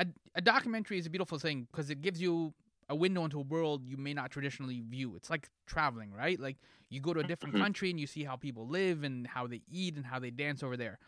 a, 0.04 0.08
a 0.36 0.42
documentary 0.42 0.98
is 0.98 1.06
a 1.06 1.10
beautiful 1.10 1.40
thing 1.40 1.68
because 1.72 1.90
it 1.90 2.02
gives 2.02 2.22
you 2.22 2.54
a 2.90 2.96
window 2.96 3.24
into 3.24 3.40
a 3.40 3.44
world 3.44 3.88
you 3.88 3.98
may 3.98 4.14
not 4.14 4.30
traditionally 4.32 4.82
view. 4.82 5.16
It's 5.16 5.30
like 5.30 5.50
traveling 5.66 6.12
right? 6.14 6.40
Like 6.40 6.58
you 6.90 7.00
go 7.00 7.14
to 7.14 7.22
a 7.22 7.24
different 7.24 7.56
Mhm. 7.56 7.60
country 7.60 7.90
and 7.90 8.00
you 8.00 8.08
see 8.08 8.24
how 8.24 8.36
people 8.36 8.68
live 8.68 9.04
and 9.04 9.28
how 9.28 9.48
they 9.48 9.62
eat 9.70 9.96
and 9.96 10.06
how 10.06 10.20
they 10.20 10.32
dance 10.32 10.64
over 10.64 10.78
there. 10.78 11.00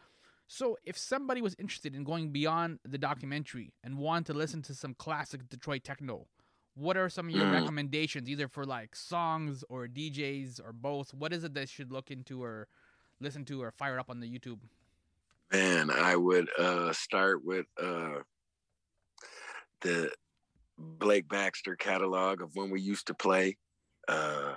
So 0.47 0.77
if 0.83 0.97
somebody 0.97 1.41
was 1.41 1.55
interested 1.59 1.95
in 1.95 2.03
going 2.03 2.31
beyond 2.31 2.79
the 2.83 2.97
documentary 2.97 3.73
and 3.83 3.97
want 3.97 4.27
to 4.27 4.33
listen 4.33 4.61
to 4.63 4.75
some 4.75 4.93
classic 4.95 5.49
detroit 5.49 5.83
techno 5.83 6.27
what 6.77 6.97
are 6.97 7.09
some 7.09 7.27
of 7.27 7.31
your 7.31 7.45
Mm. 7.45 7.51
recommendations 7.51 8.29
either 8.29 8.49
for 8.49 8.65
like 8.65 8.95
songs 8.95 9.63
or 9.69 9.87
djs 9.87 10.59
or 10.59 10.73
both? 10.73 11.13
What 11.13 11.31
is 11.33 11.43
it 11.45 11.53
they 11.53 11.65
should 11.65 11.91
look 11.91 12.11
into 12.11 12.43
or 12.43 12.67
listen 13.21 13.45
to 13.45 13.61
or 13.63 13.71
fire 13.71 13.97
up 13.99 14.09
on 14.09 14.19
the 14.19 14.27
youtube? 14.27 14.59
Man, 15.51 15.89
I 15.91 16.15
would 16.15 16.49
uh, 16.57 16.91
start 16.93 17.43
with 17.43 17.65
uh, 17.81 18.19
the 19.85 20.11
Blake 20.77 21.29
Baxter 21.29 21.75
catalog 21.75 22.41
of 22.41 22.51
when 22.55 22.69
we 22.69 22.81
used 22.81 23.07
to 23.07 23.13
play. 23.13 23.57
Uh, 24.07 24.55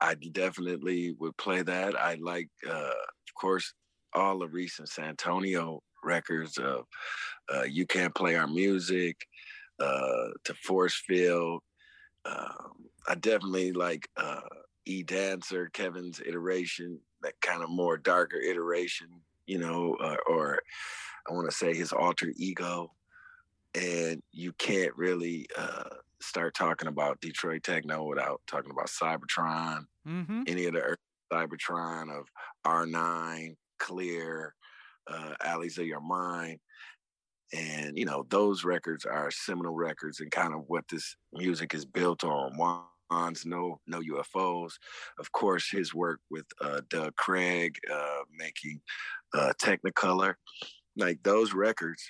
I 0.00 0.14
definitely 0.14 1.14
would 1.18 1.36
play 1.36 1.62
that. 1.62 1.98
I 1.98 2.14
like, 2.14 2.48
uh, 2.66 2.72
of 2.72 3.34
course, 3.38 3.72
all 4.14 4.38
the 4.38 4.48
recent 4.48 4.88
Santonio 4.88 5.82
records 6.02 6.56
of 6.58 6.86
uh, 7.52 7.62
"You 7.62 7.86
Can't 7.86 8.14
Play 8.14 8.34
Our 8.36 8.48
Music" 8.48 9.16
uh, 9.78 10.28
to 10.44 10.54
Force 10.54 11.00
Field. 11.06 11.62
Um, 12.24 12.86
I 13.06 13.14
definitely 13.14 13.72
like 13.72 14.08
uh, 14.16 14.40
E 14.86 15.02
Dancer, 15.02 15.70
Kevin's 15.72 16.20
iteration, 16.26 16.98
that 17.22 17.34
kind 17.40 17.62
of 17.62 17.70
more 17.70 17.98
darker 17.98 18.38
iteration 18.38 19.08
you 19.50 19.58
know, 19.58 19.96
uh, 20.00 20.14
or 20.28 20.60
I 21.28 21.32
want 21.32 21.50
to 21.50 21.56
say 21.56 21.74
his 21.74 21.92
alter 21.92 22.32
ego. 22.36 22.92
And 23.74 24.22
you 24.32 24.52
can't 24.54 24.96
really 24.96 25.46
uh, 25.56 25.84
start 26.20 26.54
talking 26.54 26.88
about 26.88 27.20
Detroit 27.20 27.62
techno 27.62 28.04
without 28.04 28.40
talking 28.46 28.70
about 28.70 28.88
Cybotron, 28.88 29.84
mm-hmm 30.06 30.42
any 30.46 30.66
of 30.66 30.74
the 30.74 30.80
early 30.80 30.96
Cybotron 31.32 32.10
of 32.10 32.26
R9, 32.66 33.54
Clear, 33.78 34.54
uh, 35.06 35.34
Alleys 35.44 35.78
of 35.78 35.86
Your 35.86 36.00
Mind. 36.00 36.58
And, 37.52 37.98
you 37.98 38.04
know, 38.04 38.24
those 38.28 38.64
records 38.64 39.04
are 39.04 39.30
seminal 39.30 39.74
records 39.74 40.20
and 40.20 40.30
kind 40.30 40.54
of 40.54 40.64
what 40.68 40.84
this 40.88 41.16
music 41.32 41.74
is 41.74 41.84
built 41.84 42.22
on. 42.24 42.52
Juan's 42.56 43.44
No, 43.44 43.80
no 43.86 44.00
UFOs. 44.00 44.74
Of 45.18 45.32
course, 45.32 45.68
his 45.70 45.94
work 45.94 46.20
with 46.30 46.46
uh, 46.60 46.80
Doug 46.88 47.16
Craig, 47.16 47.76
uh, 47.92 48.20
making 48.36 48.80
uh, 49.34 49.52
Technicolor. 49.60 50.34
Like 50.96 51.22
those 51.22 51.54
records 51.54 52.02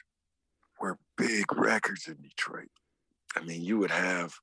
were 0.80 0.98
big 1.16 1.52
records 1.56 2.06
in 2.08 2.16
Detroit. 2.22 2.70
I 3.36 3.40
mean, 3.42 3.62
you 3.62 3.78
would 3.78 3.90
have 3.90 4.34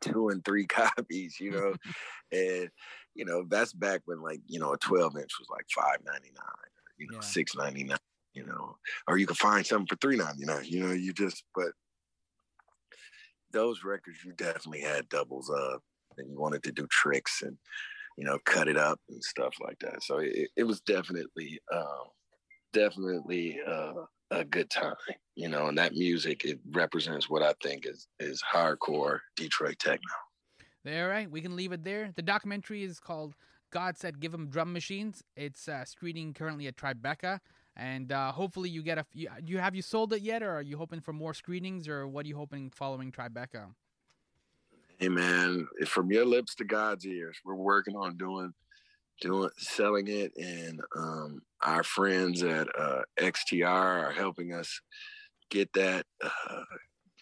two 0.00 0.28
and 0.28 0.44
three 0.44 0.66
copies, 0.66 1.40
you 1.40 1.52
know, 1.52 1.74
and 2.32 2.70
you 3.14 3.24
know 3.24 3.44
that's 3.48 3.72
back 3.72 4.02
when 4.04 4.20
like 4.20 4.40
you 4.46 4.60
know 4.60 4.72
a 4.72 4.78
12 4.78 5.16
inch 5.16 5.32
was 5.38 5.48
like 5.48 5.66
5.99 5.76 6.32
you 6.98 7.08
know 7.10 7.18
Yeah. 7.18 7.22
6.99 7.22 7.96
you 8.34 8.44
know 8.44 8.76
or 9.08 9.16
you 9.16 9.26
could 9.26 9.38
find 9.38 9.66
something 9.66 9.86
for 9.86 9.96
3.99 9.96 10.68
you 10.68 10.80
know 10.80 10.92
you 10.92 11.12
just 11.12 11.44
but 11.54 11.72
those 13.52 13.84
records 13.84 14.18
you 14.24 14.32
definitely 14.32 14.82
had 14.82 15.08
doubles 15.08 15.50
of 15.50 15.80
and 16.18 16.30
you 16.30 16.38
wanted 16.38 16.62
to 16.62 16.72
do 16.72 16.86
tricks 16.90 17.42
and 17.42 17.56
you 18.18 18.24
know 18.24 18.38
cut 18.44 18.68
it 18.68 18.76
up 18.76 19.00
and 19.08 19.22
stuff 19.24 19.54
like 19.60 19.78
that 19.80 20.02
so 20.02 20.18
it, 20.18 20.50
it 20.56 20.64
was 20.64 20.80
definitely 20.82 21.58
um 21.72 22.08
definitely 22.72 23.58
uh 23.66 23.92
a 24.30 24.44
good 24.44 24.68
time 24.68 24.94
you 25.36 25.48
know 25.48 25.66
and 25.66 25.78
that 25.78 25.94
music 25.94 26.44
it 26.44 26.58
represents 26.72 27.30
what 27.30 27.42
i 27.42 27.52
think 27.62 27.86
is 27.86 28.08
is 28.18 28.42
hardcore 28.42 29.20
detroit 29.36 29.78
techno 29.78 30.12
All 30.86 31.08
right, 31.08 31.28
we 31.28 31.40
can 31.40 31.56
leave 31.56 31.72
it 31.72 31.82
there. 31.82 32.12
The 32.14 32.22
documentary 32.22 32.84
is 32.84 33.00
called 33.00 33.34
"God 33.72 33.98
Said 33.98 34.20
Give 34.20 34.32
'Em 34.32 34.48
Drum 34.48 34.72
Machines." 34.72 35.24
It's 35.34 35.68
uh, 35.68 35.84
screening 35.84 36.32
currently 36.32 36.68
at 36.68 36.76
Tribeca, 36.76 37.40
and 37.74 38.12
uh, 38.12 38.30
hopefully 38.30 38.70
you 38.70 38.82
get 38.84 38.98
a. 38.98 39.04
You, 39.12 39.28
you 39.44 39.58
have 39.58 39.74
you 39.74 39.82
sold 39.82 40.12
it 40.12 40.22
yet, 40.22 40.44
or 40.44 40.52
are 40.52 40.62
you 40.62 40.76
hoping 40.76 41.00
for 41.00 41.12
more 41.12 41.34
screenings, 41.34 41.88
or 41.88 42.06
what 42.06 42.24
are 42.24 42.28
you 42.28 42.36
hoping 42.36 42.70
following 42.70 43.10
Tribeca? 43.10 43.74
Hey 44.98 45.08
man, 45.08 45.66
from 45.86 46.12
your 46.12 46.24
lips 46.24 46.54
to 46.54 46.64
God's 46.64 47.04
ears, 47.04 47.36
we're 47.44 47.54
working 47.54 47.96
on 47.96 48.16
doing 48.16 48.54
doing 49.20 49.50
selling 49.58 50.08
it, 50.08 50.32
and 50.36 50.80
um, 50.96 51.42
our 51.62 51.82
friends 51.82 52.42
at 52.42 52.68
uh, 52.78 53.02
XTR 53.18 54.04
are 54.04 54.12
helping 54.12 54.52
us 54.52 54.80
get 55.50 55.72
that, 55.74 56.06
uh, 56.22 56.64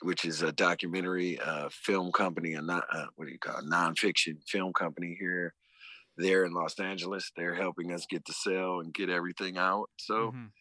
which 0.02 0.24
is 0.24 0.42
a 0.42 0.52
documentary 0.52 1.38
uh, 1.40 1.68
film 1.72 2.12
company, 2.12 2.54
a 2.54 2.62
not 2.62 2.84
uh, 2.92 3.06
what 3.16 3.26
do 3.26 3.32
you 3.32 3.38
call 3.38 3.58
it, 3.58 3.64
nonfiction 3.66 4.38
film 4.48 4.72
company 4.72 5.16
here. 5.18 5.54
There 6.16 6.44
in 6.44 6.52
Los 6.52 6.78
Angeles, 6.80 7.32
they're 7.36 7.54
helping 7.56 7.92
us 7.92 8.06
get 8.08 8.24
the 8.26 8.34
sale 8.34 8.80
and 8.80 8.94
get 8.94 9.10
everything 9.10 9.58
out. 9.58 9.90
So 9.98 10.32
Mhm. 10.32 10.52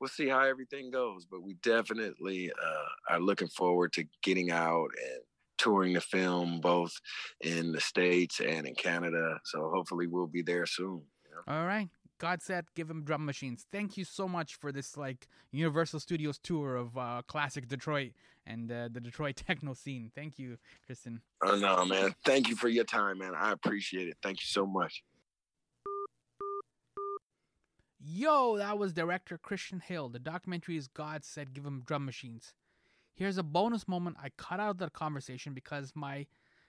we'll 0.00 0.08
see 0.08 0.28
how 0.28 0.40
everything 0.40 0.90
goes. 0.90 1.26
But 1.26 1.42
we 1.42 1.54
definitely 1.54 2.52
uh, 2.52 2.88
are 3.10 3.20
looking 3.20 3.48
forward 3.48 3.92
to 3.94 4.04
getting 4.22 4.50
out 4.50 4.88
and 5.02 5.22
touring 5.58 5.94
the 5.94 6.00
film 6.00 6.60
both 6.60 6.92
in 7.40 7.72
the 7.72 7.80
states 7.80 8.40
and 8.40 8.66
in 8.66 8.74
Canada. 8.74 9.38
So 9.44 9.70
hopefully 9.74 10.06
we'll 10.06 10.26
be 10.26 10.42
there 10.42 10.66
soon. 10.66 11.02
You 11.24 11.34
know? 11.34 11.54
All 11.54 11.66
right. 11.66 11.88
God 12.18 12.42
said, 12.42 12.66
give 12.74 12.88
him 12.88 13.02
drum 13.04 13.26
machines. 13.26 13.66
Thank 13.72 13.96
you 13.96 14.04
so 14.04 14.28
much 14.28 14.54
for 14.54 14.72
this 14.72 14.96
like 14.96 15.26
Universal 15.50 16.00
Studios 16.00 16.38
tour 16.38 16.76
of 16.76 16.96
uh, 16.96 17.22
classic 17.26 17.68
Detroit 17.68 18.12
and 18.46 18.70
uh, 18.70 18.88
the 18.90 19.00
Detroit 19.00 19.36
techno 19.46 19.74
scene. 19.74 20.10
Thank 20.14 20.38
you, 20.38 20.58
Kristian. 20.88 21.20
Oh 21.44 21.56
no, 21.56 21.84
man! 21.84 22.14
Thank 22.24 22.48
you 22.48 22.56
for 22.56 22.68
your 22.68 22.84
time, 22.84 23.18
man. 23.18 23.32
I 23.36 23.52
appreciate 23.52 24.08
it. 24.08 24.16
Thank 24.22 24.40
you 24.40 24.46
so 24.46 24.66
much. 24.66 25.02
Yo, 28.06 28.58
that 28.58 28.78
was 28.78 28.92
director 28.92 29.38
Kristian 29.38 29.82
Hill. 29.82 30.10
The 30.10 30.18
documentary 30.18 30.76
is 30.76 30.88
God 30.88 31.24
Said 31.24 31.54
Give 31.54 31.64
'Em 31.66 31.82
Drum 31.86 32.04
Machines. 32.04 32.52
Here's 33.14 33.38
a 33.38 33.42
bonus 33.42 33.86
moment 33.86 34.16
I 34.22 34.30
cut 34.36 34.60
out 34.60 34.70
of 34.70 34.78
the 34.78 34.90
conversation 34.90 35.54
because 35.54 35.92
my 35.94 36.26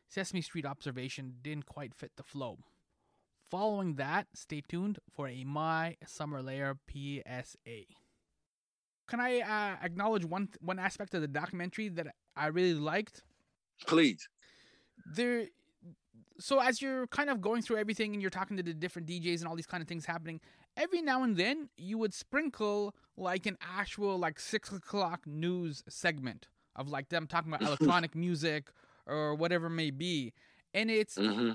Sesame 0.08 0.42
Street 0.42 0.66
observation 0.66 1.36
didn't 1.42 1.66
quite 1.66 1.96
fit 1.96 2.12
the 2.18 2.24
flow. 2.24 2.60
Following 3.50 3.96
that, 3.96 4.28
stay 4.34 4.62
tuned 4.62 5.00
for 5.12 5.28
a 5.28 5.44
My 5.44 5.98
Summer 6.06 6.42
Lair 6.42 6.78
PSA. 6.92 7.86
Can 9.08 9.20
I 9.20 9.40
uh, 9.40 9.86
acknowledge 9.86 10.26
one 10.26 10.50
one 10.62 10.80
aspect 10.80 11.14
of 11.14 11.22
the 11.22 11.28
documentary 11.28 11.90
that 11.90 12.08
I 12.36 12.48
really 12.48 12.74
liked? 12.74 13.22
Please. 13.86 14.28
there 15.14 15.48
so 16.40 16.60
as 16.60 16.82
you're 16.82 17.08
kind 17.08 17.30
of 17.30 17.40
going 17.40 17.62
through 17.62 17.78
everything 17.78 18.14
and 18.14 18.22
you're 18.22 18.32
talking 18.32 18.58
to 18.58 18.64
the 18.64 18.74
different 18.74 19.08
DJs 19.08 19.40
and 19.40 19.48
all 19.48 19.56
these 19.56 19.68
kind 19.68 19.82
of 19.82 19.88
things 19.88 20.06
happening, 20.06 20.42
every 20.78 21.02
now 21.02 21.24
and 21.24 21.38
then 21.38 21.70
you 21.78 21.98
would 21.98 22.14
sprinkle 22.14 22.96
like 23.18 23.46
an 23.46 23.58
actual 23.62 24.18
like 24.18 24.40
six 24.40 24.72
o'clock 24.72 25.26
news 25.26 25.84
segment 25.88 26.48
of 26.76 26.90
like 26.90 27.10
them 27.10 27.28
talking 27.28 27.52
about 27.54 27.62
electronic 27.68 28.16
music 28.16 28.70
or 29.06 29.36
whatever 29.36 29.68
it 29.68 29.72
may 29.72 29.92
be. 29.92 30.34
And 30.74 30.90
it's 30.90 31.20
hmm 31.20 31.52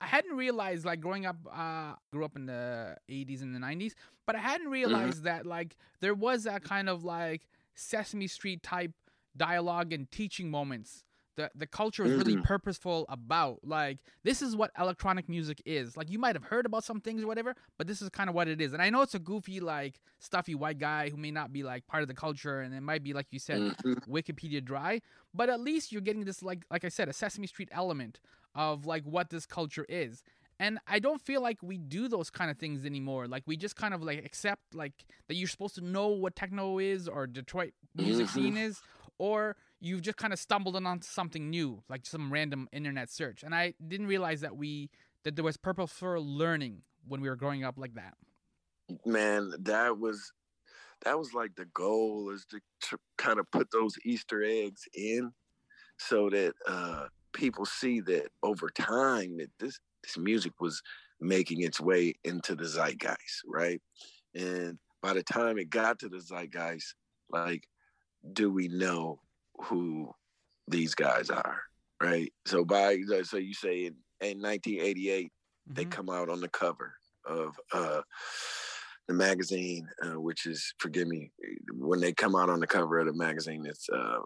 I 0.00 0.06
hadn't 0.06 0.36
realized 0.36 0.84
like 0.84 1.00
growing 1.00 1.26
up 1.26 1.36
uh 1.52 1.94
grew 2.12 2.24
up 2.24 2.36
in 2.36 2.46
the 2.46 2.96
80s 3.08 3.42
and 3.42 3.54
the 3.54 3.58
90s, 3.58 3.94
but 4.26 4.36
I 4.36 4.40
hadn't 4.40 4.68
realized 4.70 5.24
that 5.24 5.46
like 5.46 5.76
there 6.00 6.14
was 6.14 6.44
that 6.44 6.62
kind 6.62 6.88
of 6.88 7.04
like 7.04 7.48
Sesame 7.74 8.26
Street 8.26 8.62
type 8.62 8.92
dialogue 9.36 9.92
and 9.92 10.10
teaching 10.10 10.50
moments. 10.50 11.04
The 11.36 11.50
the 11.54 11.66
culture 11.66 12.04
is 12.04 12.14
really 12.14 12.36
Mhm. 12.36 12.42
purposeful 12.44 13.06
about 13.08 13.60
like 13.64 13.98
this 14.22 14.40
is 14.42 14.54
what 14.56 14.70
electronic 14.78 15.28
music 15.28 15.60
is. 15.64 15.96
Like 15.96 16.10
you 16.10 16.18
might 16.18 16.34
have 16.36 16.44
heard 16.44 16.66
about 16.66 16.84
some 16.84 17.00
things 17.00 17.22
or 17.22 17.26
whatever, 17.26 17.54
but 17.78 17.86
this 17.86 18.00
is 18.02 18.08
kind 18.10 18.28
of 18.28 18.34
what 18.34 18.48
it 18.48 18.60
is. 18.60 18.72
And 18.72 18.82
I 18.82 18.90
know 18.90 19.02
it's 19.02 19.14
a 19.14 19.18
goofy 19.18 19.60
like 19.60 20.00
stuffy 20.20 20.54
white 20.54 20.78
guy 20.78 21.10
who 21.10 21.16
may 21.16 21.30
not 21.30 21.52
be 21.52 21.62
like 21.62 21.86
part 21.86 22.02
of 22.02 22.08
the 22.08 22.14
culture 22.14 22.60
and 22.60 22.74
it 22.74 22.80
might 22.82 23.02
be 23.02 23.12
like 23.12 23.26
you 23.30 23.38
said 23.38 23.64
hmm 23.82 23.94
Wikipedia 24.08 24.62
dry, 24.64 25.00
but 25.32 25.48
at 25.48 25.60
least 25.60 25.92
you're 25.92 26.00
getting 26.02 26.24
this 26.24 26.42
like 26.42 26.64
like 26.70 26.84
I 26.84 26.88
said, 26.88 27.08
a 27.08 27.12
Sesame 27.12 27.46
Street 27.46 27.68
element 27.72 28.20
of 28.54 28.86
like 28.86 29.04
what 29.04 29.30
this 29.30 29.46
culture 29.46 29.86
is. 29.88 30.22
And 30.60 30.78
I 30.86 30.98
don't 31.00 31.20
feel 31.20 31.40
like 31.42 31.62
we 31.62 31.78
do 31.78 32.06
those 32.08 32.30
kind 32.30 32.50
of 32.50 32.58
things 32.58 32.84
anymore. 32.84 33.26
Like 33.26 33.42
we 33.46 33.56
just 33.56 33.76
kind 33.76 33.92
of 33.92 34.02
like 34.02 34.24
accept 34.24 34.74
like 34.74 34.92
that 35.28 35.34
you're 35.34 35.48
supposed 35.48 35.74
to 35.76 35.80
know 35.84 36.08
what 36.08 36.36
techno 36.36 36.78
is 36.78 37.08
or 37.08 37.26
Detroit 37.26 37.72
music 37.94 38.28
Mhm. 38.28 38.28
scene 38.28 38.56
is, 38.56 38.80
or 39.18 39.56
you've 39.84 40.00
just 40.00 40.16
kind 40.16 40.32
of 40.32 40.38
stumbled 40.38 40.76
onto 40.76 41.06
something 41.06 41.50
new, 41.50 41.82
like 41.90 42.06
some 42.06 42.32
random 42.32 42.68
internet 42.72 43.10
search. 43.10 43.42
And 43.42 43.54
I 43.54 43.74
didn't 43.86 44.06
realize 44.06 44.40
that 44.40 44.56
we 44.56 44.90
that 45.24 45.36
there 45.36 45.44
was 45.44 45.56
purpose 45.56 45.92
for 45.92 46.18
learning 46.18 46.82
when 47.06 47.20
we 47.20 47.28
were 47.28 47.36
growing 47.36 47.64
up 47.64 47.74
like 47.76 47.94
that. 47.94 48.14
Man, 49.04 49.52
that 49.60 49.98
was 49.98 50.32
that 51.04 51.18
was 51.18 51.34
like 51.34 51.54
the 51.56 51.66
goal 51.66 52.30
is 52.30 52.46
to, 52.46 52.60
to 52.88 52.98
kind 53.18 53.38
of 53.38 53.50
put 53.50 53.70
those 53.70 53.94
Easter 54.04 54.42
eggs 54.42 54.88
in 54.94 55.32
so 55.98 56.30
that 56.30 56.54
uh, 56.66 57.04
people 57.34 57.66
see 57.66 58.00
that 58.00 58.28
over 58.42 58.70
time 58.70 59.36
that 59.36 59.50
this 59.60 59.78
this 60.02 60.16
music 60.16 60.54
was 60.60 60.82
making 61.20 61.62
its 61.62 61.78
way 61.80 62.14
into 62.24 62.54
the 62.54 62.64
zeitgeist, 62.64 63.42
right? 63.46 63.80
And 64.34 64.78
by 65.02 65.12
the 65.12 65.22
time 65.22 65.58
it 65.58 65.68
got 65.68 65.98
to 65.98 66.08
the 66.08 66.20
zeitgeist, 66.20 66.94
like, 67.30 67.68
do 68.32 68.50
we 68.50 68.68
know 68.68 69.20
who 69.62 70.12
these 70.68 70.94
guys 70.94 71.30
are, 71.30 71.60
right? 72.02 72.32
So 72.46 72.64
by 72.64 72.98
so 73.24 73.36
you 73.36 73.54
say 73.54 73.86
in, 73.86 73.94
in 74.20 74.40
1988 74.40 75.32
they 75.66 75.84
Mhm. 75.84 75.90
come 75.90 76.10
out 76.10 76.28
on 76.28 76.40
the 76.40 76.48
cover 76.48 76.94
of 77.26 77.58
uh, 77.72 78.02
the 79.08 79.14
magazine, 79.14 79.88
uh, 80.02 80.20
which 80.20 80.46
is 80.46 80.74
forgive 80.78 81.08
me 81.08 81.30
when 81.72 82.00
they 82.00 82.12
come 82.12 82.34
out 82.36 82.50
on 82.50 82.60
the 82.60 82.66
cover 82.66 82.98
of 82.98 83.06
the 83.06 83.12
magazine. 83.14 83.64
It's 83.66 83.88
uh, 83.88 84.18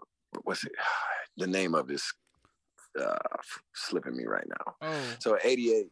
what's 0.43 0.63
it? 0.65 0.71
The 1.37 1.47
name 1.47 1.73
of 1.75 1.87
this 1.87 2.11
uh, 2.99 3.15
slipping 3.73 4.17
me 4.17 4.25
right 4.25 4.47
now. 4.47 4.75
Oh, 4.81 5.15
So 5.19 5.37
'88, 5.41 5.87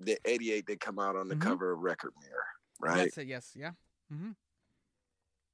the 0.00 0.18
'88 0.24 0.66
they 0.66 0.76
come 0.76 0.98
out 0.98 1.14
on 1.14 1.28
the 1.28 1.36
Mhm. 1.36 1.40
cover 1.42 1.70
of 1.72 1.80
Record 1.80 2.14
Mirror, 2.20 2.46
right? 2.80 2.96
That's 3.04 3.18
it. 3.18 3.28
Yes. 3.28 3.52
Yeah. 3.54 3.72
Mm-hmm. 4.12 4.32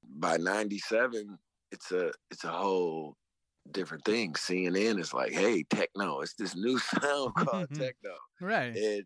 By 0.03 0.37
'97, 0.37 1.37
it's 1.71 1.91
a 1.91 2.11
it's 2.31 2.43
a 2.43 2.51
whole 2.51 3.17
different 3.71 4.05
things. 4.05 4.41
CNN 4.41 4.99
is 4.99 5.13
like, 5.13 5.31
hey, 5.33 5.63
techno, 5.63 6.21
it's 6.21 6.35
this 6.35 6.55
new 6.55 6.79
sound 7.01 7.35
called 7.35 7.73
techno. 7.73 8.15
Right. 8.41 8.75
and 8.75 9.05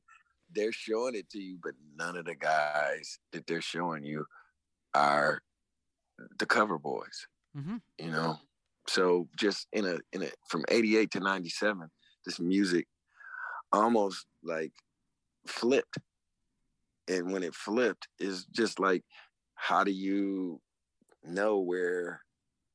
they're 0.52 0.72
showing 0.72 1.16
it 1.16 1.30
to 1.32 1.40
you, 1.40 1.60
but 1.62 1.74
none 1.96 2.18
of 2.18 2.26
the 2.26 2.36
guys 2.36 3.20
that 3.32 3.46
they're 3.48 3.62
showing 3.62 4.04
you 4.04 4.26
are 4.94 5.42
the 6.40 6.46
cover 6.46 6.78
boys. 6.80 7.28
hmm 7.56 7.78
You 8.00 8.12
know, 8.12 8.40
so 8.88 9.30
just 9.38 9.68
in 9.74 9.86
a 9.86 10.00
in 10.14 10.24
a 10.24 10.30
from 10.50 10.66
'88 10.70 11.12
to 11.12 11.20
'97, 11.20 11.90
this 12.26 12.40
music 12.40 12.88
almost 13.72 14.28
like 14.44 14.74
flipped, 15.48 15.98
and 17.08 17.32
when 17.32 17.44
it 17.44 17.56
flipped, 17.56 18.08
is 18.20 18.46
just 18.46 18.80
like, 18.80 19.04
how 19.56 19.84
do 19.84 19.92
you 19.92 20.62
know 21.24 21.60
where 21.60 22.22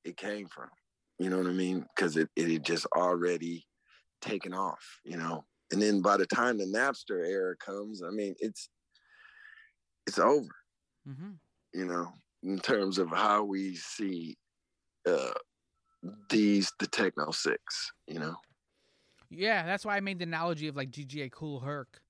it 0.04 0.16
came 0.16 0.48
from? 0.48 0.70
You 1.18 1.30
know 1.30 1.38
what 1.38 1.46
I 1.46 1.52
mean? 1.52 1.86
Because 1.94 2.16
it 2.16 2.30
it 2.36 2.50
had 2.50 2.64
just 2.64 2.86
already 2.96 3.66
taken 4.20 4.54
off. 4.54 5.00
You 5.04 5.16
know, 5.16 5.44
and 5.72 5.80
then 5.82 6.02
by 6.02 6.16
the 6.16 6.26
time 6.26 6.58
the 6.58 6.64
Napster 6.66 7.26
era 7.26 7.56
comes, 7.56 8.02
I 8.02 8.10
mean, 8.10 8.34
it's 8.40 8.68
it's 10.06 10.18
over. 10.18 10.54
Mm-hmm. 11.08 11.32
You 11.72 11.86
know, 11.86 12.12
in 12.42 12.58
terms 12.58 12.98
of 12.98 13.10
how 13.10 13.44
we 13.44 13.74
see 13.74 14.36
uh, 15.06 15.32
these 16.30 16.72
the 16.78 16.86
techno 16.86 17.30
six. 17.30 17.92
You 18.06 18.18
know, 18.20 18.36
Yeah, 19.30 19.64
that's 19.64 19.84
why 19.84 19.96
I 19.96 20.00
made 20.00 20.18
the 20.18 20.24
analogy 20.24 20.68
of 20.68 20.76
like 20.76 20.90
GTA 20.90 21.30
Kool 21.30 21.60
Herc, 21.60 22.02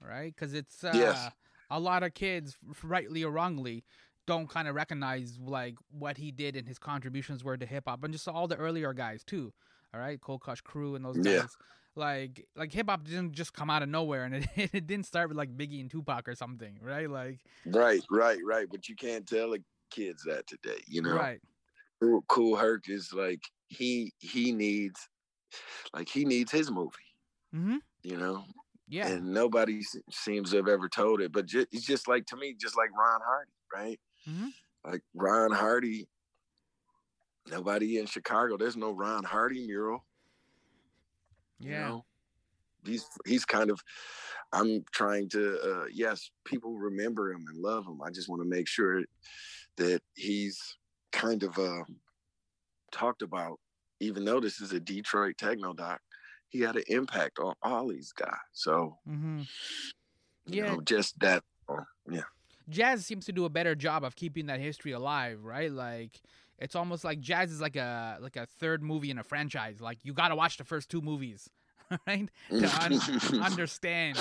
right? 0.00 0.34
Because 0.34 0.54
it's 0.54 0.82
uh, 0.84 0.92
Yes. 0.98 1.32
a 1.70 1.78
lot 1.78 2.02
of 2.02 2.14
kids, 2.14 2.56
rightly 2.82 3.22
or 3.24 3.30
wrongly, 3.30 3.84
don't 4.26 4.48
kind 4.48 4.68
of 4.68 4.74
recognize 4.74 5.38
like 5.38 5.74
what 5.90 6.16
he 6.16 6.30
did 6.30 6.56
and 6.56 6.66
his 6.68 6.78
contributions 6.78 7.42
were 7.42 7.56
to 7.56 7.66
hip 7.66 7.84
hop, 7.86 8.04
and 8.04 8.12
just 8.12 8.28
all 8.28 8.48
the 8.48 8.56
earlier 8.56 8.92
guys 8.92 9.24
too. 9.24 9.52
All 9.94 10.00
right, 10.00 10.20
Cold 10.20 10.40
Crush 10.40 10.60
Crew 10.60 10.94
and 10.94 11.04
those 11.04 11.18
guys. 11.18 11.26
Yeah. 11.26 11.46
Like, 11.94 12.46
like 12.56 12.72
hip 12.72 12.88
hop 12.88 13.04
didn't 13.04 13.32
just 13.32 13.52
come 13.52 13.68
out 13.68 13.82
of 13.82 13.88
nowhere, 13.88 14.24
and 14.24 14.34
it, 14.56 14.70
it 14.72 14.86
didn't 14.86 15.06
start 15.06 15.28
with 15.28 15.36
like 15.36 15.56
Biggie 15.56 15.80
and 15.80 15.90
Tupac 15.90 16.28
or 16.28 16.34
something, 16.34 16.78
right? 16.80 17.10
Like, 17.10 17.40
right, 17.66 18.02
right, 18.10 18.38
right. 18.44 18.66
But 18.70 18.88
you 18.88 18.96
can't 18.96 19.26
tell 19.26 19.50
the 19.50 19.62
kids 19.90 20.22
that 20.24 20.46
today. 20.46 20.80
You 20.86 21.02
know, 21.02 21.14
right, 21.14 21.40
cool, 22.00 22.22
Kool 22.28 22.56
Herc 22.56 22.88
is 22.88 23.12
like 23.12 23.42
he 23.68 24.12
he 24.20 24.52
needs 24.52 25.08
like 25.92 26.08
he 26.08 26.24
needs 26.24 26.50
his 26.50 26.70
movie. 26.70 26.90
hmm 27.52 27.76
You 28.02 28.16
know, 28.16 28.44
yeah, 28.88 29.08
and 29.08 29.34
nobody 29.34 29.82
seems 30.10 30.50
to 30.52 30.56
have 30.56 30.68
ever 30.68 30.88
told 30.88 31.20
it. 31.20 31.32
But 31.32 31.46
ju- 31.46 31.66
it's 31.72 31.84
just 31.84 32.08
like 32.08 32.24
to 32.26 32.36
me, 32.36 32.54
just 32.58 32.78
like 32.78 32.90
Ron 32.98 33.20
Hardy, 33.22 33.50
right? 33.74 34.00
Mhm. 34.28 34.52
Like 34.84 35.02
Ron 35.14 35.52
Hardy. 35.52 36.08
Nobody 37.48 37.98
in 37.98 38.06
Chicago. 38.06 38.56
There's 38.56 38.76
no 38.76 38.92
Ron 38.92 39.24
Hardy 39.24 39.66
mural. 39.66 40.04
yeah, 41.58 41.70
You 41.70 41.78
know? 41.78 42.04
He's 42.84 43.06
he's 43.26 43.44
kind 43.44 43.70
of. 43.70 43.80
I'm 44.52 44.84
trying 44.92 45.28
to. 45.30 45.60
Uh, 45.60 45.86
yes, 45.92 46.30
people 46.44 46.76
remember 46.78 47.30
him 47.32 47.44
and 47.48 47.58
love 47.58 47.86
him. 47.86 48.00
I 48.02 48.10
just 48.10 48.28
want 48.28 48.42
to 48.42 48.48
make 48.48 48.66
sure 48.68 49.02
that 49.76 50.02
he's 50.14 50.76
kind 51.12 51.42
of 51.44 51.56
uh, 51.58 51.84
talked 52.90 53.22
about. 53.22 53.58
Even 54.00 54.24
though 54.24 54.40
this 54.40 54.60
is 54.60 54.72
a 54.72 54.80
Detroit 54.80 55.36
techno 55.38 55.72
doc, 55.72 56.00
he 56.48 56.58
had 56.60 56.74
an 56.76 56.82
impact 56.88 57.38
on 57.38 57.54
all 57.62 57.86
these 57.88 58.12
guys. 58.12 58.34
So 58.52 58.98
hmm 59.04 59.42
You 60.46 60.56
Yeah. 60.64 60.74
know, 60.74 60.80
just 60.80 61.18
that. 61.20 61.44
oh, 61.68 61.84
Yeah. 62.10 62.22
Jazz 62.68 63.04
seems 63.06 63.24
to 63.26 63.32
do 63.32 63.44
a 63.44 63.50
better 63.50 63.74
job 63.74 64.04
of 64.04 64.16
keeping 64.16 64.46
that 64.46 64.60
history 64.60 64.92
alive, 64.92 65.44
right? 65.44 65.70
Like 65.72 66.20
it's 66.58 66.74
almost 66.76 67.04
like 67.04 67.20
jazz 67.20 67.50
is 67.50 67.60
like 67.60 67.76
a 67.76 68.18
like 68.20 68.36
a 68.36 68.46
third 68.46 68.82
movie 68.82 69.10
in 69.10 69.18
a 69.18 69.24
franchise. 69.24 69.80
Like 69.80 69.98
you 70.02 70.12
got 70.12 70.28
to 70.28 70.36
watch 70.36 70.56
the 70.56 70.64
first 70.64 70.88
two 70.90 71.00
movies, 71.02 71.48
right, 72.06 72.28
to 72.50 72.84
un- 72.84 73.40
understand 73.42 74.18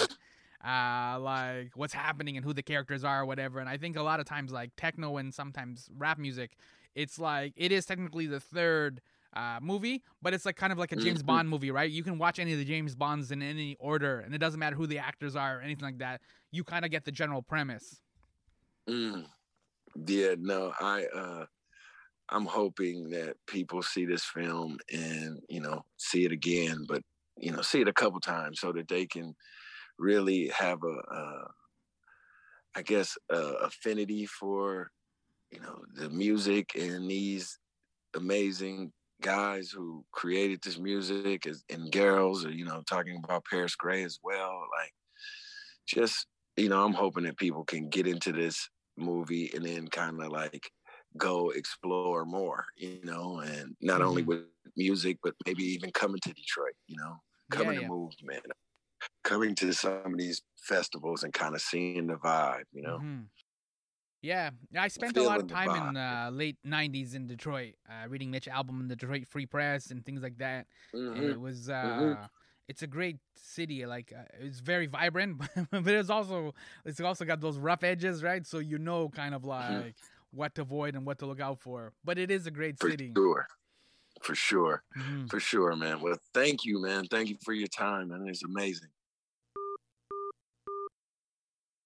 uh 0.63 1.17
like 1.19 1.71
what's 1.75 1.93
happening 1.93 2.37
and 2.37 2.45
who 2.45 2.53
the 2.53 2.61
characters 2.63 3.03
are 3.03 3.21
or 3.21 3.25
whatever. 3.25 3.59
And 3.59 3.67
I 3.69 3.77
think 3.77 3.95
a 3.97 4.03
lot 4.03 4.19
of 4.19 4.25
times 4.25 4.51
like 4.51 4.71
techno 4.77 5.17
and 5.17 5.33
sometimes 5.33 5.89
rap 5.97 6.17
music, 6.19 6.55
it's 6.95 7.17
like 7.17 7.53
it 7.55 7.71
is 7.71 7.85
technically 7.85 8.27
the 8.27 8.39
third 8.39 9.01
uh, 9.33 9.59
movie, 9.61 10.03
but 10.21 10.33
it's 10.33 10.45
like 10.45 10.57
kind 10.57 10.73
of 10.73 10.77
like 10.77 10.91
a 10.91 10.95
James 10.97 11.23
Mhm. 11.23 11.25
Bond 11.25 11.49
movie, 11.49 11.71
right? 11.71 11.89
You 11.89 12.03
can 12.03 12.17
watch 12.17 12.37
any 12.37 12.51
of 12.51 12.59
the 12.59 12.65
James 12.65 12.95
Bonds 12.95 13.31
in 13.31 13.41
any 13.41 13.77
order, 13.79 14.19
and 14.19 14.35
it 14.35 14.39
doesn't 14.39 14.59
matter 14.59 14.75
who 14.75 14.85
the 14.85 14.99
actors 14.99 15.37
are 15.37 15.57
or 15.57 15.61
anything 15.61 15.85
like 15.85 15.99
that. 15.99 16.19
You 16.51 16.65
kind 16.65 16.83
of 16.83 16.91
get 16.91 17.05
the 17.05 17.13
general 17.13 17.41
premise. 17.41 18.01
Mm. 18.89 19.25
Yeah, 20.07 20.35
no, 20.39 20.73
I 20.79 21.05
uh 21.05 21.45
I'm 22.29 22.45
hoping 22.45 23.09
that 23.11 23.35
people 23.47 23.83
see 23.83 24.05
this 24.05 24.23
film 24.25 24.77
and, 24.91 25.41
you 25.49 25.61
know, 25.61 25.83
see 25.97 26.25
it 26.25 26.31
again, 26.33 26.85
but 26.87 27.01
you 27.37 27.51
know, 27.51 27.61
see 27.61 27.81
it 27.81 27.87
a 27.89 27.93
couple 27.93 28.19
times 28.21 28.59
so 28.61 28.71
that 28.73 28.87
they 28.89 29.05
can 29.07 29.35
really 29.99 30.49
have 30.49 30.79
a 30.83 31.13
uh 31.15 31.47
I 32.75 32.81
guess 32.83 33.17
uh 33.33 33.53
affinity 33.63 34.25
for, 34.25 34.91
you 35.51 35.59
know, 35.61 35.81
the 35.95 36.09
music 36.09 36.71
and 36.75 37.09
these 37.09 37.59
amazing 38.15 38.93
guys 39.21 39.71
who 39.71 40.05
created 40.11 40.61
this 40.63 40.79
music 40.79 41.47
and 41.69 41.91
girls 41.91 42.45
or 42.45 42.51
you 42.51 42.65
know 42.65 42.83
talking 42.89 43.21
about 43.23 43.45
Paris 43.49 43.75
Grey 43.75 44.03
as 44.03 44.19
well 44.23 44.63
like 44.79 44.93
just 45.87 46.27
you 46.61 46.69
know 46.69 46.83
I'm 46.85 46.93
hoping 46.93 47.23
that 47.25 47.37
people 47.37 47.63
can 47.65 47.89
get 47.89 48.07
into 48.07 48.31
this 48.31 48.69
movie 48.97 49.51
and 49.55 49.65
then 49.65 49.87
kind 49.87 50.21
of 50.21 50.31
like 50.31 50.71
go 51.17 51.49
explore 51.51 52.25
more 52.25 52.65
you 52.77 53.01
know 53.03 53.39
and 53.39 53.75
not 53.81 54.01
only 54.01 54.21
Mhm. 54.21 54.31
with 54.31 54.45
music 54.77 55.19
but 55.23 55.35
maybe 55.45 55.63
even 55.63 55.91
coming 55.91 56.19
to 56.23 56.33
Detroit 56.33 56.75
you 56.87 56.97
know 56.97 57.17
coming 57.49 57.75
yeah, 57.75 57.81
to 57.81 57.83
movement 57.83 58.45
coming 59.23 59.55
to 59.55 59.73
some 59.73 60.13
of 60.13 60.17
these 60.19 60.41
festivals 60.57 61.23
and 61.23 61.33
kind 61.33 61.55
of 61.55 61.61
seeing 61.61 62.07
the 62.07 62.15
vibe 62.17 62.65
you 62.73 62.83
know 62.83 62.99
Mhm. 62.99 63.29
Yeah, 64.21 64.51
I 64.77 64.87
spent 64.89 65.17
a 65.17 65.23
lot 65.23 65.41
of 65.41 65.47
Feeling 65.47 65.47
time 65.47 65.75
the 65.75 65.75
in 65.75 65.97
uh, 65.97 66.29
late 66.31 66.59
'90s 66.63 67.15
in 67.15 67.27
Detroit, 67.27 67.75
uh, 67.89 68.07
reading 68.09 68.31
Mitch 68.31 68.47
Albom 68.47 68.79
in 68.81 68.87
the 68.87 68.95
Detroit 68.95 69.27
Free 69.27 69.47
Press 69.47 69.91
and 69.91 70.05
things 70.05 70.21
like 70.23 70.37
that. 70.39 70.67
And 71.13 71.27
Mhm. 71.27 71.33
it 71.33 71.39
was, 71.39 71.69
uh, 71.69 72.27
Mhm. 72.27 72.29
It's 72.71 72.81
a 72.81 72.87
great 72.87 73.17
city. 73.35 73.85
Like 73.85 74.13
uh, 74.17 74.23
it's 74.39 74.61
very 74.61 74.87
vibrant, 74.87 75.41
but 75.71 75.93
it's 75.93 76.09
also 76.09 76.55
it's 76.85 77.01
also 77.01 77.25
got 77.25 77.41
those 77.41 77.57
rough 77.57 77.83
edges, 77.83 78.23
right? 78.23 78.47
So 78.47 78.59
you 78.59 78.77
know, 78.77 79.09
kind 79.09 79.35
of 79.35 79.43
like 79.43 79.95
what 80.31 80.55
to 80.55 80.61
avoid 80.61 80.95
and 80.95 81.05
what 81.05 81.19
to 81.19 81.25
look 81.25 81.41
out 81.41 81.59
for. 81.59 81.91
But 82.05 82.17
it 82.17 82.31
is 82.31 82.47
a 82.47 82.51
great 82.51 82.79
for 82.79 82.89
city. 82.89 83.11
sure 83.15 83.47
for 84.21 84.35
sure 84.35 84.83
Mhm. 84.97 85.29
For 85.29 85.39
sure, 85.39 85.75
man. 85.75 85.99
Well, 86.01 86.17
thank 86.33 86.63
you, 86.65 86.81
man. 86.81 87.05
Thank 87.07 87.29
you 87.29 87.37
for 87.43 87.53
your 87.53 87.67
time, 87.67 88.09
man. 88.09 88.27
It's 88.27 88.43
amazing. 88.43 88.89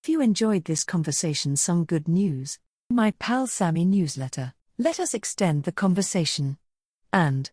If 0.04 0.10
you 0.10 0.22
enjoyed 0.22 0.66
this 0.66 0.84
conversation, 0.84 1.56
some 1.56 1.86
good 1.86 2.08
news. 2.08 2.60
My 2.92 3.12
pal 3.12 3.48
Sammy 3.48 3.86
newsletter. 3.86 4.54
Let 4.78 5.00
us 5.00 5.14
extend 5.14 5.64
the 5.64 5.72
conversation. 5.72 6.58
And 7.12 7.50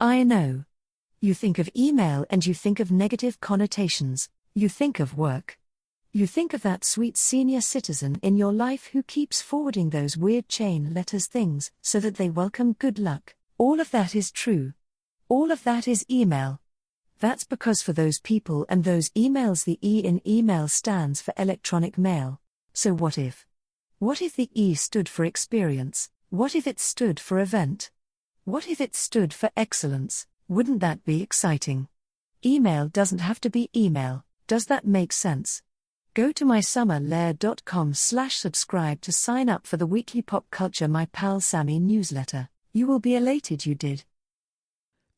I 0.00 0.22
know. 0.22 0.64
You 1.20 1.34
think 1.34 1.58
of 1.58 1.68
email 1.76 2.24
and 2.30 2.46
you 2.46 2.54
think 2.54 2.78
of 2.78 2.92
negative 2.92 3.40
connotations. 3.40 4.28
You 4.54 4.68
think 4.68 5.00
of 5.00 5.18
work. 5.18 5.58
You 6.12 6.28
think 6.28 6.54
of 6.54 6.62
that 6.62 6.84
sweet 6.84 7.16
senior 7.16 7.60
citizen 7.60 8.20
in 8.22 8.36
your 8.36 8.52
life 8.52 8.90
who 8.92 9.02
keeps 9.02 9.42
forwarding 9.42 9.90
those 9.90 10.16
weird 10.16 10.48
chain 10.48 10.94
letters 10.94 11.26
things 11.26 11.72
so 11.82 11.98
that 11.98 12.18
they 12.18 12.30
welcome 12.30 12.74
good 12.74 13.00
luck. 13.00 13.34
All 13.58 13.80
of 13.80 13.90
that 13.90 14.14
is 14.14 14.30
true. 14.30 14.74
All 15.28 15.50
of 15.50 15.64
that 15.64 15.88
is 15.88 16.06
email. 16.08 16.60
That's 17.18 17.42
because 17.42 17.82
for 17.82 17.92
those 17.92 18.20
people 18.20 18.64
and 18.68 18.84
those 18.84 19.08
emails, 19.10 19.64
the 19.64 19.80
E 19.82 19.98
in 19.98 20.20
email 20.24 20.68
stands 20.68 21.20
for 21.20 21.34
electronic 21.36 21.98
mail. 21.98 22.40
So 22.72 22.94
what 22.94 23.18
if? 23.18 23.44
What 23.98 24.22
if 24.22 24.36
the 24.36 24.50
E 24.54 24.74
stood 24.74 25.08
for 25.08 25.24
experience? 25.24 26.10
What 26.30 26.54
if 26.54 26.68
it 26.68 26.78
stood 26.78 27.18
for 27.18 27.40
event? 27.40 27.90
What 28.44 28.68
if 28.68 28.80
it 28.80 28.94
stood 28.94 29.34
for 29.34 29.50
excellence? 29.56 30.28
Wouldn't 30.50 30.80
that 30.80 31.04
be 31.04 31.22
exciting? 31.22 31.88
Email 32.44 32.88
doesn't 32.88 33.18
have 33.18 33.38
to 33.42 33.50
be 33.50 33.68
email. 33.76 34.24
Does 34.46 34.64
that 34.66 34.86
make 34.86 35.12
sense? 35.12 35.60
Go 36.14 36.32
to 36.32 36.46
mysummerlair.com 36.46 37.92
slash 37.92 38.38
subscribe 38.38 39.02
to 39.02 39.12
sign 39.12 39.50
up 39.50 39.66
for 39.66 39.76
the 39.76 39.86
weekly 39.86 40.22
pop 40.22 40.46
culture 40.50 40.88
My 40.88 41.04
Pal 41.12 41.40
Sammy 41.40 41.78
newsletter. 41.78 42.48
You 42.72 42.86
will 42.86 42.98
be 42.98 43.14
elated 43.14 43.66
you 43.66 43.74
did. 43.74 44.04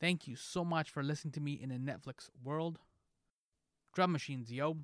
Thank 0.00 0.26
you 0.26 0.34
so 0.34 0.64
much 0.64 0.90
for 0.90 1.04
listening 1.04 1.32
to 1.32 1.40
me 1.40 1.52
in 1.52 1.70
a 1.70 1.78
Netflix 1.78 2.28
world. 2.42 2.80
Drum 3.94 4.10
machines, 4.10 4.50
yo. 4.50 4.78